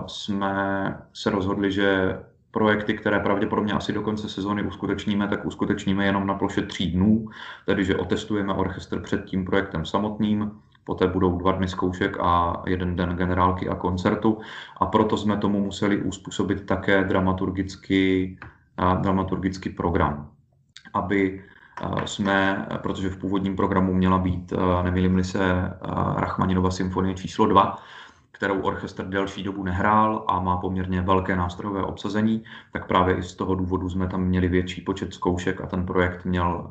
jsme 0.07 0.97
se 1.13 1.29
rozhodli, 1.29 1.71
že 1.71 2.19
projekty, 2.55 2.93
které 2.93 3.19
pravděpodobně 3.19 3.73
asi 3.73 3.93
do 3.93 4.01
konce 4.01 4.29
sezóny 4.29 4.63
uskutečníme, 4.63 5.27
tak 5.27 5.45
uskutečníme 5.45 6.05
jenom 6.05 6.27
na 6.27 6.33
ploše 6.33 6.61
tří 6.61 6.91
dnů, 6.91 7.27
tedy 7.65 7.85
že 7.85 7.95
otestujeme 7.95 8.53
orchestr 8.53 9.01
před 9.01 9.25
tím 9.25 9.45
projektem 9.45 9.85
samotným, 9.85 10.51
poté 10.83 11.07
budou 11.07 11.37
dva 11.37 11.51
dny 11.51 11.67
zkoušek 11.67 12.17
a 12.19 12.63
jeden 12.65 12.95
den 12.95 13.09
generálky 13.09 13.69
a 13.69 13.75
koncertu. 13.75 14.39
A 14.77 14.85
proto 14.85 15.17
jsme 15.17 15.37
tomu 15.37 15.59
museli 15.59 16.01
uspůsobit 16.01 16.65
také 16.65 17.03
dramaturgický, 17.03 18.39
dramaturgický 19.01 19.69
program, 19.69 20.29
aby 20.93 21.43
jsme, 22.05 22.67
protože 22.77 23.09
v 23.09 23.17
původním 23.17 23.55
programu 23.55 23.93
měla 23.93 24.17
být, 24.17 24.53
nemýlím 24.83 25.23
se, 25.23 25.73
Rachmaninova 26.15 26.71
symfonie 26.71 27.15
číslo 27.15 27.45
2, 27.45 27.77
kterou 28.35 28.61
orchestr 28.61 29.05
delší 29.05 29.43
dobu 29.43 29.63
nehrál 29.63 30.25
a 30.27 30.39
má 30.39 30.57
poměrně 30.57 31.01
velké 31.01 31.35
nástrojové 31.35 31.83
obsazení, 31.83 32.43
tak 32.73 32.87
právě 32.87 33.15
i 33.15 33.23
z 33.23 33.35
toho 33.35 33.55
důvodu 33.55 33.89
jsme 33.89 34.07
tam 34.07 34.21
měli 34.21 34.47
větší 34.47 34.81
počet 34.81 35.13
zkoušek 35.13 35.61
a 35.61 35.65
ten 35.65 35.85
projekt 35.85 36.25
měl 36.25 36.69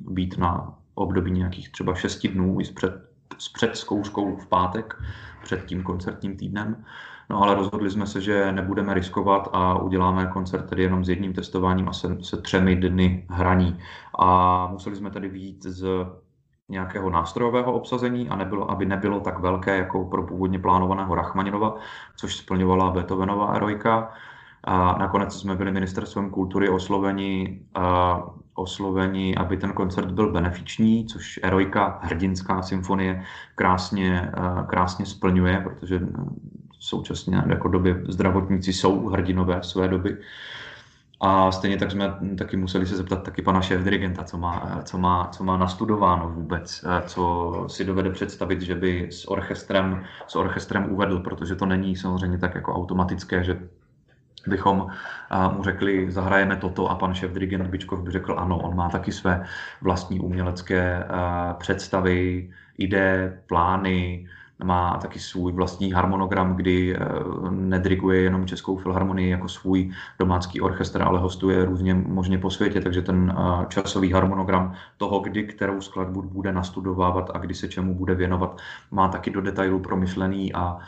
být 0.00 0.38
na 0.38 0.74
období 0.94 1.30
nějakých 1.30 1.72
třeba 1.72 1.94
6 1.94 2.26
dnů 2.26 2.60
i 2.60 2.64
s, 2.64 2.70
před, 2.70 2.92
s 3.38 3.48
předzkouškou 3.48 4.36
v 4.36 4.46
pátek, 4.46 5.02
před 5.42 5.64
tím 5.64 5.82
koncertním 5.82 6.36
týdnem. 6.36 6.84
No 7.30 7.42
ale 7.42 7.54
rozhodli 7.54 7.90
jsme 7.90 8.06
se, 8.06 8.20
že 8.20 8.52
nebudeme 8.52 8.94
riskovat 8.94 9.48
a 9.52 9.78
uděláme 9.78 10.26
koncert 10.26 10.68
tedy 10.68 10.82
jenom 10.82 11.04
s 11.04 11.08
jedním 11.08 11.32
testováním 11.32 11.88
a 11.88 11.92
se, 11.92 12.16
se 12.20 12.36
třemi 12.36 12.76
dny 12.76 13.26
hraní. 13.30 13.78
A 14.18 14.66
museli 14.66 14.96
jsme 14.96 15.10
tedy 15.10 15.28
výjít 15.28 15.62
z 15.62 16.06
nějakého 16.68 17.10
nástrojového 17.10 17.72
obsazení 17.72 18.28
a 18.28 18.36
nebylo, 18.36 18.70
aby 18.70 18.86
nebylo 18.86 19.20
tak 19.20 19.38
velké 19.38 19.76
jako 19.76 20.04
pro 20.04 20.22
původně 20.22 20.58
plánovaného 20.58 21.14
Rachmaninova, 21.14 21.74
což 22.16 22.36
splňovala 22.36 22.90
Beethovenova 22.90 23.54
erojka. 23.54 24.12
A 24.64 24.98
nakonec 24.98 25.40
jsme 25.40 25.54
byli 25.56 25.72
ministerstvem 25.72 26.30
kultury 26.30 26.68
osloveni, 26.68 27.60
uh, 27.76 28.28
osloveni, 28.54 29.36
aby 29.36 29.56
ten 29.56 29.72
koncert 29.72 30.10
byl 30.10 30.32
benefiční, 30.32 31.06
což 31.06 31.40
erojka, 31.42 31.98
hrdinská 32.02 32.62
symfonie, 32.62 33.24
krásně, 33.54 34.32
krásně 34.66 35.06
splňuje, 35.06 35.60
protože 35.60 36.00
současně 36.78 37.42
jako 37.46 37.68
doby 37.68 38.04
zdravotníci 38.08 38.72
jsou 38.72 39.06
hrdinové 39.06 39.62
své 39.62 39.88
doby. 39.88 40.16
A 41.20 41.52
stejně 41.52 41.76
tak 41.76 41.90
jsme 41.90 42.18
taky 42.38 42.56
museli 42.56 42.86
se 42.86 42.96
zeptat 42.96 43.22
taky 43.22 43.42
pana 43.42 43.60
šéf 43.60 43.82
dirigenta, 43.82 44.24
co 44.24 44.38
má, 44.38 44.80
co 44.84 44.98
má, 44.98 45.28
co 45.28 45.44
má 45.44 45.56
nastudováno 45.56 46.28
vůbec, 46.30 46.84
co 47.06 47.64
si 47.68 47.84
dovede 47.84 48.10
představit, 48.10 48.62
že 48.62 48.74
by 48.74 49.08
s 49.10 49.30
orchestrem, 49.30 50.04
s 50.26 50.36
orchestrem 50.36 50.92
uvedl, 50.92 51.20
protože 51.20 51.56
to 51.56 51.66
není 51.66 51.96
samozřejmě 51.96 52.38
tak 52.38 52.54
jako 52.54 52.74
automatické, 52.74 53.44
že 53.44 53.68
bychom 54.46 54.86
mu 55.52 55.64
řekli, 55.64 56.10
zahrajeme 56.10 56.56
toto 56.56 56.90
a 56.90 56.94
pan 56.94 57.14
šéf 57.14 57.32
dirigent 57.32 57.70
Bičkov 57.70 58.00
by 58.00 58.10
řekl 58.10 58.34
ano, 58.38 58.58
on 58.58 58.76
má 58.76 58.88
taky 58.88 59.12
své 59.12 59.46
vlastní 59.82 60.20
umělecké 60.20 61.04
představy, 61.58 62.50
ideje, 62.78 63.42
plány, 63.46 64.28
má 64.64 64.96
taky 64.96 65.18
svůj 65.18 65.52
vlastní 65.52 65.92
harmonogram, 65.92 66.56
kdy 66.56 66.96
eh, 66.96 67.00
nedriguje 67.50 68.20
jenom 68.20 68.46
Českou 68.46 68.76
filharmonii 68.76 69.30
jako 69.30 69.48
svůj 69.48 69.90
domácký 70.18 70.60
orchestr, 70.60 71.02
ale 71.02 71.18
hostuje 71.18 71.64
různě 71.64 71.94
možně 71.94 72.38
po 72.38 72.50
světě, 72.50 72.80
takže 72.80 73.02
ten 73.02 73.34
eh, 73.38 73.66
časový 73.68 74.12
harmonogram 74.12 74.74
toho, 74.96 75.20
kdy 75.20 75.44
kterou 75.44 75.80
skladbu 75.80 76.22
bude 76.22 76.52
nastudovávat 76.52 77.30
a 77.34 77.38
kdy 77.38 77.54
se 77.54 77.68
čemu 77.68 77.94
bude 77.94 78.14
věnovat, 78.14 78.58
má 78.90 79.08
taky 79.08 79.30
do 79.30 79.40
detailu 79.40 79.78
promyšlený 79.78 80.52
a, 80.54 80.78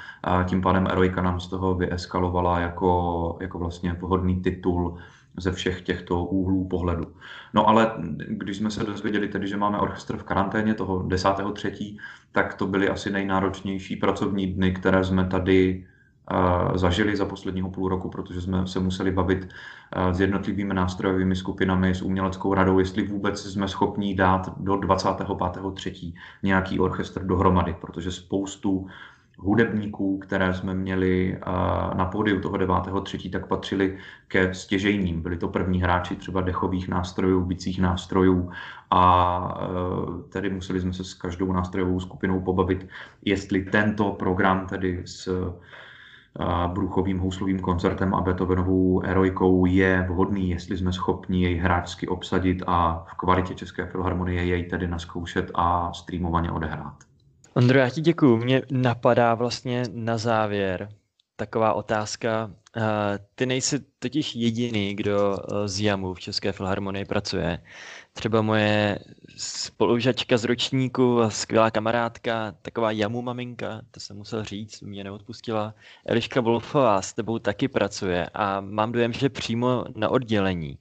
tím 0.44 0.62
pádem 0.62 0.86
Eroika 0.86 1.22
nám 1.22 1.40
z 1.40 1.46
toho 1.46 1.74
vyeskalovala 1.74 2.60
jako, 2.60 3.36
jako 3.40 3.58
vlastně 3.58 3.94
pohodný 3.94 4.40
titul 4.40 4.98
ze 5.38 5.52
všech 5.52 5.80
těchto 5.82 6.24
úhlů 6.24 6.68
pohledu. 6.68 7.04
No 7.54 7.68
ale 7.68 7.92
když 8.28 8.56
jsme 8.56 8.70
se 8.70 8.84
dozvěděli 8.84 9.28
tedy, 9.28 9.48
že 9.48 9.56
máme 9.56 9.78
orchestr 9.78 10.16
v 10.16 10.22
karanténě 10.22 10.74
toho 10.74 10.98
10.3., 10.98 11.98
tak 12.32 12.54
to 12.54 12.66
byly 12.66 12.88
asi 12.88 13.10
nejnáročnější 13.10 13.96
pracovní 13.96 14.46
dny, 14.46 14.72
které 14.72 15.04
jsme 15.04 15.24
tady 15.24 15.86
zažili 16.74 17.16
za 17.16 17.24
posledního 17.24 17.70
půl 17.70 17.88
roku, 17.88 18.08
protože 18.08 18.40
jsme 18.40 18.66
se 18.66 18.80
museli 18.80 19.10
bavit 19.10 19.48
s 20.12 20.20
jednotlivými 20.20 20.74
nástrojovými 20.74 21.36
skupinami, 21.36 21.94
s 21.94 22.02
uměleckou 22.02 22.54
radou, 22.54 22.78
jestli 22.78 23.06
vůbec 23.06 23.52
jsme 23.52 23.68
schopni 23.68 24.14
dát 24.14 24.58
do 24.58 24.74
25.3. 24.74 26.14
nějaký 26.42 26.80
orchestr 26.80 27.26
dohromady, 27.26 27.76
protože 27.80 28.12
spoustu 28.12 28.86
hudebníků, 29.38 30.18
které 30.18 30.54
jsme 30.54 30.74
měli 30.74 31.38
na 31.94 32.04
pódiu 32.04 32.40
toho 32.40 32.56
9.3., 32.56 33.30
tak 33.30 33.46
patřili 33.46 33.98
ke 34.28 34.54
stěžejním. 34.54 35.22
Byli 35.22 35.36
to 35.36 35.48
první 35.48 35.82
hráči 35.82 36.16
třeba 36.16 36.40
dechových 36.40 36.88
nástrojů, 36.88 37.44
bicích 37.44 37.80
nástrojů 37.80 38.50
a 38.90 39.58
e, 39.60 40.32
tedy 40.32 40.50
museli 40.50 40.80
jsme 40.80 40.92
se 40.92 41.04
s 41.04 41.14
každou 41.14 41.52
nástrojovou 41.52 42.00
skupinou 42.00 42.40
pobavit, 42.40 42.88
jestli 43.24 43.64
tento 43.64 44.10
program 44.10 44.66
tedy 44.66 45.02
s 45.04 45.28
Bruchovým 46.66 47.18
houslovým 47.18 47.60
koncertem 47.60 48.14
a 48.14 48.20
Beethovenovou 48.20 49.02
erojkou 49.02 49.66
je 49.66 50.06
vhodný, 50.08 50.50
jestli 50.50 50.76
jsme 50.76 50.92
schopni 50.92 51.42
jej 51.42 51.56
hráčsky 51.56 52.08
obsadit 52.08 52.62
a 52.66 53.04
v 53.08 53.14
kvalitě 53.14 53.54
České 53.54 53.86
filharmonie 53.86 54.44
jej 54.44 54.64
tedy 54.64 54.88
naskoušet 54.88 55.50
a 55.54 55.92
streamovaně 55.92 56.50
odehrát. 56.50 57.07
Ondro, 57.54 57.78
já 57.78 57.90
ti 57.90 58.00
děkuju. 58.00 58.36
Mě 58.36 58.62
napadá 58.70 59.34
vlastně 59.34 59.82
na 59.92 60.18
závěr 60.18 60.88
taková 61.36 61.72
otázka. 61.72 62.50
Eh, 62.76 62.82
ty 63.34 63.46
nejsi 63.46 63.80
totiž 63.98 64.36
jediný, 64.36 64.94
kdo 64.94 65.36
eh, 65.38 65.68
z 65.68 65.80
JAMu 65.80 66.14
v 66.14 66.20
České 66.20 66.52
filharmonii 66.52 67.04
pracuje. 67.04 67.62
Třeba 68.12 68.42
moje 68.42 68.98
spolužačka 69.36 70.36
z 70.36 70.44
ročníku 70.44 71.20
skvělá 71.28 71.70
kamarádka, 71.70 72.54
taková 72.62 72.90
JAMu 72.90 73.22
maminka, 73.22 73.82
to 73.90 74.00
jsem 74.00 74.16
musel 74.16 74.44
říct, 74.44 74.80
mě 74.82 75.04
neodpustila. 75.04 75.74
Eliška 76.06 76.40
Wolfová 76.40 77.02
s 77.02 77.12
tebou 77.12 77.38
taky 77.38 77.68
pracuje 77.68 78.28
a 78.34 78.60
mám 78.60 78.92
dojem, 78.92 79.12
že 79.12 79.28
přímo 79.28 79.84
na 79.96 80.08
oddělení. 80.08 80.78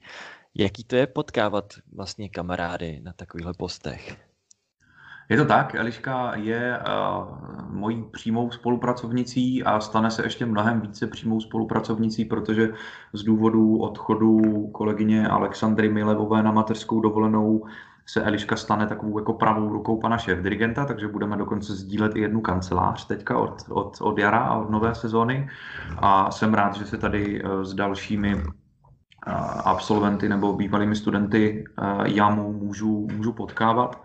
Jaký 0.55 0.84
to 0.84 0.95
je 0.95 1.07
potkávat 1.07 1.74
vlastně 1.91 2.30
kamarády 2.30 2.99
na 3.03 3.13
takovýchhle 3.13 3.53
postech? 3.53 4.26
Je 5.30 5.38
to 5.38 5.45
tak, 5.45 5.75
Eliška 5.75 6.36
je 6.36 6.80
uh, 6.80 7.38
mojí 7.69 8.05
přímou 8.11 8.51
spolupracovnicí 8.51 9.63
a 9.63 9.80
stane 9.80 10.11
se 10.11 10.23
ještě 10.23 10.45
mnohem 10.45 10.82
více 10.82 11.07
přímou 11.07 11.41
spolupracovnicí, 11.41 12.25
protože 12.25 12.73
z 13.13 13.23
důvodu 13.23 13.78
odchodu 13.78 14.67
kolegyně 14.67 15.28
Alexandry 15.28 15.89
Milevové 15.89 16.43
na 16.43 16.51
mateřskou 16.51 17.01
dovolenou 17.01 17.65
se 18.05 18.23
Eliška 18.23 18.55
stane 18.55 18.88
takovou 18.88 19.19
jako 19.19 19.34
pravou 19.34 19.69
rukou 19.69 19.99
pana 19.99 20.17
šéf 20.17 20.39
dirigenta, 20.39 20.86
takže 20.86 21.07
budeme 21.07 21.38
dokonce 21.38 21.75
sdílet 21.75 22.15
i 22.15 22.19
jednu 22.19 22.41
kancelář 22.41 23.07
teďka 23.07 23.38
od, 23.38 23.63
od, 23.69 23.97
od 24.01 24.17
jara 24.17 24.39
a 24.39 24.57
od 24.57 24.69
nové 24.69 24.95
sezóny. 24.95 25.49
A 25.97 26.32
jsem 26.32 26.53
rád, 26.53 26.75
že 26.75 26.86
se 26.86 26.97
tady 26.97 27.43
uh, 27.43 27.63
s 27.63 27.73
dalšími 27.73 28.36
uh, 28.36 28.41
absolventy 29.65 30.30
nebo 30.30 30.53
bývalými 30.53 30.95
studenty 30.95 31.63
JAMu 32.05 32.53
můžu, 32.53 33.07
můžu 33.15 33.34
potkávat. 33.34 34.03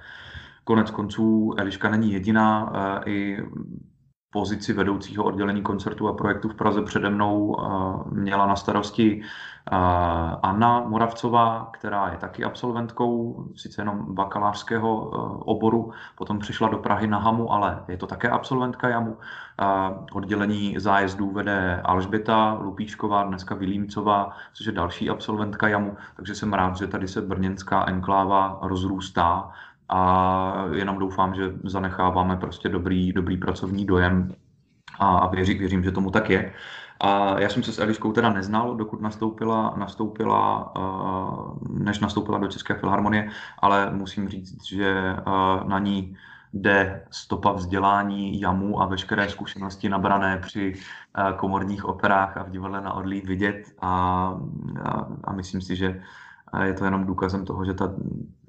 Konec 0.64 0.90
konců 0.90 1.54
Eliška 1.58 1.90
není 1.90 2.12
jediná, 2.12 2.72
eh, 2.74 3.10
i 3.10 3.38
pozici 4.30 4.72
vedoucího 4.72 5.24
oddělení 5.24 5.62
koncertů 5.62 6.08
a 6.08 6.12
projektů 6.12 6.48
v 6.48 6.54
Praze 6.54 6.82
přede 6.82 7.10
mnou 7.10 7.56
eh, 7.58 7.64
měla 8.10 8.46
na 8.46 8.56
starosti 8.56 9.22
eh, 9.22 9.76
Anna 10.42 10.80
Moravcová, 10.80 11.70
která 11.72 12.08
je 12.08 12.18
taky 12.18 12.44
absolventkou, 12.44 13.44
sice 13.56 13.80
jenom 13.80 14.14
bakalářského 14.14 14.98
oboru, 15.38 15.92
potom 16.16 16.38
přišla 16.38 16.68
do 16.68 16.78
Prahy 16.78 17.06
na 17.06 17.18
HAMu, 17.18 17.52
ale 17.52 17.84
je 17.88 17.96
to 17.96 18.06
také 18.06 18.28
absolventka 18.30 18.88
JAMu. 18.88 19.16
Oddělení 20.12 20.74
zájezdů 20.78 21.30
vede 21.30 21.80
Alžběta 21.84 22.58
Lupíčková, 22.60 23.22
dneska 23.24 23.54
Vilímcová, 23.54 24.32
což 24.52 24.66
je 24.66 24.72
další 24.72 25.10
absolventka 25.10 25.68
JAMu, 25.68 25.96
takže 26.16 26.34
jsem 26.34 26.52
rád, 26.52 26.76
že 26.76 26.86
tady 26.86 27.08
se 27.08 27.20
brněnská 27.20 27.84
enkláva 27.88 28.58
rozrůstá 28.62 29.52
a 29.88 30.64
jenom 30.74 30.98
doufám, 30.98 31.34
že 31.34 31.52
zanecháváme 31.64 32.36
prostě 32.36 32.68
dobrý, 32.68 33.12
dobrý 33.12 33.36
pracovní 33.36 33.86
dojem 33.86 34.34
a, 34.98 35.18
a 35.18 35.26
věří, 35.28 35.54
věřím, 35.54 35.84
že 35.84 35.92
tomu 35.92 36.10
tak 36.10 36.30
je. 36.30 36.52
A 37.00 37.40
já 37.40 37.48
jsem 37.48 37.62
se 37.62 37.72
s 37.72 37.78
Eliškou 37.78 38.12
teda 38.12 38.32
neznal, 38.32 38.74
dokud 38.74 39.00
nastoupila, 39.00 39.74
nastoupila 39.76 40.72
než 41.68 42.00
nastoupila 42.00 42.38
do 42.38 42.48
České 42.48 42.74
filharmonie, 42.74 43.30
ale 43.58 43.90
musím 43.90 44.28
říct, 44.28 44.64
že 44.64 45.16
na 45.64 45.78
ní 45.78 46.16
jde 46.52 47.04
stopa 47.10 47.52
vzdělání 47.52 48.40
jamu 48.40 48.82
a 48.82 48.86
veškeré 48.86 49.28
zkušenosti 49.28 49.88
nabrané 49.88 50.38
při 50.38 50.74
komorních 51.36 51.84
operách 51.84 52.36
a 52.36 52.42
v 52.42 52.50
divadle 52.50 52.80
na 52.80 52.92
Orlí 52.92 53.20
vidět 53.20 53.74
a, 53.80 53.88
a, 54.82 55.06
a 55.24 55.32
myslím 55.32 55.60
si, 55.60 55.76
že 55.76 56.02
a 56.52 56.64
je 56.64 56.74
to 56.74 56.84
jenom 56.84 57.06
důkazem 57.06 57.44
toho, 57.44 57.64
že 57.64 57.74
ta 57.74 57.94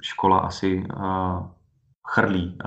škola 0.02 0.40
asi 0.40 0.84
chrlí 2.08 2.58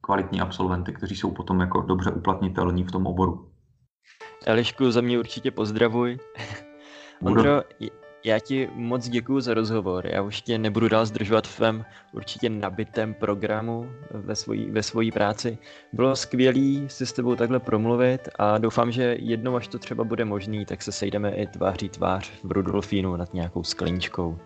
kvalitní 0.00 0.40
absolventy, 0.40 0.92
kteří 0.92 1.16
jsou 1.16 1.30
potom 1.30 1.60
jako 1.60 1.80
dobře 1.80 2.10
uplatnitelní 2.10 2.84
v 2.84 2.90
tom 2.90 3.06
oboru. 3.06 3.48
Elišku, 4.46 4.90
za 4.90 5.00
mě 5.00 5.18
určitě 5.18 5.50
pozdravuj. 5.50 6.18
Ondro, 7.22 7.62
já 8.24 8.38
ti 8.38 8.68
moc 8.74 9.08
děkuji 9.08 9.40
za 9.40 9.54
rozhovor. 9.54 10.06
Já 10.06 10.22
už 10.22 10.42
tě 10.42 10.58
nebudu 10.58 10.88
dál 10.88 11.06
zdržovat 11.06 11.46
v 11.46 11.56
tvém 11.56 11.84
určitě 12.12 12.50
nabitém 12.50 13.14
programu 13.14 13.90
ve 14.10 14.36
svojí, 14.36 14.70
ve 14.70 14.82
svojí 14.82 15.10
práci. 15.10 15.58
Bylo 15.92 16.16
skvělé 16.16 16.88
si 16.88 17.06
s 17.06 17.12
tebou 17.12 17.34
takhle 17.36 17.60
promluvit 17.60 18.28
a 18.38 18.58
doufám, 18.58 18.92
že 18.92 19.16
jednou, 19.18 19.56
až 19.56 19.68
to 19.68 19.78
třeba 19.78 20.04
bude 20.04 20.24
možný, 20.24 20.66
tak 20.66 20.82
se 20.82 20.92
sejdeme 20.92 21.30
i 21.30 21.46
tváří 21.46 21.88
tvář 21.88 22.32
v 22.44 22.52
Rudolfínu 22.52 23.16
nad 23.16 23.34
nějakou 23.34 23.64
skleničkou. 23.64 24.38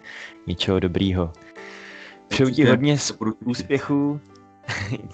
Něčeho 0.47 0.81
dobrýho. 0.81 1.33
Přeju 2.29 2.51
ti 2.51 2.65
hodně 2.65 2.97
úspěchů. 3.45 4.21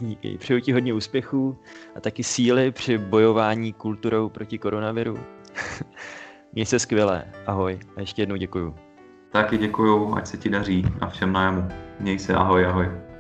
Díky. 0.01 0.39
Přeju 0.39 0.61
ti 0.61 0.73
hodně 0.73 0.95
úspěchů 0.95 1.59
a 1.97 2.01
taky 2.01 2.25
síly 2.25 2.71
při 2.71 2.99
bojování 2.99 3.73
kulturou 3.73 4.29
proti 4.29 4.59
koronaviru. 4.59 5.19
Měj 6.53 6.67
se 6.67 6.79
skvěle. 6.79 7.25
Ahoj. 7.47 7.81
A 7.97 8.01
ještě 8.01 8.23
jednou 8.23 8.37
děkuju. 8.37 8.75
Taky 9.31 9.59
děkuju, 9.59 10.15
ať 10.15 10.27
se 10.27 10.37
ti 10.37 10.49
daří 10.49 10.85
a 11.01 11.09
všem 11.09 11.33
nájmu. 11.33 11.69
Měj 12.01 12.19
se, 12.19 12.35
ahoj, 12.35 12.67
ahoj. 12.67 13.12